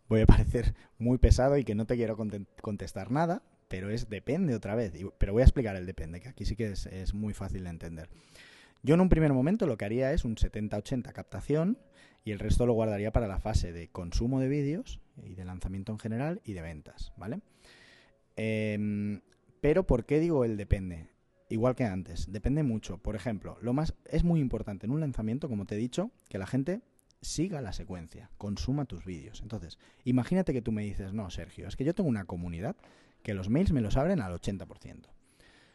Voy 0.09 0.21
a 0.21 0.27
parecer 0.27 0.75
muy 0.99 1.19
pesado 1.19 1.57
y 1.57 1.65
que 1.65 1.75
no 1.75 1.87
te 1.87 1.97
quiero 1.97 2.19
contestar 2.61 3.11
nada, 3.11 3.43
pero 3.69 3.89
es 3.89 4.11
depende 4.11 4.55
otra 4.55 4.75
vez. 4.75 4.93
Pero 5.17 5.33
voy 5.33 5.41
a 5.41 5.47
explicar 5.47 5.77
el 5.77 5.87
depende, 5.87 6.21
que 6.21 6.29
aquí 6.29 6.45
sí 6.45 6.57
que 6.57 6.73
es, 6.73 6.85
es 6.87 7.15
muy 7.15 7.33
fácil 7.33 7.65
de 7.65 7.71
entender. 7.71 8.11
Yo 8.83 8.95
en 8.95 9.01
un 9.01 9.09
primer 9.09 9.33
momento 9.33 9.67
lo 9.67 9.79
que 9.79 9.85
haría 9.85 10.13
es 10.13 10.25
un 10.25 10.37
70-80 10.37 11.13
captación 11.13 11.79
y 12.25 12.33
el 12.33 12.39
resto 12.39 12.67
lo 12.67 12.73
guardaría 12.73 13.13
para 13.13 13.29
la 13.29 13.39
fase 13.39 13.73
de 13.73 13.89
consumo 13.89 14.41
de 14.41 14.49
vídeos 14.49 15.01
y 15.25 15.35
de 15.35 15.45
lanzamiento 15.45 15.93
en 15.93 15.99
general 15.99 16.41
y 16.45 16.53
de 16.53 16.63
ventas, 16.63 17.13
¿vale? 17.17 17.41
Em, 18.37 19.21
pero 19.61 19.87
¿por 19.87 20.05
qué 20.05 20.21
digo 20.21 20.45
el 20.45 20.57
depende? 20.57 21.09
Igual 21.49 21.75
que 21.75 21.85
antes, 21.85 22.31
depende 22.31 22.63
mucho. 22.63 22.99
Por 22.99 23.17
ejemplo, 23.17 23.59
lo 23.61 23.73
más 23.73 23.95
es 24.07 24.23
muy 24.23 24.41
importante 24.41 24.87
en 24.87 24.93
un 24.93 25.01
lanzamiento, 25.01 25.49
como 25.49 25.67
te 25.67 25.75
he 25.75 25.79
dicho, 25.79 26.11
que 26.29 26.39
la 26.39 26.47
gente 26.47 26.81
siga 27.21 27.61
la 27.61 27.73
secuencia, 27.73 28.31
consuma 28.39 28.85
tus 28.85 29.05
vídeos. 29.05 29.41
Entonces, 29.43 29.79
imagínate 30.05 30.53
que 30.53 30.63
tú 30.63 30.73
me 30.73 30.83
dices, 30.83 31.13
no, 31.13 31.29
Sergio, 31.31 31.69
es 31.69 31.77
que 31.77 31.85
yo 31.85 31.95
tengo 31.95 32.09
una 32.09 32.25
comunidad 32.25 32.77
que 33.23 33.35
los 33.35 33.51
mails 33.51 33.73
me 33.73 33.81
los 33.81 33.97
abren 33.97 34.21
al 34.21 34.33
80%. 34.33 35.11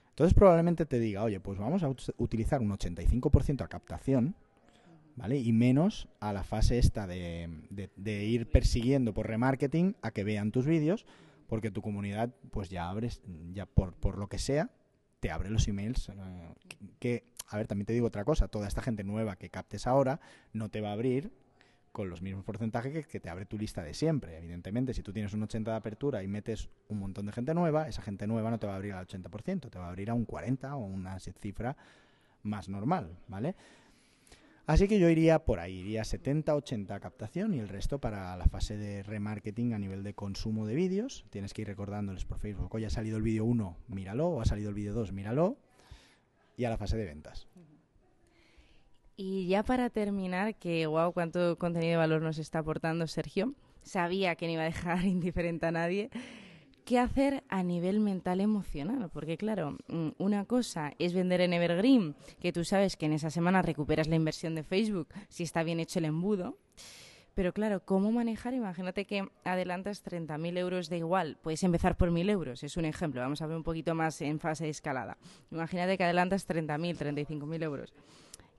Entonces 0.09 0.33
probablemente 0.33 0.85
te 0.85 0.97
diga, 0.97 1.23
oye, 1.23 1.39
pues 1.41 1.59
vamos 1.59 1.83
a 1.83 1.89
utilizar 1.89 2.61
un 2.61 2.69
85% 2.69 3.61
a 3.61 3.67
captación, 3.67 4.35
¿vale? 5.15 5.37
Y 5.37 5.53
menos 5.53 6.07
a 6.19 6.33
la 6.33 6.43
fase 6.43 6.77
esta 6.77 7.07
de, 7.07 7.49
ir 8.05 8.49
persiguiendo 8.49 9.13
por 9.13 9.27
remarketing 9.27 9.95
a 10.01 10.11
que 10.11 10.23
vean 10.23 10.51
tus 10.51 10.65
vídeos, 10.65 11.05
porque 11.47 11.71
tu 11.71 11.81
comunidad, 11.81 12.33
pues 12.51 12.69
ya 12.69 12.89
abres, 12.89 13.21
ya 13.53 13.65
por, 13.65 14.17
lo 14.17 14.27
que 14.27 14.39
sea, 14.39 14.71
te 15.19 15.31
abre 15.31 15.49
los 15.49 15.67
emails. 15.67 16.09
Eh, 16.09 16.13
que, 16.99 17.23
a 17.47 17.57
ver, 17.57 17.67
también 17.67 17.85
te 17.85 17.93
digo 17.93 18.07
otra 18.07 18.25
cosa, 18.25 18.47
toda 18.47 18.67
esta 18.67 18.81
gente 18.81 19.03
nueva 19.03 19.35
que 19.35 19.49
captes 19.49 19.87
ahora 19.87 20.19
no 20.53 20.69
te 20.69 20.81
va 20.81 20.89
a 20.89 20.93
abrir 20.93 21.31
con 21.95 22.09
los 22.09 22.21
mismos 22.21 22.43
porcentajes 22.43 23.07
que, 23.07 23.19
te 23.21 23.29
abre 23.29 23.45
tu 23.45 23.57
lista 23.57 23.81
de 23.81 23.93
siempre. 23.93 24.37
Evidentemente, 24.37 24.93
si 24.93 25.01
tú 25.01 25.13
tienes 25.13 25.33
un 25.33 25.43
80 25.43 25.71
de 25.71 25.77
apertura 25.77 26.23
y 26.23 26.27
metes 26.27 26.69
un 26.89 26.99
montón 26.99 27.25
de 27.25 27.31
gente 27.31 27.53
nueva, 27.53 27.87
esa 27.87 28.01
gente 28.01 28.27
nueva 28.27 28.51
no 28.51 28.59
te 28.59 28.67
va 28.67 28.73
a 28.73 28.75
abrir 28.75 28.91
al 28.91 29.07
80%, 29.07 29.69
te 29.69 29.79
va 29.79 29.85
a 29.85 29.89
abrir 29.89 30.09
a 30.09 30.13
un 30.13 30.25
40 30.25 30.75
o 30.75 30.79
una 30.79 31.17
cifra 31.19 31.77
más 32.43 32.67
normal, 32.67 33.17
¿vale? 33.29 33.55
Así 34.67 34.87
que 34.87 34.97
yo 34.97 35.09
iría 35.09 35.45
por 35.45 35.59
ahí, 35.59 35.81
iría 35.81 36.01
70-80 36.01 36.99
captación 36.99 37.53
y 37.53 37.59
el 37.59 37.69
resto 37.69 37.99
para 37.99 38.35
la 38.35 38.45
fase 38.45 38.77
de 38.77 39.03
remarketing 39.03 39.73
a 39.73 39.79
nivel 39.79 40.03
de 40.03 40.15
consumo 40.15 40.65
de 40.65 40.73
vídeos. 40.73 41.23
Tienes 41.29 41.53
que 41.53 41.61
ir 41.61 41.67
recordándoles 41.67 42.25
por 42.25 42.39
Facebook, 42.39 42.73
hoy 42.73 42.85
ha 42.85 42.89
salido 42.89 43.17
el 43.17 43.23
vídeo 43.23 43.45
1, 43.45 43.77
míralo, 43.89 44.27
o 44.27 44.41
ha 44.41 44.45
salido 44.45 44.69
el 44.69 44.75
vídeo 44.75 44.93
2, 44.93 45.11
míralo, 45.11 45.57
y 46.57 46.65
a 46.65 46.71
la 46.71 46.77
fase 46.77 46.97
de 46.97 47.05
ventas. 47.05 47.47
Y 49.15 49.47
ya 49.47 49.63
para 49.63 49.91
terminar, 49.91 50.55
que 50.55 50.87
wow, 50.87 51.13
cuánto 51.13 51.57
contenido 51.59 51.91
de 51.91 51.97
valor 51.97 52.23
nos 52.23 52.39
está 52.39 52.59
aportando 52.59 53.05
Sergio. 53.05 53.53
Sabía 53.83 54.35
que 54.35 54.47
no 54.47 54.53
iba 54.53 54.63
a 54.63 54.65
dejar 54.65 55.05
indiferente 55.05 55.67
a 55.67 55.71
nadie. 55.71 56.09
¿Qué 56.85 56.99
hacer 56.99 57.43
a 57.49 57.63
nivel 57.63 57.99
mental 57.99 58.39
emocional? 58.41 59.09
Porque 59.11 59.37
claro, 59.37 59.75
mm, 59.87 60.09
una 60.19 60.45
cosa 60.45 60.93
es 60.99 61.15
vender 61.15 61.41
en 61.41 61.53
Evergreen, 61.53 62.15
que 62.39 62.53
tú 62.53 62.63
sabes 62.63 62.95
que 62.95 63.07
en 63.07 63.13
esa 63.13 63.31
semana 63.31 63.63
recuperas 63.63 64.07
la 64.07 64.15
inversión 64.15 64.53
de 64.53 64.61
Facebook 64.61 65.07
si 65.27 65.41
está 65.41 65.63
bien 65.63 65.79
hecho 65.79 65.97
el 65.97 66.05
embudo. 66.05 66.59
Pero 67.33 67.53
claro, 67.53 67.83
¿cómo 67.83 68.11
manejar? 68.11 68.53
Imagínate 68.53 69.05
que 69.05 69.27
adelantas 69.43 70.05
30.000 70.05 70.59
euros 70.59 70.87
de 70.87 70.99
igual. 70.99 71.39
Puedes 71.41 71.63
empezar 71.63 71.97
por 71.97 72.11
1.000 72.11 72.29
euros, 72.29 72.63
es 72.63 72.77
un 72.77 72.85
ejemplo. 72.85 73.19
Vamos 73.19 73.41
a 73.41 73.47
ver 73.47 73.57
un 73.57 73.63
poquito 73.63 73.95
más 73.95 74.21
en 74.21 74.39
fase 74.39 74.65
de 74.65 74.69
escalada. 74.69 75.17
Imagínate 75.49 75.97
que 75.97 76.03
adelantas 76.03 76.47
30.000, 76.47 76.97
35.000 76.97 77.63
euros 77.63 77.93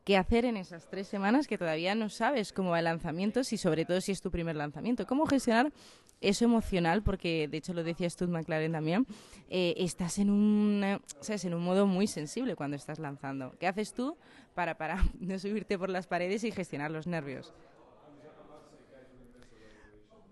qué 0.06 0.16
hacer 0.16 0.44
en 0.44 0.56
esas 0.56 0.88
tres 0.88 1.08
semanas 1.08 1.48
que 1.48 1.58
todavía 1.58 1.96
no 1.96 2.08
sabes 2.08 2.52
cómo 2.52 2.70
va 2.70 2.78
el 2.78 2.84
lanzamiento, 2.84 3.40
y 3.40 3.56
sobre 3.56 3.84
todo 3.84 4.00
si 4.00 4.12
es 4.12 4.20
tu 4.20 4.30
primer 4.30 4.54
lanzamiento. 4.54 5.04
¿Cómo 5.04 5.26
gestionar 5.26 5.72
eso 6.20 6.44
emocional? 6.44 7.02
Porque, 7.02 7.48
de 7.48 7.56
hecho, 7.56 7.74
lo 7.74 7.82
decía 7.82 8.08
Stud 8.08 8.28
McLaren 8.28 8.70
también, 8.70 9.04
eh, 9.50 9.74
estás 9.78 10.20
en 10.20 10.30
un, 10.30 11.00
¿sabes? 11.20 11.44
en 11.44 11.54
un 11.54 11.64
modo 11.64 11.88
muy 11.88 12.06
sensible 12.06 12.54
cuando 12.54 12.76
estás 12.76 13.00
lanzando. 13.00 13.56
¿Qué 13.58 13.66
haces 13.66 13.94
tú 13.94 14.16
para, 14.54 14.78
para 14.78 15.02
no 15.18 15.40
subirte 15.40 15.76
por 15.76 15.90
las 15.90 16.06
paredes 16.06 16.44
y 16.44 16.52
gestionar 16.52 16.92
los 16.92 17.08
nervios? 17.08 17.52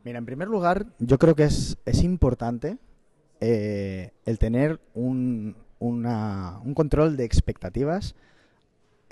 Mira, 0.04 0.18
en 0.18 0.24
primer 0.24 0.46
lugar, 0.46 0.86
yo 1.00 1.18
creo 1.18 1.34
que 1.34 1.44
es, 1.44 1.78
es 1.84 2.04
importante 2.04 2.78
eh, 3.40 4.12
el 4.24 4.38
tener 4.38 4.80
un, 4.94 5.56
un 5.80 6.74
control 6.74 7.16
de 7.16 7.24
expectativas 7.24 8.14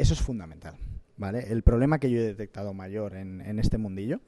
eso 0.03 0.14
es 0.14 0.20
fundamental, 0.20 0.76
¿vale? 1.16 1.53
El 1.53 1.62
problema 1.62 1.98
que 1.98 2.11
yo 2.11 2.18
he 2.18 2.24
detectado 2.24 2.74
mayor 2.74 3.14
en, 3.14 3.59
este 3.59 3.78
mundillo 3.78 4.20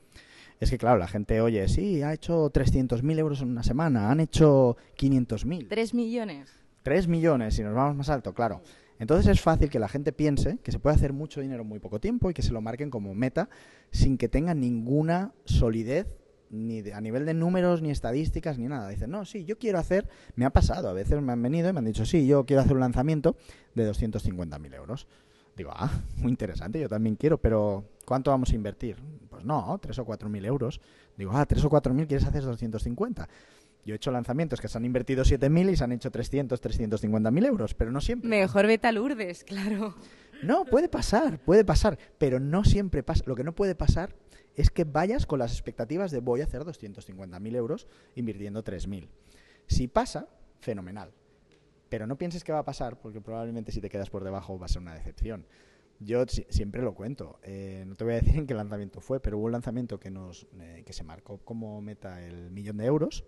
es 0.61 0.71
que, 0.71 0.79
claro, 0.79 0.99
la 0.99 1.09
gente 1.09 1.41
oye, 1.41 1.67
sí, 1.69 2.03
ha 2.03 2.13
hecho 2.13 2.51
300.000 2.53 3.19
euros 3.19 3.43
en 3.43 3.49
una 3.49 3.65
semana, 3.65 4.11
han 4.11 4.21
hecho 4.21 4.77
500.000. 4.97 5.69
3 5.69 5.95
millones. 5.95 6.51
3 6.85 7.09
millones, 7.09 7.55
si 7.55 7.63
nos 7.63 7.75
vamos 7.75 7.97
más 7.97 8.09
alto, 8.09 8.33
claro. 8.35 8.63
Entonces 9.01 9.27
es 9.27 9.41
fácil 9.41 9.69
que 9.69 9.81
la 9.81 9.89
gente 9.89 10.13
piense 10.13 10.59
que 10.63 10.71
se 10.71 10.79
puede 10.79 10.95
hacer 10.95 11.13
mucho 11.13 11.41
dinero 11.41 11.63
en 11.63 11.69
muy 11.69 11.81
poco 11.81 12.01
tiempo 12.01 12.31
y 12.31 12.35
que 12.35 12.43
se 12.43 12.53
lo 12.53 12.61
marquen 12.61 12.91
como 12.91 13.15
meta 13.15 13.49
sin 13.91 14.17
que 14.17 14.29
tenga 14.29 14.55
ninguna 14.55 15.33
solidez 15.45 16.07
ni 16.51 16.89
a 16.91 17.01
nivel 17.01 17.27
de 17.27 17.35
números, 17.35 17.83
ni 17.83 17.91
estadísticas, 17.91 18.59
ni 18.59 18.69
nada. 18.69 18.89
Dicen, 18.89 19.11
no, 19.11 19.25
sí, 19.25 19.45
yo 19.45 19.59
quiero 19.59 19.79
hacer, 19.79 20.09
me 20.37 20.45
ha 20.45 20.51
pasado, 20.51 20.89
a 20.89 20.93
veces 20.93 21.21
me 21.21 21.33
han 21.33 21.43
venido 21.43 21.69
y 21.69 21.73
me 21.73 21.81
han 21.81 21.85
dicho, 21.85 22.07
sí, 22.07 22.27
yo 22.27 22.47
quiero 22.47 22.63
hacer 22.63 22.75
un 22.75 22.81
lanzamiento 22.81 23.37
de 23.75 23.91
250.000 23.91 24.75
euros. 24.75 25.09
Digo, 25.57 25.71
ah, 25.73 25.91
muy 26.17 26.31
interesante, 26.31 26.81
yo 26.81 26.89
también 26.89 27.17
quiero, 27.17 27.39
pero 27.39 27.85
¿cuánto 28.05 28.31
vamos 28.31 28.51
a 28.51 28.55
invertir? 28.55 28.97
Pues 29.31 29.45
no, 29.45 29.79
3 29.81 29.99
o 30.01 30.05
4 30.05 30.29
mil 30.29 30.45
euros. 30.45 30.81
Digo, 31.17 31.31
ah, 31.35 31.47
3 31.47 31.65
o 31.65 31.71
4 31.71 31.95
mil 31.95 32.07
quieres 32.07 32.27
hacer 32.27 32.43
250. 32.43 33.29
Yo 33.85 33.95
he 33.95 33.97
hecho 33.97 34.11
lanzamientos 34.11 34.61
que 34.61 34.69
se 34.69 34.79
han 34.79 34.85
invertido 34.85 35.25
7.000 35.25 35.73
y 35.73 35.77
se 35.77 35.85
han 35.85 35.93
hecho 35.93 36.11
300, 36.11 36.59
350 36.61 37.31
mil 37.31 37.45
euros, 37.45 37.75
pero 37.75 37.91
no 37.91 38.01
siempre. 38.01 38.29
Mejor 38.29 38.67
vete 38.67 38.87
a 38.87 38.93
Lourdes, 38.93 39.45
claro. 39.45 39.95
No, 40.43 40.65
puede 40.65 40.89
pasar, 40.89 41.39
puede 41.39 41.65
pasar, 41.65 41.99
pero 42.19 42.41
no 42.41 42.65
siempre 42.65 43.03
pasa. 43.03 43.25
Lo 43.27 43.37
que 43.37 43.45
no 43.45 43.55
puede 43.55 43.75
pasar 43.75 44.15
es 44.55 44.71
que 44.71 44.85
vayas 44.85 45.27
con 45.27 45.39
las 45.39 45.53
expectativas 45.53 46.11
de 46.11 46.21
voy 46.21 46.41
a 46.41 46.45
hacer 46.45 46.65
250 46.65 47.39
mil 47.41 47.55
euros 47.57 47.87
invirtiendo 48.15 48.65
3.000. 48.65 49.09
Si 49.67 49.87
pasa, 49.87 50.29
fenomenal. 50.61 51.13
Pero 51.95 52.09
no 52.09 52.19
pienses 52.19 52.43
que 52.43 52.51
va 52.51 52.59
a 52.59 52.65
pasar, 52.65 52.99
porque 52.99 53.21
probablemente 53.21 53.71
si 53.71 53.81
te 53.81 53.89
quedas 53.89 54.11
por 54.11 54.25
debajo 54.25 54.59
va 54.59 54.67
a 54.67 54.69
ser 54.69 54.83
una 54.83 54.95
decepción. 54.95 55.47
Yo 56.01 56.25
siempre 56.27 56.83
lo 56.83 56.93
cuento. 56.93 57.39
Eh, 57.45 57.85
no 57.87 57.95
te 57.95 58.03
voy 58.03 58.15
a 58.15 58.17
decir 58.21 58.35
en 58.35 58.49
qué 58.49 58.55
lanzamiento 58.55 59.01
fue, 59.01 59.21
pero 59.21 59.39
hubo 59.39 59.47
un 59.47 59.53
lanzamiento 59.53 60.01
que 60.01 60.11
nos 60.11 60.49
eh, 60.59 60.83
que 60.85 60.93
se 60.93 61.05
marcó 61.05 61.39
como 61.45 61.81
meta 61.81 62.21
el 62.21 62.51
millón 62.51 62.79
de 62.79 62.87
euros, 62.87 63.23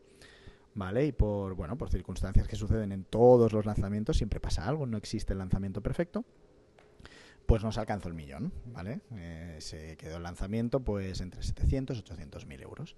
¿vale? 0.74 1.06
Y 1.06 1.12
por 1.12 1.54
bueno 1.54 1.78
por 1.78 1.90
circunstancias 1.90 2.48
que 2.48 2.56
suceden 2.56 2.90
en 2.90 3.04
todos 3.04 3.52
los 3.52 3.66
lanzamientos 3.66 4.16
siempre 4.16 4.40
pasa 4.40 4.66
algo, 4.66 4.84
no 4.84 4.96
existe 4.96 5.32
el 5.32 5.38
lanzamiento 5.38 5.80
perfecto. 5.80 6.24
Pues 7.46 7.62
nos 7.62 7.78
alcanzó 7.78 8.08
el 8.08 8.14
millón, 8.14 8.52
¿vale? 8.64 8.98
Eh, 9.14 9.58
se 9.60 9.96
quedó 9.96 10.16
el 10.16 10.24
lanzamiento 10.24 10.80
pues 10.80 11.20
entre 11.20 11.40
700 11.40 11.98
y 11.98 12.00
800 12.00 12.46
mil 12.46 12.60
euros. 12.62 12.96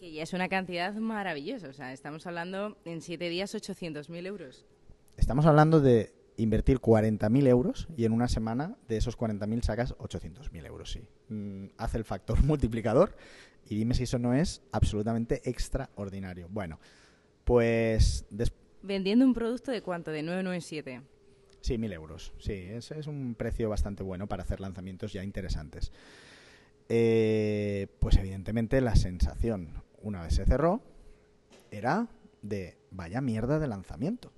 Que 0.00 0.10
ya 0.12 0.22
es 0.22 0.32
una 0.32 0.48
cantidad 0.48 0.94
maravillosa. 0.94 1.92
Estamos 1.92 2.26
hablando 2.26 2.78
en 2.86 3.02
siete 3.02 3.28
días 3.28 3.54
800.000 3.54 4.26
euros. 4.26 4.64
Estamos 5.20 5.44
hablando 5.44 5.82
de 5.82 6.14
invertir 6.38 6.80
40.000 6.80 7.46
euros 7.46 7.88
y 7.94 8.06
en 8.06 8.12
una 8.12 8.26
semana 8.26 8.76
de 8.88 8.96
esos 8.96 9.18
40.000 9.18 9.62
sacas 9.62 9.94
800.000 9.98 10.66
euros, 10.66 10.90
sí. 10.90 11.02
Mm, 11.28 11.66
hace 11.76 11.98
el 11.98 12.04
factor 12.04 12.42
multiplicador 12.44 13.14
y 13.68 13.76
dime 13.76 13.94
si 13.94 14.04
eso 14.04 14.18
no 14.18 14.32
es 14.32 14.62
absolutamente 14.72 15.42
extraordinario. 15.48 16.48
Bueno, 16.50 16.80
pues... 17.44 18.24
Vendiendo 18.82 19.26
un 19.26 19.34
producto 19.34 19.70
de 19.70 19.82
cuánto, 19.82 20.10
de 20.10 20.22
997. 20.22 21.02
Sí, 21.60 21.74
1.000 21.74 21.92
euros. 21.92 22.32
Sí, 22.38 22.54
ese 22.54 22.98
es 22.98 23.06
un 23.06 23.34
precio 23.34 23.68
bastante 23.68 24.02
bueno 24.02 24.26
para 24.26 24.42
hacer 24.42 24.58
lanzamientos 24.58 25.12
ya 25.12 25.22
interesantes. 25.22 25.92
Eh, 26.88 27.88
pues 28.00 28.16
evidentemente 28.16 28.80
la 28.80 28.96
sensación 28.96 29.82
una 30.02 30.22
vez 30.22 30.34
se 30.34 30.46
cerró, 30.46 30.80
era 31.70 32.08
de 32.40 32.78
vaya 32.90 33.20
mierda 33.20 33.58
de 33.58 33.68
lanzamiento. 33.68 34.32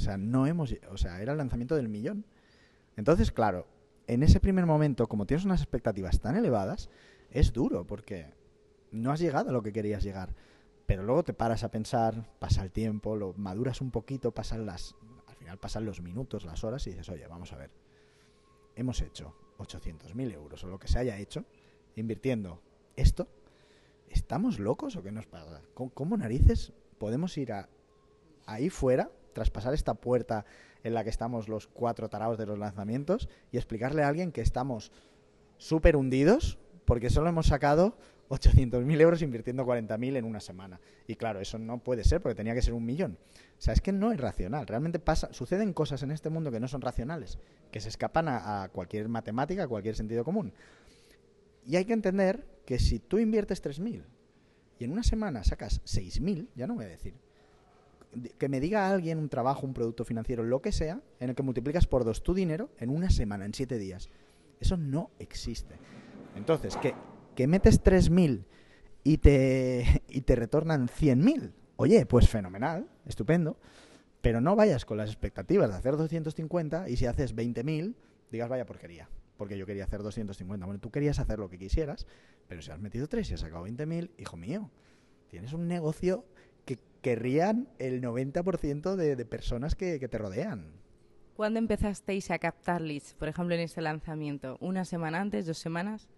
O 0.00 0.04
sea, 0.04 0.16
no 0.16 0.46
hemos, 0.46 0.74
o 0.90 0.96
sea, 0.96 1.20
era 1.20 1.32
el 1.32 1.38
lanzamiento 1.38 1.76
del 1.76 1.88
millón. 1.88 2.24
Entonces, 2.96 3.30
claro, 3.30 3.66
en 4.06 4.22
ese 4.22 4.40
primer 4.40 4.66
momento, 4.66 5.06
como 5.08 5.26
tienes 5.26 5.44
unas 5.44 5.60
expectativas 5.60 6.20
tan 6.20 6.36
elevadas, 6.36 6.88
es 7.30 7.52
duro 7.52 7.86
porque 7.86 8.26
no 8.90 9.12
has 9.12 9.20
llegado 9.20 9.50
a 9.50 9.52
lo 9.52 9.62
que 9.62 9.72
querías 9.72 10.02
llegar. 10.02 10.34
Pero 10.86 11.02
luego 11.02 11.22
te 11.22 11.34
paras 11.34 11.64
a 11.64 11.70
pensar, 11.70 12.26
pasa 12.38 12.62
el 12.62 12.70
tiempo, 12.70 13.14
lo 13.14 13.34
maduras 13.34 13.80
un 13.80 13.90
poquito, 13.90 14.32
pasan 14.32 14.66
las, 14.66 14.96
al 15.26 15.36
final 15.36 15.58
pasan 15.58 15.84
los 15.84 16.00
minutos, 16.00 16.44
las 16.44 16.64
horas 16.64 16.86
y 16.86 16.90
dices, 16.90 17.08
oye, 17.10 17.26
vamos 17.28 17.52
a 17.52 17.56
ver, 17.56 17.70
hemos 18.74 19.00
hecho 19.02 19.36
800.000 19.58 20.32
euros 20.32 20.64
o 20.64 20.68
lo 20.68 20.78
que 20.78 20.88
se 20.88 20.98
haya 20.98 21.18
hecho 21.18 21.44
invirtiendo 21.94 22.60
esto 22.96 23.28
¿estamos 24.10 24.58
locos 24.58 24.96
o 24.96 25.02
qué 25.02 25.12
nos 25.12 25.26
pasa? 25.26 25.62
¿Cómo, 25.74 26.16
narices 26.16 26.72
podemos 26.98 27.38
ir 27.38 27.52
a, 27.52 27.68
ahí 28.46 28.68
fuera, 28.68 29.10
traspasar 29.32 29.74
esta 29.74 29.94
puerta 29.94 30.44
en 30.82 30.94
la 30.94 31.04
que 31.04 31.10
estamos 31.10 31.48
los 31.48 31.66
cuatro 31.66 32.08
tarados 32.08 32.38
de 32.38 32.46
los 32.46 32.58
lanzamientos 32.58 33.28
y 33.52 33.56
explicarle 33.56 34.02
a 34.02 34.08
alguien 34.08 34.32
que 34.32 34.40
estamos 34.40 34.92
súper 35.58 35.96
hundidos 35.96 36.58
porque 36.84 37.10
solo 37.10 37.28
hemos 37.28 37.46
sacado 37.46 37.96
800.000 38.30 39.00
euros 39.00 39.22
invirtiendo 39.22 39.66
40.000 39.66 40.16
en 40.16 40.24
una 40.24 40.40
semana. 40.40 40.80
Y 41.06 41.16
claro, 41.16 41.40
eso 41.40 41.58
no 41.58 41.78
puede 41.78 42.04
ser 42.04 42.20
porque 42.20 42.36
tenía 42.36 42.54
que 42.54 42.62
ser 42.62 42.74
un 42.74 42.86
millón. 42.86 43.18
O 43.58 43.60
sea, 43.60 43.74
es 43.74 43.80
que 43.80 43.92
no 43.92 44.12
es 44.12 44.20
racional. 44.20 44.66
Realmente 44.66 45.00
pasa, 45.00 45.32
suceden 45.32 45.72
cosas 45.72 46.02
en 46.02 46.12
este 46.12 46.30
mundo 46.30 46.50
que 46.52 46.60
no 46.60 46.68
son 46.68 46.80
racionales, 46.80 47.38
que 47.72 47.80
se 47.80 47.88
escapan 47.88 48.28
a, 48.28 48.62
a 48.62 48.68
cualquier 48.68 49.08
matemática, 49.08 49.64
a 49.64 49.68
cualquier 49.68 49.96
sentido 49.96 50.24
común. 50.24 50.52
Y 51.66 51.76
hay 51.76 51.84
que 51.84 51.92
entender 51.92 52.46
que 52.64 52.78
si 52.78 53.00
tú 53.00 53.18
inviertes 53.18 53.62
3.000 53.62 54.04
y 54.78 54.84
en 54.84 54.92
una 54.92 55.02
semana 55.02 55.44
sacas 55.44 55.82
6.000, 55.84 56.48
ya 56.54 56.66
no 56.66 56.74
voy 56.74 56.84
a 56.84 56.88
decir, 56.88 57.14
que 58.38 58.48
me 58.48 58.60
diga 58.60 58.90
alguien 58.90 59.18
un 59.18 59.28
trabajo, 59.28 59.66
un 59.66 59.74
producto 59.74 60.04
financiero, 60.04 60.42
lo 60.42 60.60
que 60.60 60.72
sea, 60.72 61.00
en 61.20 61.30
el 61.30 61.34
que 61.34 61.42
multiplicas 61.42 61.86
por 61.86 62.04
dos 62.04 62.22
tu 62.22 62.34
dinero 62.34 62.70
en 62.78 62.90
una 62.90 63.10
semana, 63.10 63.44
en 63.44 63.54
siete 63.54 63.78
días. 63.78 64.08
Eso 64.58 64.76
no 64.76 65.10
existe. 65.18 65.76
Entonces, 66.36 66.76
que, 66.76 66.94
que 67.34 67.46
metes 67.46 67.82
3.000 67.82 68.44
y 69.04 69.18
te, 69.18 70.02
y 70.08 70.22
te 70.22 70.36
retornan 70.36 70.88
100.000, 70.88 71.52
oye, 71.76 72.04
pues 72.06 72.28
fenomenal, 72.28 72.88
estupendo, 73.06 73.56
pero 74.20 74.40
no 74.40 74.56
vayas 74.56 74.84
con 74.84 74.98
las 74.98 75.08
expectativas 75.08 75.70
de 75.70 75.76
hacer 75.76 75.96
250 75.96 76.88
y 76.88 76.96
si 76.96 77.06
haces 77.06 77.34
20.000, 77.34 77.94
digas 78.30 78.48
vaya 78.48 78.66
porquería, 78.66 79.08
porque 79.36 79.56
yo 79.56 79.66
quería 79.66 79.84
hacer 79.84 80.02
250. 80.02 80.66
Bueno, 80.66 80.80
tú 80.80 80.90
querías 80.90 81.18
hacer 81.18 81.38
lo 81.38 81.48
que 81.48 81.58
quisieras, 81.58 82.06
pero 82.48 82.60
si 82.60 82.70
has 82.70 82.80
metido 82.80 83.06
3 83.08 83.30
y 83.30 83.34
has 83.34 83.40
sacado 83.40 83.66
20.000, 83.66 84.10
hijo 84.18 84.36
mío, 84.36 84.70
tienes 85.28 85.52
un 85.52 85.68
negocio 85.68 86.24
querrían 87.02 87.68
el 87.78 88.00
90% 88.02 88.94
de, 88.96 89.16
de 89.16 89.24
personas 89.24 89.74
que, 89.74 89.98
que 90.00 90.08
te 90.08 90.18
rodean. 90.18 90.72
¿Cuándo 91.34 91.58
empezasteis 91.58 92.30
a 92.30 92.38
captar 92.38 92.80
leads, 92.82 93.14
por 93.14 93.28
ejemplo, 93.28 93.54
en 93.54 93.62
este 93.62 93.80
lanzamiento? 93.80 94.58
¿Una 94.60 94.84
semana 94.84 95.20
antes, 95.20 95.46
dos 95.46 95.58
semanas? 95.58 96.08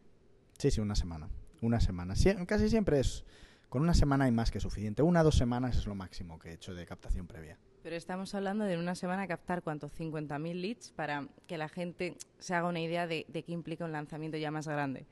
Sí, 0.59 0.71
sí, 0.71 0.81
una 0.81 0.95
semana. 0.97 1.29
Una 1.61 1.81
semana. 1.81 2.15
Sie- 2.15 2.45
casi 2.47 2.69
siempre 2.69 2.99
es. 3.01 3.25
Con 3.69 3.83
una 3.83 3.95
semana 3.95 4.25
hay 4.25 4.33
más 4.33 4.51
que 4.51 4.61
suficiente. 4.61 5.03
Una 5.03 5.21
o 5.21 5.25
dos 5.25 5.37
semanas 5.37 5.77
es 5.79 5.87
lo 5.87 5.95
máximo 5.95 6.39
que 6.39 6.51
he 6.51 6.55
hecho 6.55 6.75
de 6.75 6.85
captación 6.85 7.27
previa. 7.27 7.57
Pero 7.83 7.97
estamos 7.97 8.35
hablando 8.35 8.65
de 8.65 8.75
en 8.75 8.81
una 8.81 8.95
semana 8.95 9.27
captar, 9.27 9.63
¿cuánto? 9.63 9.89
50.000 9.89 10.55
leads 10.61 10.93
para 10.93 11.29
que 11.47 11.57
la 11.57 11.69
gente 11.69 12.17
se 12.39 12.55
haga 12.55 12.69
una 12.69 12.81
idea 12.81 13.07
de, 13.07 13.25
de 13.29 13.43
qué 13.45 13.53
implica 13.53 13.85
un 13.85 13.93
lanzamiento 13.93 14.37
ya 14.39 14.51
más 14.51 14.67
grande. 14.69 15.07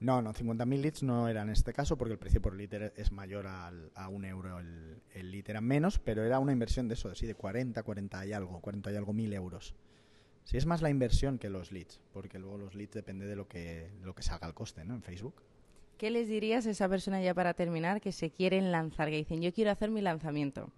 No, 0.00 0.22
no, 0.22 0.32
50.000 0.32 0.80
leads 0.80 1.02
no 1.02 1.26
era 1.28 1.42
en 1.42 1.48
este 1.50 1.72
caso 1.72 1.98
porque 1.98 2.12
el 2.12 2.18
precio 2.20 2.40
por 2.40 2.54
liter 2.54 2.92
es 2.96 3.10
mayor 3.10 3.48
al- 3.48 3.90
a 3.96 4.08
un 4.08 4.24
euro 4.24 4.60
el, 4.60 5.02
el 5.12 5.30
lead. 5.32 5.50
Era 5.50 5.60
menos, 5.60 5.98
pero 5.98 6.22
era 6.22 6.38
una 6.38 6.52
inversión 6.52 6.86
de 6.86 6.94
eso, 6.94 7.12
sí, 7.16 7.26
de 7.26 7.34
40, 7.34 7.82
40 7.82 8.24
y 8.26 8.32
algo, 8.32 8.60
40 8.60 8.92
y 8.92 8.96
algo 8.96 9.12
mil 9.12 9.32
euros. 9.32 9.74
Sí, 10.44 10.56
es 10.56 10.66
más 10.66 10.82
la 10.82 10.90
inversión 10.90 11.38
que 11.38 11.50
los 11.50 11.72
leads, 11.72 12.00
porque 12.12 12.38
luego 12.38 12.58
los 12.58 12.74
leads 12.74 12.94
depende 12.94 13.26
de 13.26 13.36
lo 13.36 13.48
que, 13.48 13.90
lo 14.02 14.14
que 14.14 14.22
salga 14.22 14.46
el 14.46 14.54
coste, 14.54 14.84
¿no? 14.84 14.94
En 14.94 15.02
Facebook. 15.02 15.42
¿Qué 15.98 16.10
les 16.10 16.28
dirías 16.28 16.66
a 16.66 16.70
esa 16.70 16.88
persona 16.88 17.20
ya 17.20 17.34
para 17.34 17.54
terminar 17.54 18.00
que 18.00 18.12
se 18.12 18.30
quieren 18.30 18.70
lanzar, 18.70 19.10
que 19.10 19.16
dicen, 19.16 19.42
yo 19.42 19.52
quiero 19.52 19.72
hacer 19.72 19.90
mi 19.90 20.00
lanzamiento? 20.00 20.70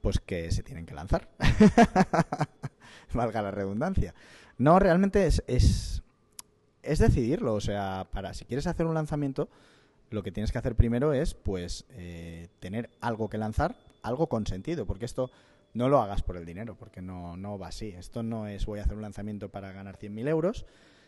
pues 0.00 0.18
que 0.18 0.50
se 0.50 0.64
tienen 0.64 0.84
que 0.84 0.94
lanzar. 0.94 1.28
Valga 3.14 3.40
la 3.40 3.52
redundancia. 3.52 4.14
No, 4.58 4.80
realmente 4.80 5.26
es, 5.26 5.44
es, 5.46 6.01
es 6.82 6.98
decidirlo. 6.98 7.54
O 7.54 7.60
sea, 7.60 8.06
para 8.12 8.34
si 8.34 8.44
quieres 8.44 8.66
hacer 8.66 8.86
un 8.86 8.94
lanzamiento, 8.94 9.48
lo 10.10 10.22
que 10.22 10.32
tienes 10.32 10.52
que 10.52 10.58
hacer 10.58 10.74
primero 10.74 11.12
es, 11.12 11.34
pues, 11.34 11.84
eh, 11.90 12.48
tener 12.60 12.90
algo 13.00 13.28
que 13.28 13.38
lanzar, 13.38 13.76
algo 14.02 14.28
con 14.28 14.46
sentido, 14.46 14.86
porque 14.86 15.04
esto 15.04 15.30
no 15.74 15.88
lo 15.88 16.02
hagas 16.02 16.22
por 16.22 16.36
el 16.36 16.44
dinero, 16.44 16.76
porque 16.78 17.00
no, 17.00 17.36
no 17.36 17.58
va 17.58 17.68
así. 17.68 17.88
Esto 17.88 18.22
no 18.22 18.46
es 18.46 18.66
voy 18.66 18.80
a 18.80 18.82
hacer 18.82 18.94
un 18.94 19.02
lanzamiento 19.02 19.48
para 19.48 19.72
ganar 19.72 19.98
100.000 19.98 20.28
euros, 20.28 20.66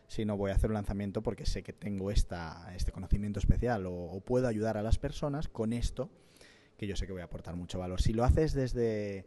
sino 0.08 0.36
voy 0.36 0.50
a 0.50 0.54
hacer 0.54 0.70
un 0.70 0.74
lanzamiento 0.74 1.22
porque 1.22 1.46
sé 1.46 1.62
que 1.62 1.72
tengo 1.72 2.10
esta, 2.10 2.72
este 2.74 2.92
conocimiento 2.92 3.38
especial 3.38 3.84
o, 3.86 4.20
puedo 4.20 4.48
ayudar 4.48 4.76
a 4.76 4.82
las 4.82 4.98
personas 4.98 5.48
con 5.48 5.72
esto 5.72 6.08
que 6.78 6.86
yo 6.86 6.96
sé 6.96 7.06
que 7.06 7.12
voy 7.12 7.22
a 7.22 7.26
aportar 7.26 7.56
mucho 7.56 7.78
valor. 7.78 8.00
Si 8.00 8.12
lo 8.12 8.24
haces 8.24 8.52
desde, 8.52 9.24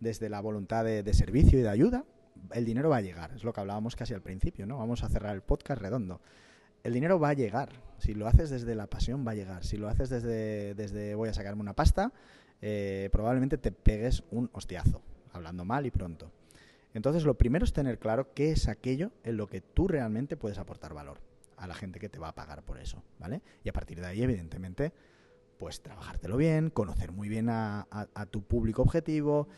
desde 0.00 0.28
la 0.28 0.40
voluntad 0.40 0.84
de 0.84 1.14
servicio 1.14 1.58
y 1.58 1.62
de 1.62 1.68
ayuda, 1.68 2.04
el 2.52 2.64
dinero 2.64 2.88
va 2.88 2.98
a 2.98 3.00
llegar. 3.00 3.32
Es 3.34 3.44
lo 3.44 3.52
que 3.52 3.60
hablábamos 3.60 3.96
casi 3.96 4.14
al 4.14 4.22
principio, 4.22 4.66
¿no? 4.66 4.78
Vamos 4.78 5.02
a 5.02 5.08
cerrar 5.08 5.34
el 5.34 5.42
podcast 5.42 5.80
redondo. 5.80 6.20
El 6.82 6.92
dinero 6.92 7.18
va 7.18 7.30
a 7.30 7.34
llegar. 7.34 7.70
Si 7.98 8.14
lo 8.14 8.26
haces 8.26 8.50
desde 8.50 8.74
la 8.74 8.86
pasión, 8.86 9.26
va 9.26 9.32
a 9.32 9.34
llegar. 9.34 9.64
Si 9.64 9.76
lo 9.76 9.88
haces 9.88 10.08
desde, 10.08 10.74
desde 10.74 11.14
voy 11.14 11.28
a 11.28 11.34
sacarme 11.34 11.60
una 11.60 11.74
pasta, 11.74 12.12
eh, 12.60 13.08
probablemente 13.12 13.58
te 13.58 13.72
pegues 13.72 14.24
un 14.30 14.50
hostiazo, 14.52 15.02
hablando 15.32 15.64
mal 15.64 15.86
y 15.86 15.90
pronto. 15.90 16.30
Entonces, 16.94 17.24
lo 17.24 17.34
primero 17.34 17.64
es 17.64 17.72
tener 17.72 17.98
claro 17.98 18.32
qué 18.34 18.52
es 18.52 18.68
aquello 18.68 19.12
en 19.24 19.36
lo 19.36 19.46
que 19.46 19.60
tú 19.60 19.88
realmente 19.88 20.36
puedes 20.36 20.58
aportar 20.58 20.94
valor 20.94 21.20
a 21.56 21.66
la 21.66 21.74
gente 21.74 21.98
que 21.98 22.08
te 22.08 22.18
va 22.18 22.28
a 22.28 22.34
pagar 22.34 22.62
por 22.62 22.78
eso, 22.78 23.02
¿vale? 23.18 23.42
Y 23.64 23.68
a 23.68 23.72
partir 23.72 24.00
de 24.00 24.06
ahí, 24.06 24.22
evidentemente, 24.22 24.92
pues 25.58 25.82
trabajártelo 25.82 26.36
bien, 26.36 26.70
conocer 26.70 27.12
muy 27.12 27.28
bien 27.28 27.48
a, 27.50 27.86
tu 28.30 28.42
público 28.42 28.82
objetivo, 28.82 29.48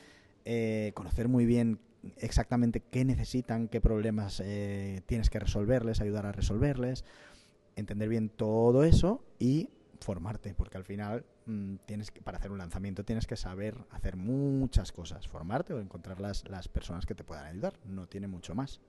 eh, 0.44 0.92
conocer 0.94 1.28
muy 1.28 1.44
bien 1.46 1.78
exactamente 2.18 2.80
qué 2.80 3.04
necesitan, 3.04 3.68
qué 3.68 3.80
problemas 3.80 4.40
eh, 4.44 5.02
tienes 5.06 5.30
que 5.30 5.38
resolverles, 5.38 6.00
ayudar 6.00 6.26
a 6.26 6.32
resolverles, 6.32 7.04
entender 7.76 8.08
bien 8.08 8.28
todo 8.28 8.84
eso 8.84 9.24
y 9.38 9.68
formarte, 10.00 10.54
porque 10.54 10.78
al 10.78 10.84
final 10.84 11.24
mm, 11.46 11.76
tienes 11.86 12.10
que, 12.10 12.22
para 12.22 12.38
hacer 12.38 12.50
un 12.50 12.58
lanzamiento 12.58 13.04
tienes 13.04 13.26
que 13.26 13.36
saber 13.36 13.76
hacer 13.90 14.16
muchas 14.16 14.92
cosas, 14.92 15.28
formarte 15.28 15.74
o 15.74 15.80
encontrar 15.80 16.20
las, 16.20 16.48
las 16.48 16.68
personas 16.68 17.06
que 17.06 17.14
te 17.14 17.24
puedan 17.24 17.46
ayudar, 17.46 17.74
no 17.84 18.06
tiene 18.06 18.26
mucho 18.26 18.54
más. 18.54 18.80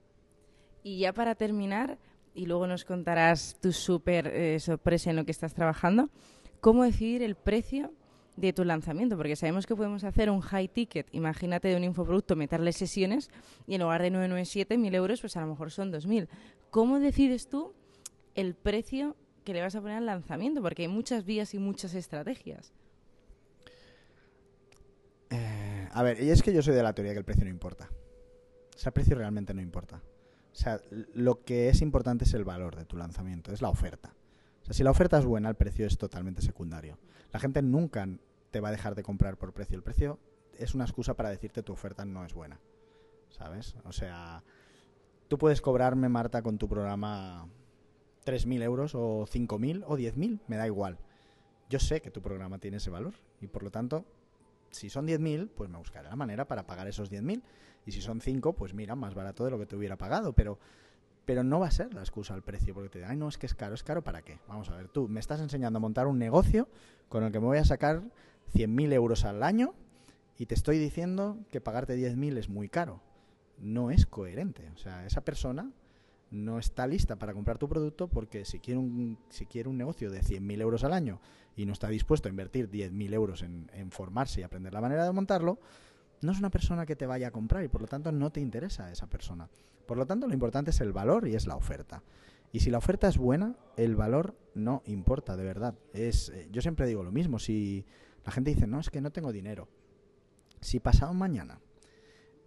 Y 0.84 0.99
ya 0.99 1.14
para 1.14 1.36
terminar, 1.36 1.99
y 2.34 2.45
luego 2.45 2.66
nos 2.66 2.86
contarás 2.86 3.57
tu 3.62 3.72
súper 3.72 4.28
eh, 4.28 4.59
sorpresa 4.59 5.09
en 5.09 5.18
lo 5.18 5.26
que 5.26 5.32
estás 5.32 5.53
trabajando, 5.53 6.09
¿cómo 6.59 6.84
decidir 6.84 7.24
el 7.24 7.36
precio 7.36 7.93
de 8.36 8.53
tu 8.53 8.63
lanzamiento? 8.63 9.17
Porque 9.17 9.36
sabemos 9.36 9.65
que 9.65 9.75
podemos 9.75 10.03
hacer 10.03 10.29
un 10.29 10.41
high 10.41 10.67
ticket, 10.67 11.07
imagínate 11.11 11.67
de 11.67 11.75
un 11.75 11.84
infoproducto, 11.84 12.36
meterle 12.36 12.73
sesiones, 12.73 13.29
y 13.67 13.75
en 13.75 13.82
lugar 13.82 14.01
de 14.01 14.11
997, 14.11 14.77
1000 14.77 14.95
euros, 14.95 15.21
pues 15.21 15.38
a 15.38 15.41
lo 15.41 15.47
mejor 15.47 15.71
son 15.71 15.91
2000. 15.91 16.29
¿Cómo 16.69 16.99
decides 16.99 17.49
tú 17.49 17.73
el 18.36 18.55
precio 18.55 19.15
que 19.43 19.53
le 19.53 19.61
vas 19.61 19.75
a 19.75 19.82
poner 19.82 19.97
al 19.97 20.05
lanzamiento? 20.05 20.61
Porque 20.61 20.84
hay 20.84 20.88
muchas 20.88 21.25
vías 21.25 21.53
y 21.53 21.59
muchas 21.59 21.93
estrategias. 21.93 22.73
Eh, 25.29 25.88
a 25.91 26.03
ver, 26.03 26.21
y 26.21 26.29
es 26.29 26.41
que 26.41 26.53
yo 26.53 26.61
soy 26.61 26.75
de 26.75 26.84
la 26.84 26.93
teoría 26.93 27.13
que 27.13 27.19
el 27.19 27.25
precio 27.25 27.43
no 27.43 27.49
importa. 27.49 27.89
O 28.75 28.77
sea, 28.77 28.89
el 28.89 28.93
precio 28.93 29.15
realmente 29.15 29.53
no 29.53 29.61
importa. 29.61 30.01
O 30.51 30.55
sea, 30.55 30.82
lo 31.13 31.43
que 31.43 31.69
es 31.69 31.82
importante 31.82 32.25
es 32.25 32.34
el 32.34 32.43
valor 32.43 32.75
de 32.75 32.86
tu 32.86 32.97
lanzamiento, 32.97 33.53
es 33.53 33.61
la 33.61 33.69
oferta. 33.69 34.13
O 34.62 34.66
sea, 34.66 34.74
si 34.74 34.84
la 34.84 34.91
oferta 34.91 35.18
es 35.18 35.26
buena, 35.26 35.49
el 35.49 35.55
precio 35.55 35.86
es 35.86 35.97
totalmente 35.97 36.41
secundario. 36.41 36.97
La 37.32 37.39
gente 37.39 37.62
nunca 37.62 38.07
te 38.51 38.59
va 38.59 38.70
a 38.70 38.72
dejar 38.72 38.95
de 38.95 39.03
comprar 39.03 39.38
por 39.38 39.53
precio. 39.53 39.76
El 39.76 39.84
precio 39.84 40.20
es 40.57 40.76
una 40.76 40.86
excusa 40.86 41.16
para 41.16 41.30
decirte 41.30 41.64
tu 41.64 41.74
oferta 41.74 42.05
no 42.05 42.26
es 42.26 42.34
buena. 42.34 42.59
¿Sabes? 43.30 43.76
O 43.86 43.91
sea, 43.91 44.43
tú 45.28 45.38
puedes 45.38 45.62
cobrarme, 45.62 46.09
Marta, 46.09 46.41
con 46.41 46.57
tu 46.57 46.68
programa 46.68 47.47
3.000 48.26 48.62
euros 48.62 48.93
o 48.93 49.26
5.000 49.26 49.84
o 49.88 49.97
10.000, 49.97 50.39
me 50.47 50.57
da 50.57 50.68
igual. 50.68 50.99
Yo 51.70 51.80
sé 51.80 52.01
que 52.01 52.12
tu 52.12 52.22
programa 52.22 52.59
tiene 52.59 52.78
ese 52.78 52.89
valor 52.89 53.14
y 53.39 53.47
por 53.47 53.64
lo 53.64 53.72
tanto 53.72 54.05
si 54.72 54.89
son 54.89 55.07
10.000, 55.07 55.49
pues 55.49 55.70
me 55.70 55.78
buscaré 55.78 56.09
la 56.09 56.16
manera 56.16 56.47
para 56.47 56.66
pagar 56.66 56.88
esos 56.88 57.12
10.000. 57.12 57.41
Y 57.86 57.91
si 57.91 58.01
son 58.01 58.22
5, 58.22 58.53
pues 58.53 58.74
mira, 58.74 58.95
más 58.95 59.14
barato 59.14 59.43
de 59.45 59.51
lo 59.51 59.59
que 59.59 59.66
te 59.66 59.76
hubiera 59.76 59.97
pagado. 59.97 60.34
Pero, 60.34 60.59
pero 61.32 61.45
no 61.45 61.61
va 61.61 61.67
a 61.67 61.71
ser 61.71 61.93
la 61.93 62.01
excusa 62.01 62.36
el 62.36 62.41
precio, 62.41 62.73
porque 62.73 62.89
te 62.89 62.97
dirán, 62.99 63.11
ay, 63.11 63.17
no, 63.17 63.29
es 63.29 63.38
que 63.38 63.45
es 63.45 63.55
caro. 63.55 63.73
¿Es 63.73 63.84
caro 63.84 64.03
para 64.03 64.21
qué? 64.21 64.41
Vamos 64.49 64.69
a 64.69 64.75
ver, 64.75 64.89
tú 64.89 65.07
me 65.07 65.21
estás 65.21 65.39
enseñando 65.39 65.77
a 65.77 65.79
montar 65.79 66.07
un 66.07 66.19
negocio 66.19 66.67
con 67.07 67.23
el 67.23 67.32
que 67.32 67.39
me 67.39 67.45
voy 67.45 67.57
a 67.57 67.63
sacar 67.63 68.01
100.000 68.53 68.91
euros 68.91 69.23
al 69.23 69.41
año 69.41 69.73
y 70.38 70.47
te 70.47 70.55
estoy 70.55 70.77
diciendo 70.77 71.38
que 71.49 71.61
pagarte 71.61 71.95
10.000 71.95 72.38
es 72.38 72.49
muy 72.49 72.67
caro. 72.67 72.99
No 73.59 73.91
es 73.91 74.05
coherente. 74.05 74.69
O 74.75 74.77
sea, 74.77 75.05
esa 75.05 75.21
persona 75.21 75.71
no 76.32 76.59
está 76.59 76.86
lista 76.86 77.15
para 77.15 77.34
comprar 77.34 77.57
tu 77.57 77.69
producto 77.69 78.09
porque 78.09 78.43
si 78.43 78.59
quiere 78.59 78.79
un, 78.79 79.17
si 79.29 79.45
quiere 79.45 79.69
un 79.69 79.77
negocio 79.77 80.11
de 80.11 80.23
100.000 80.23 80.59
euros 80.59 80.84
al 80.84 80.91
año 80.91 81.21
y 81.55 81.65
no 81.65 81.71
está 81.71 81.88
dispuesto 81.88 82.27
a 82.27 82.32
invertir 82.32 82.69
10.000 82.69 83.13
euros 83.13 83.41
en, 83.41 83.71
en 83.73 83.89
formarse 83.91 84.41
y 84.41 84.43
aprender 84.43 84.73
la 84.73 84.82
manera 84.82 85.05
de 85.05 85.13
montarlo, 85.13 85.59
no 86.22 86.32
es 86.32 86.39
una 86.39 86.49
persona 86.49 86.86
que 86.86 86.95
te 86.95 87.05
vaya 87.05 87.28
a 87.28 87.32
comprar 87.32 87.63
y 87.63 87.67
por 87.67 87.82
lo 87.82 87.88
tanto 87.88 88.11
no 88.11 88.32
te 88.32 88.39
interesa 88.39 88.91
esa 88.91 89.07
persona. 89.07 89.49
Por 89.86 89.97
lo 89.97 90.05
tanto, 90.05 90.28
lo 90.28 90.34
importante 90.34 90.72
es 90.72 90.80
el 90.82 90.93
valor 90.93 91.28
y 91.28 91.36
es 91.36 91.47
la 91.47 91.55
oferta. 91.55 92.03
Y 92.53 92.59
si 92.59 92.69
la 92.69 92.78
oferta 92.78 93.07
es 93.07 93.17
buena, 93.17 93.55
el 93.78 93.95
valor 93.95 94.36
no 94.53 94.84
importa, 94.86 95.36
de 95.36 95.43
verdad. 95.43 95.76
Es, 95.93 96.30
eh, 96.30 96.47
yo 96.51 96.61
siempre 96.61 96.86
digo 96.86 97.03
lo 97.03 97.11
mismo, 97.11 97.39
si 97.39 97.86
la 98.26 98.32
gente 98.32 98.53
dice, 98.53 98.67
no, 98.67 98.80
es 98.80 98.89
que 98.89 99.01
no 99.01 99.11
tengo 99.11 99.32
dinero. 99.32 99.67
Si 100.59 100.80
pasado 100.80 101.13
mañana 101.13 101.59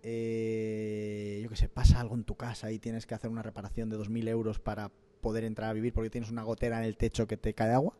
eh, 0.07 1.41
yo 1.43 1.49
qué 1.49 1.57
sé, 1.57 1.71
pasa 1.71 1.99
algo 1.99 2.15
en 2.15 2.25
tu 2.25 2.37
casa 2.37 2.71
y 2.71 2.79
tienes 2.79 3.07
que 3.07 3.15
hacer 3.15 3.31
una 3.31 3.43
reparación 3.43 3.89
de 3.89 3.97
2.000 3.97 4.29
euros 4.29 4.61
para 4.61 4.93
poder 5.23 5.45
entrar 5.45 5.71
a 5.71 5.73
vivir 5.73 5.95
porque 5.95 6.11
tienes 6.11 6.31
una 6.31 6.43
gotera 6.43 6.79
en 6.79 6.85
el 6.85 6.99
techo 6.99 7.27
que 7.27 7.39
te 7.39 7.55
cae 7.55 7.73
agua, 7.73 7.97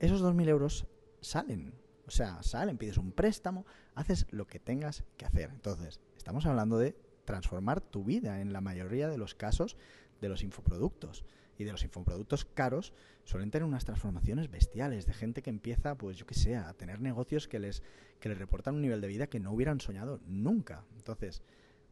esos 0.00 0.20
2.000 0.20 0.48
euros 0.48 0.86
salen. 1.20 1.74
O 2.12 2.14
sea, 2.14 2.42
salen, 2.42 2.76
pides 2.76 2.98
un 2.98 3.10
préstamo, 3.10 3.64
haces 3.94 4.26
lo 4.30 4.46
que 4.46 4.58
tengas 4.58 5.02
que 5.16 5.24
hacer. 5.24 5.48
Entonces, 5.48 5.98
estamos 6.14 6.44
hablando 6.44 6.76
de 6.76 6.94
transformar 7.24 7.80
tu 7.80 8.04
vida 8.04 8.42
en 8.42 8.52
la 8.52 8.60
mayoría 8.60 9.08
de 9.08 9.16
los 9.16 9.34
casos 9.34 9.78
de 10.20 10.28
los 10.28 10.42
infoproductos. 10.42 11.24
Y 11.56 11.64
de 11.64 11.72
los 11.72 11.84
infoproductos 11.84 12.44
caros 12.44 12.92
suelen 13.24 13.50
tener 13.50 13.64
unas 13.64 13.86
transformaciones 13.86 14.50
bestiales 14.50 15.06
de 15.06 15.14
gente 15.14 15.40
que 15.40 15.48
empieza, 15.48 15.96
pues 15.96 16.18
yo 16.18 16.26
que 16.26 16.34
sé, 16.34 16.54
a 16.54 16.74
tener 16.74 17.00
negocios 17.00 17.48
que 17.48 17.58
les, 17.58 17.82
que 18.20 18.28
les 18.28 18.36
reportan 18.36 18.74
un 18.74 18.82
nivel 18.82 19.00
de 19.00 19.08
vida 19.08 19.26
que 19.28 19.40
no 19.40 19.50
hubieran 19.50 19.80
soñado 19.80 20.20
nunca. 20.26 20.84
Entonces, 20.96 21.42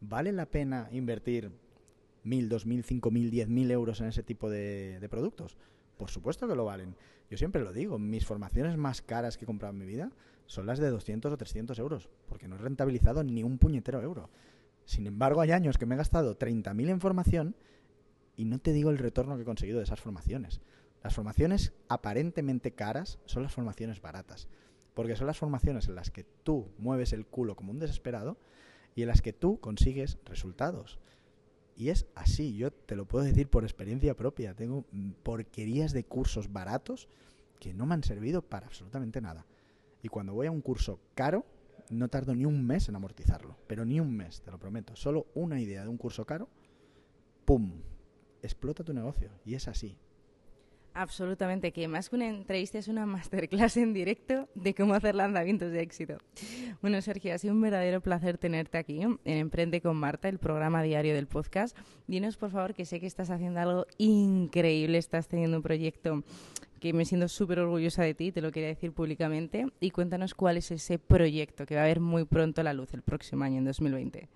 ¿vale 0.03 0.33
la 0.33 0.45
pena 0.45 0.91
invertir 0.93 1.51
mil, 2.25 2.51
dos 2.51 2.67
mil, 2.67 2.85
cinco 2.85 3.11
mil, 3.11 3.31
diez 3.31 3.49
mil 3.49 3.71
euros 3.71 4.03
en 4.03 4.09
ese 4.09 4.23
tipo 4.23 4.51
de 4.51 5.07
productos? 5.09 5.57
Por 5.97 6.11
supuesto 6.11 6.47
que 6.47 6.57
lo 6.57 6.67
valen. 6.67 6.95
Yo 7.31 7.37
siempre 7.37 7.63
lo 7.63 7.73
digo, 7.73 7.99
mis 7.99 8.27
formaciones 8.27 8.77
más 8.77 9.03
caras 9.03 9.39
que 9.39 9.45
he 9.45 9.47
comprado 9.47 9.73
en 9.73 9.79
mi 9.79 9.87
vida 9.87 10.11
son 10.47 10.67
las 10.67 10.81
de 10.81 10.91
200 10.91 11.33
o 11.33 11.37
300 11.37 11.79
euros, 11.79 12.09
porque 12.29 12.49
no 12.49 12.57
he 12.57 12.59
rentabilizado 12.59 13.23
ni 13.23 13.45
un 13.45 13.57
puñetero 13.57 14.03
euro. 14.03 14.31
Sin 14.85 15.07
embargo, 15.07 15.41
hay 15.41 15.53
años 15.53 15.79
que 15.79 15.87
me 15.87 15.95
he 15.95 15.99
gastado 15.99 16.37
30.000 16.37 16.91
en 16.91 17.01
formación 17.01 17.55
y 18.37 18.47
no 18.47 18.59
te 18.59 18.73
digo 18.73 18.91
el 18.91 18.99
retorno 18.99 19.37
que 19.37 19.43
he 19.43 19.45
conseguido 19.45 19.79
de 19.79 19.85
esas 19.85 20.01
formaciones. 20.01 20.61
Las 21.05 21.15
formaciones 21.15 21.73
aparentemente 21.89 22.73
caras 22.73 23.21
son 23.27 23.45
las 23.45 23.55
formaciones 23.55 24.03
baratas, 24.03 24.49
porque 24.95 25.15
son 25.15 25.29
las 25.29 25.39
formaciones 25.39 25.87
en 25.87 25.95
las 25.95 26.11
que 26.11 26.25
tú 26.25 26.73
mueves 26.79 27.13
el 27.13 27.27
culo 27.27 27.55
como 27.55 27.71
un 27.71 27.79
desesperado 27.79 28.39
y 28.97 29.03
en 29.03 29.09
las 29.09 29.23
que 29.23 29.33
tú 29.33 29.61
consigues 29.61 30.19
resultados. 30.25 30.99
Y 31.81 31.89
es 31.89 32.05
así, 32.15 32.59
yo 32.59 32.71
te 32.71 32.95
lo 32.95 33.07
puedo 33.07 33.25
decir 33.25 33.49
por 33.49 33.65
experiencia 33.65 34.15
propia. 34.15 34.53
Tengo 34.53 34.85
porquerías 35.23 35.95
de 35.95 36.05
cursos 36.05 36.53
baratos 36.53 37.09
que 37.59 37.73
no 37.73 37.87
me 37.87 37.95
han 37.95 38.05
servido 38.05 38.43
para 38.43 38.67
absolutamente 38.67 39.23
nada. 39.23 39.47
Y 40.03 40.09
cuando 40.09 40.35
voy 40.35 40.47
a 40.47 40.51
un 40.51 40.61
curso 40.61 41.01
caro, 41.15 41.47
no 41.89 42.09
tardo 42.09 42.35
ni 42.35 42.45
un 42.45 42.67
mes 42.67 42.91
en 42.91 42.97
amortizarlo. 42.97 43.57
Pero 43.67 43.87
ni 43.87 43.99
un 43.99 44.15
mes, 44.15 44.43
te 44.43 44.51
lo 44.51 44.59
prometo. 44.59 44.95
Solo 44.95 45.29
una 45.33 45.59
idea 45.59 45.81
de 45.81 45.89
un 45.89 45.97
curso 45.97 46.27
caro, 46.27 46.51
¡pum! 47.47 47.81
Explota 48.43 48.85
tu 48.85 48.93
negocio. 48.93 49.31
Y 49.47 49.55
es 49.55 49.67
así. 49.67 49.97
Absolutamente, 50.93 51.73
que 51.73 51.87
más 51.87 52.11
que 52.11 52.17
una 52.17 52.29
entrevista 52.29 52.79
es 52.79 52.89
una 52.89 53.07
masterclass 53.07 53.77
en 53.77 53.93
directo 53.93 54.49
de 54.57 54.75
cómo 54.75 54.95
hacer 54.95 55.15
lanzamientos 55.15 55.71
de 55.71 55.83
éxito. 55.83 56.19
Bueno, 56.83 57.01
Sergio, 57.01 57.33
ha 57.33 57.39
sido 57.39 57.55
un 57.55 57.61
verdadero 57.61 58.01
placer 58.01 58.39
tenerte 58.39 58.77
aquí 58.77 59.01
en 59.03 59.19
Emprende 59.25 59.81
con 59.81 59.97
Marta, 59.97 60.29
el 60.29 60.39
programa 60.39 60.83
diario 60.83 61.15
del 61.15 61.29
podcast. 61.29 61.77
Dinos, 62.09 62.37
por 62.37 62.51
favor, 62.51 62.75
que 62.75 62.85
sé 62.85 62.99
que 62.99 63.07
estás 63.07 63.31
haciendo 63.31 63.61
algo 63.61 63.87
increíble, 63.99 64.99
estás 64.99 65.29
teniendo 65.29 65.59
un 65.59 65.63
proyecto 65.63 66.25
que 66.81 66.93
me 66.93 67.05
siento 67.05 67.29
súper 67.29 67.61
orgullosa 67.61 68.03
de 68.03 68.15
ti, 68.15 68.33
te 68.33 68.41
lo 68.41 68.51
quería 68.51 68.69
decir 68.69 68.93
públicamente, 68.93 69.67
y 69.79 69.91
cuéntanos 69.91 70.35
cuál 70.35 70.57
es 70.57 70.71
ese 70.71 70.99
proyecto 70.99 71.67
que 71.67 71.77
va 71.77 71.83
a 71.83 71.87
ver 71.87 72.01
muy 72.01 72.25
pronto 72.25 72.63
la 72.63 72.73
luz 72.73 72.95
el 72.95 73.03
próximo 73.03 73.45
año, 73.45 73.59
en 73.59 73.67
2020. 73.67 74.29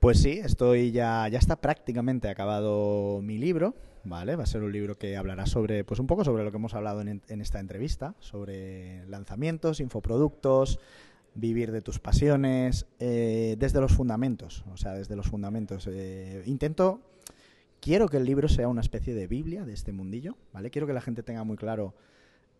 Pues 0.00 0.22
sí, 0.22 0.38
estoy 0.38 0.92
ya, 0.92 1.26
ya 1.28 1.38
está 1.38 1.56
prácticamente 1.56 2.28
acabado 2.28 3.20
mi 3.20 3.36
libro, 3.36 3.74
¿vale? 4.08 4.36
Va 4.36 4.44
a 4.44 4.46
ser 4.46 4.62
un 4.62 4.72
libro 4.72 4.96
que 4.96 5.16
hablará 5.16 5.46
sobre, 5.46 5.84
pues 5.84 6.00
un 6.00 6.06
poco 6.06 6.24
sobre 6.24 6.44
lo 6.44 6.50
que 6.50 6.56
hemos 6.56 6.74
hablado 6.74 7.00
en, 7.00 7.22
en 7.28 7.40
esta 7.40 7.60
entrevista, 7.60 8.14
sobre 8.20 9.06
lanzamientos, 9.06 9.80
infoproductos, 9.80 10.78
vivir 11.34 11.72
de 11.72 11.82
tus 11.82 11.98
pasiones, 11.98 12.86
eh, 12.98 13.56
desde 13.58 13.80
los 13.80 13.92
fundamentos, 13.92 14.64
o 14.72 14.76
sea, 14.76 14.92
desde 14.94 15.16
los 15.16 15.28
fundamentos. 15.28 15.88
Eh, 15.90 16.42
intento 16.46 17.00
quiero 17.80 18.08
que 18.08 18.16
el 18.16 18.24
libro 18.24 18.48
sea 18.48 18.68
una 18.68 18.80
especie 18.80 19.14
de 19.14 19.26
Biblia 19.26 19.64
de 19.64 19.72
este 19.72 19.92
mundillo, 19.92 20.36
¿vale? 20.52 20.70
Quiero 20.70 20.86
que 20.86 20.92
la 20.92 21.00
gente 21.00 21.22
tenga 21.22 21.44
muy 21.44 21.56
claro 21.56 21.94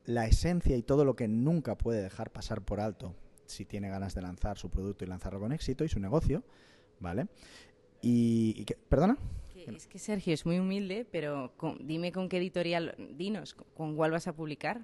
la 0.05 0.27
esencia 0.27 0.77
y 0.77 0.83
todo 0.83 1.05
lo 1.05 1.17
que 1.17 1.29
nunca 1.29 1.77
puede 1.77 2.03
dejar 2.03 2.31
pasar 2.31 2.63
por 2.63 2.81
alto 2.81 3.15
si 3.47 3.65
tiene 3.65 3.89
ganas 3.89 4.15
de 4.15 4.23
lanzar 4.23 4.59
su 4.59 4.71
producto 4.71 5.05
y 5.05 5.09
lanzarlo 5.09 5.41
con 5.41 5.53
éxito 5.53 5.85
y 5.85 5.89
su 5.89 6.01
negocio, 6.01 6.45
¿vale? 7.01 7.27
Y, 8.01 8.65
¿perdona? 8.89 9.17
Es 9.77 9.87
que 9.87 9.99
Sergio 9.99 10.35
es 10.35 10.47
muy 10.47 10.59
humilde, 10.59 11.07
pero 11.11 11.53
dime 11.81 12.13
con 12.13 12.29
qué 12.29 12.39
editorial, 12.39 12.95
dinos, 13.17 13.57
con 13.77 13.97
cuál 13.97 14.11
vas 14.11 14.27
a 14.27 14.33
publicar. 14.33 14.83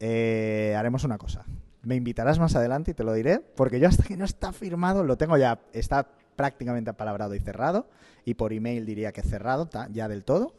Eh, 0.00 0.74
haremos 0.76 1.04
una 1.04 1.18
cosa. 1.18 1.44
Me 1.82 1.96
invitarás 1.96 2.38
más 2.38 2.56
adelante 2.56 2.92
y 2.92 2.94
te 2.94 3.04
lo 3.04 3.12
diré, 3.12 3.40
porque 3.40 3.80
yo 3.80 3.88
hasta 3.88 4.04
que 4.04 4.16
no 4.16 4.24
está 4.24 4.52
firmado 4.52 5.04
lo 5.04 5.16
tengo 5.16 5.36
ya, 5.36 5.60
está 5.72 6.08
prácticamente 6.36 6.90
apalabrado 6.90 7.34
y 7.34 7.40
cerrado, 7.40 7.86
y 8.24 8.34
por 8.34 8.52
email 8.52 8.86
diría 8.86 9.12
que 9.12 9.22
cerrado 9.22 9.68
ya 9.92 10.08
del 10.08 10.24
todo, 10.24 10.54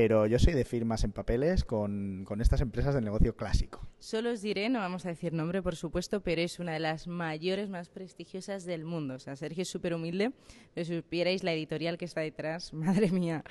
pero 0.00 0.26
yo 0.26 0.38
soy 0.38 0.54
de 0.54 0.64
firmas 0.64 1.02
en 1.02 1.10
papeles 1.10 1.64
con, 1.64 2.24
estas 2.38 2.60
empresas 2.60 2.94
del 2.94 3.02
negocio 3.02 3.34
clásico. 3.34 3.80
Solo 3.98 4.30
os 4.30 4.42
diré, 4.42 4.68
no 4.68 4.78
vamos 4.78 5.04
a 5.06 5.08
decir 5.08 5.32
nombre 5.32 5.60
por 5.60 5.74
supuesto, 5.74 6.20
pero 6.20 6.40
es 6.40 6.60
una 6.60 6.72
de 6.72 6.78
las 6.78 7.08
mayores, 7.08 7.68
más 7.68 7.88
prestigiosas 7.88 8.64
del 8.64 8.84
mundo. 8.84 9.14
O 9.14 9.18
sea, 9.18 9.34
Sergio 9.34 9.62
es 9.62 9.68
súper 9.68 9.94
humilde, 9.94 10.30
si 10.76 10.84
supierais 10.84 11.42
la 11.42 11.52
editorial 11.52 11.98
que 11.98 12.04
está 12.04 12.20
detrás, 12.20 12.72
madre 12.74 13.10
mía. 13.10 13.42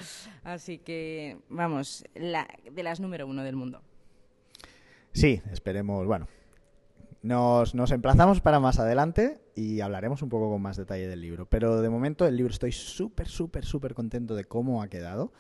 Así 0.46 0.78
que, 0.78 1.38
vamos, 1.50 2.06
la, 2.16 2.48
de 2.72 2.82
las 2.82 3.02
número 3.02 3.28
uno 3.28 3.44
del 3.44 3.58
mundo. 3.58 3.82
Sí, 5.12 5.42
esperemos, 5.52 6.08
bueno, 6.08 6.30
nos, 7.24 7.76
nos 7.76 7.92
emplazamos 7.92 8.40
para 8.40 8.62
más 8.62 8.80
adelante 8.80 9.42
y 9.54 9.82
hablaremos 9.82 10.22
un 10.22 10.30
poco 10.30 10.50
con 10.50 10.62
más 10.62 10.78
detalle 10.78 11.10
del 11.10 11.20
libro. 11.20 11.46
Pero 11.46 11.82
de 11.82 11.90
momento 11.90 12.26
el 12.26 12.38
libro 12.38 12.54
estoy 12.54 12.72
súper, 12.72 13.28
súper, 13.28 13.66
súper 13.66 13.94
contento 13.94 14.34
de 14.34 14.46
cómo 14.46 14.82
ha 14.82 14.88
quedado. 14.88 15.34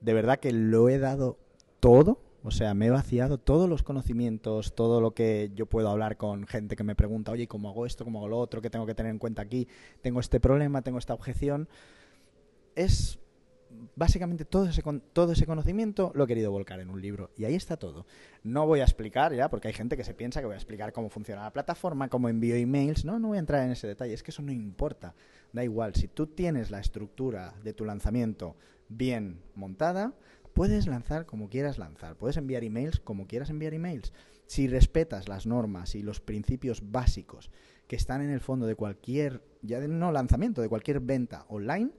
De 0.00 0.12
verdad 0.14 0.38
que 0.38 0.52
lo 0.52 0.88
he 0.88 0.98
dado 0.98 1.38
todo. 1.80 2.20
O 2.42 2.52
sea, 2.52 2.74
me 2.74 2.86
he 2.86 2.90
vaciado 2.90 3.38
todos 3.38 3.68
los 3.68 3.82
conocimientos, 3.82 4.74
todo 4.76 5.00
lo 5.00 5.14
que 5.14 5.50
yo 5.56 5.66
puedo 5.66 5.88
hablar 5.88 6.16
con 6.16 6.46
gente 6.46 6.76
que 6.76 6.84
me 6.84 6.94
pregunta, 6.94 7.32
oye, 7.32 7.48
¿cómo 7.48 7.68
hago 7.68 7.86
esto? 7.86 8.04
¿Cómo 8.04 8.20
hago 8.20 8.28
lo 8.28 8.38
otro? 8.38 8.62
¿Qué 8.62 8.70
tengo 8.70 8.86
que 8.86 8.94
tener 8.94 9.10
en 9.10 9.18
cuenta 9.18 9.42
aquí? 9.42 9.66
Tengo 10.00 10.20
este 10.20 10.38
problema, 10.38 10.82
tengo 10.82 10.98
esta 10.98 11.12
objeción. 11.12 11.68
Es 12.76 13.18
básicamente 13.94 14.44
todo 14.44 14.66
ese, 14.66 14.82
todo 15.12 15.32
ese 15.32 15.46
conocimiento 15.46 16.12
lo 16.14 16.24
he 16.24 16.26
querido 16.26 16.50
volcar 16.50 16.80
en 16.80 16.90
un 16.90 17.00
libro. 17.00 17.30
Y 17.36 17.44
ahí 17.44 17.54
está 17.54 17.76
todo. 17.76 18.06
No 18.42 18.66
voy 18.66 18.80
a 18.80 18.84
explicar 18.84 19.34
ya, 19.34 19.48
porque 19.48 19.68
hay 19.68 19.74
gente 19.74 19.96
que 19.96 20.04
se 20.04 20.14
piensa 20.14 20.40
que 20.40 20.46
voy 20.46 20.54
a 20.54 20.58
explicar 20.58 20.92
cómo 20.92 21.08
funciona 21.08 21.42
la 21.42 21.52
plataforma, 21.52 22.08
cómo 22.08 22.28
envío 22.28 22.54
emails. 22.54 23.04
No, 23.04 23.18
no 23.18 23.28
voy 23.28 23.38
a 23.38 23.40
entrar 23.40 23.64
en 23.64 23.72
ese 23.72 23.86
detalle. 23.86 24.14
Es 24.14 24.22
que 24.22 24.30
eso 24.30 24.42
no 24.42 24.52
importa. 24.52 25.14
Da 25.52 25.64
igual. 25.64 25.94
Si 25.94 26.08
tú 26.08 26.26
tienes 26.26 26.70
la 26.70 26.80
estructura 26.80 27.54
de 27.62 27.72
tu 27.72 27.84
lanzamiento 27.84 28.56
bien 28.88 29.42
montada, 29.54 30.14
puedes 30.54 30.86
lanzar 30.86 31.26
como 31.26 31.48
quieras 31.48 31.78
lanzar. 31.78 32.16
Puedes 32.16 32.36
enviar 32.36 32.64
emails 32.64 33.00
como 33.00 33.26
quieras 33.26 33.50
enviar 33.50 33.74
emails. 33.74 34.12
Si 34.46 34.68
respetas 34.68 35.28
las 35.28 35.46
normas 35.46 35.94
y 35.94 36.02
los 36.02 36.20
principios 36.20 36.90
básicos 36.90 37.50
que 37.88 37.96
están 37.96 38.22
en 38.22 38.30
el 38.30 38.40
fondo 38.40 38.66
de 38.66 38.74
cualquier, 38.74 39.42
ya 39.62 39.80
no 39.80 40.12
lanzamiento, 40.12 40.62
de 40.62 40.68
cualquier 40.68 41.00
venta 41.00 41.44
online, 41.48 41.90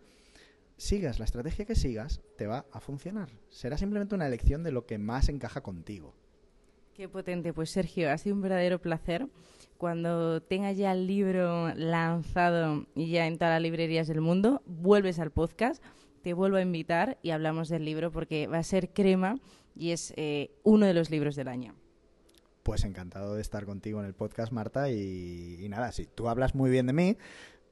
sigas 0.77 1.19
la 1.19 1.25
estrategia 1.25 1.65
que 1.65 1.75
sigas, 1.75 2.21
te 2.38 2.47
va 2.47 2.65
a 2.71 2.79
funcionar. 2.79 3.29
Será 3.49 3.77
simplemente 3.77 4.15
una 4.15 4.27
elección 4.27 4.63
de 4.63 4.71
lo 4.71 4.85
que 4.85 4.97
más 4.97 5.29
encaja 5.29 5.61
contigo. 5.61 6.15
Qué 6.93 7.07
potente. 7.07 7.53
Pues 7.53 7.69
Sergio, 7.69 8.11
ha 8.11 8.17
sido 8.17 8.35
un 8.35 8.41
verdadero 8.41 8.79
placer. 8.79 9.27
Cuando 9.77 10.41
tengas 10.41 10.77
ya 10.77 10.93
el 10.93 11.05
libro 11.05 11.71
lanzado 11.75 12.88
y 12.95 13.11
ya 13.11 13.27
en 13.27 13.38
todas 13.38 13.53
las 13.53 13.61
librerías 13.61 14.07
del 14.07 14.21
mundo, 14.21 14.63
vuelves 14.65 15.19
al 15.19 15.29
podcast, 15.29 15.83
te 16.22 16.34
vuelvo 16.34 16.57
a 16.57 16.61
invitar 16.61 17.18
y 17.22 17.32
hablamos 17.32 17.70
del 17.70 17.86
libro 17.86 18.11
porque 18.11 18.47
va 18.47 18.59
a 18.59 18.63
ser 18.63 18.89
crema 18.89 19.39
y 19.76 19.91
es 19.91 20.13
eh, 20.18 20.51
uno 20.63 20.86
de 20.86 20.93
los 20.93 21.09
libros 21.09 21.36
del 21.36 21.47
año. 21.47 21.76
Pues 22.63 22.84
encantado 22.84 23.36
de 23.36 23.41
estar 23.41 23.65
contigo 23.65 23.99
en 23.99 24.05
el 24.05 24.13
podcast, 24.13 24.51
Marta. 24.51 24.91
Y, 24.91 25.57
y 25.59 25.70
nada, 25.70 25.91
si 25.91 26.05
tú 26.05 26.28
hablas 26.28 26.53
muy 26.53 26.70
bien 26.70 26.86
de 26.88 26.93
mí, 26.93 27.18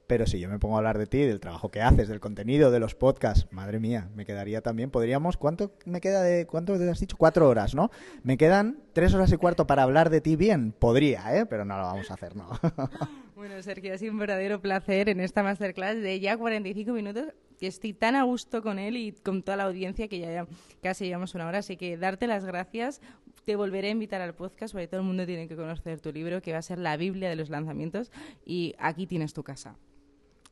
pero 0.07 0.27
si 0.27 0.39
yo 0.39 0.49
me 0.49 0.59
pongo 0.59 0.75
a 0.75 0.77
hablar 0.79 0.97
de 0.97 1.07
ti, 1.07 1.19
del 1.19 1.39
trabajo 1.39 1.69
que 1.69 1.81
haces, 1.81 2.07
del 2.07 2.19
contenido, 2.19 2.71
de 2.71 2.79
los 2.79 2.95
podcasts, 2.95 3.47
madre 3.51 3.79
mía, 3.79 4.09
me 4.15 4.25
quedaría 4.25 4.61
también. 4.61 4.91
Podríamos, 4.91 5.37
¿cuánto 5.37 5.71
me 5.85 6.01
queda 6.01 6.21
de, 6.21 6.45
cuánto 6.45 6.77
te 6.77 6.89
has 6.89 6.99
dicho? 6.99 7.17
Cuatro 7.17 7.49
horas, 7.49 7.75
¿no? 7.75 7.91
Me 8.23 8.37
quedan 8.37 8.79
tres 8.93 9.13
horas 9.13 9.31
y 9.31 9.37
cuarto 9.37 9.67
para 9.67 9.83
hablar 9.83 10.09
de 10.09 10.21
ti 10.21 10.35
bien. 10.35 10.71
Podría, 10.71 11.35
¿eh? 11.37 11.45
Pero 11.45 11.65
no 11.65 11.77
lo 11.77 11.83
vamos 11.83 12.11
a 12.11 12.13
hacer, 12.13 12.35
¿no? 12.35 12.49
bueno, 13.35 13.61
Sergio, 13.61 13.93
ha 13.93 13.97
sido 13.97 14.11
un 14.11 14.19
verdadero 14.19 14.61
placer 14.61 15.09
en 15.09 15.19
esta 15.19 15.43
masterclass 15.43 15.95
de 15.95 16.19
ya 16.19 16.37
45 16.37 16.91
minutos. 16.91 17.25
Que 17.59 17.67
estoy 17.67 17.93
tan 17.93 18.15
a 18.15 18.23
gusto 18.23 18.61
con 18.61 18.79
él 18.79 18.97
y 18.97 19.13
con 19.13 19.41
toda 19.41 19.55
la 19.55 19.63
audiencia 19.63 20.09
que 20.09 20.19
ya 20.19 20.45
casi 20.83 21.05
llevamos 21.05 21.35
una 21.35 21.47
hora. 21.47 21.59
Así 21.59 21.77
que 21.77 21.95
darte 21.95 22.27
las 22.27 22.43
gracias 22.43 22.99
te 23.45 23.55
volveré 23.55 23.89
a 23.89 23.91
invitar 23.91 24.21
al 24.21 24.33
podcast 24.33 24.73
porque 24.73 24.87
todo 24.87 25.01
el 25.01 25.07
mundo 25.07 25.25
tiene 25.25 25.47
que 25.47 25.55
conocer 25.55 26.01
tu 26.01 26.11
libro, 26.11 26.41
que 26.41 26.51
va 26.51 26.57
a 26.57 26.63
ser 26.63 26.79
la 26.79 26.97
Biblia 26.97 27.29
de 27.29 27.35
los 27.35 27.49
lanzamientos, 27.49 28.11
y 28.43 28.73
aquí 28.79 29.05
tienes 29.07 29.33
tu 29.33 29.43
casa. 29.43 29.77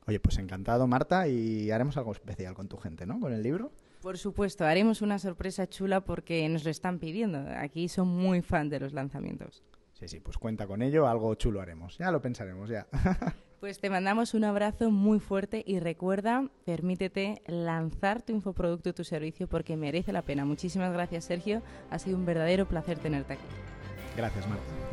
Oye, 0.06 0.20
pues 0.20 0.38
encantado, 0.38 0.88
Marta, 0.88 1.28
y 1.28 1.72
haremos 1.72 1.98
algo 1.98 2.12
especial 2.12 2.54
con 2.54 2.68
tu 2.68 2.78
gente, 2.78 3.06
¿no? 3.06 3.20
Con 3.20 3.34
el 3.34 3.42
libro. 3.42 3.72
Por 4.02 4.18
supuesto, 4.18 4.66
haremos 4.66 5.02
una 5.02 5.18
sorpresa 5.18 5.68
chula 5.68 6.02
porque 6.02 6.48
nos 6.50 6.66
lo 6.66 6.72
están 6.72 7.00
pidiendo. 7.00 7.46
Aquí 7.58 7.88
son 7.88 8.10
muy 8.10 8.42
fan 8.42 8.68
de 8.68 8.82
los 8.82 8.92
lanzamientos. 8.92 9.64
Sí, 9.94 10.08
sí, 10.10 10.20
pues 10.20 10.38
cuenta 10.38 10.68
con 10.68 10.82
ello, 10.82 11.08
algo 11.08 11.34
chulo 11.36 11.62
haremos. 11.62 11.98
Ya 11.98 12.12
lo 12.12 12.22
pensaremos, 12.22 12.70
ya. 12.70 12.86
pues 13.62 13.80
te 13.80 13.90
mandamos 13.90 14.34
un 14.34 14.44
abrazo 14.44 14.92
muy 14.92 15.22
fuerte 15.22 15.64
y 15.66 15.80
recuerda, 15.80 16.50
permítete 16.66 17.42
lanzar 17.48 18.22
tu 18.22 18.34
infoproducto, 18.34 18.94
tu 18.94 19.06
servicio, 19.06 19.48
porque 19.48 19.78
merece 19.78 20.12
la 20.12 20.24
pena. 20.24 20.44
Muchísimas 20.44 20.92
gracias, 20.92 21.24
Sergio. 21.24 21.62
Ha 21.90 21.98
sido 21.98 22.18
un 22.18 22.26
verdadero 22.26 22.68
placer 22.68 22.98
tenerte 22.98 23.34
aquí. 23.34 23.46
Gracias, 24.18 24.46
Marta. 24.50 24.93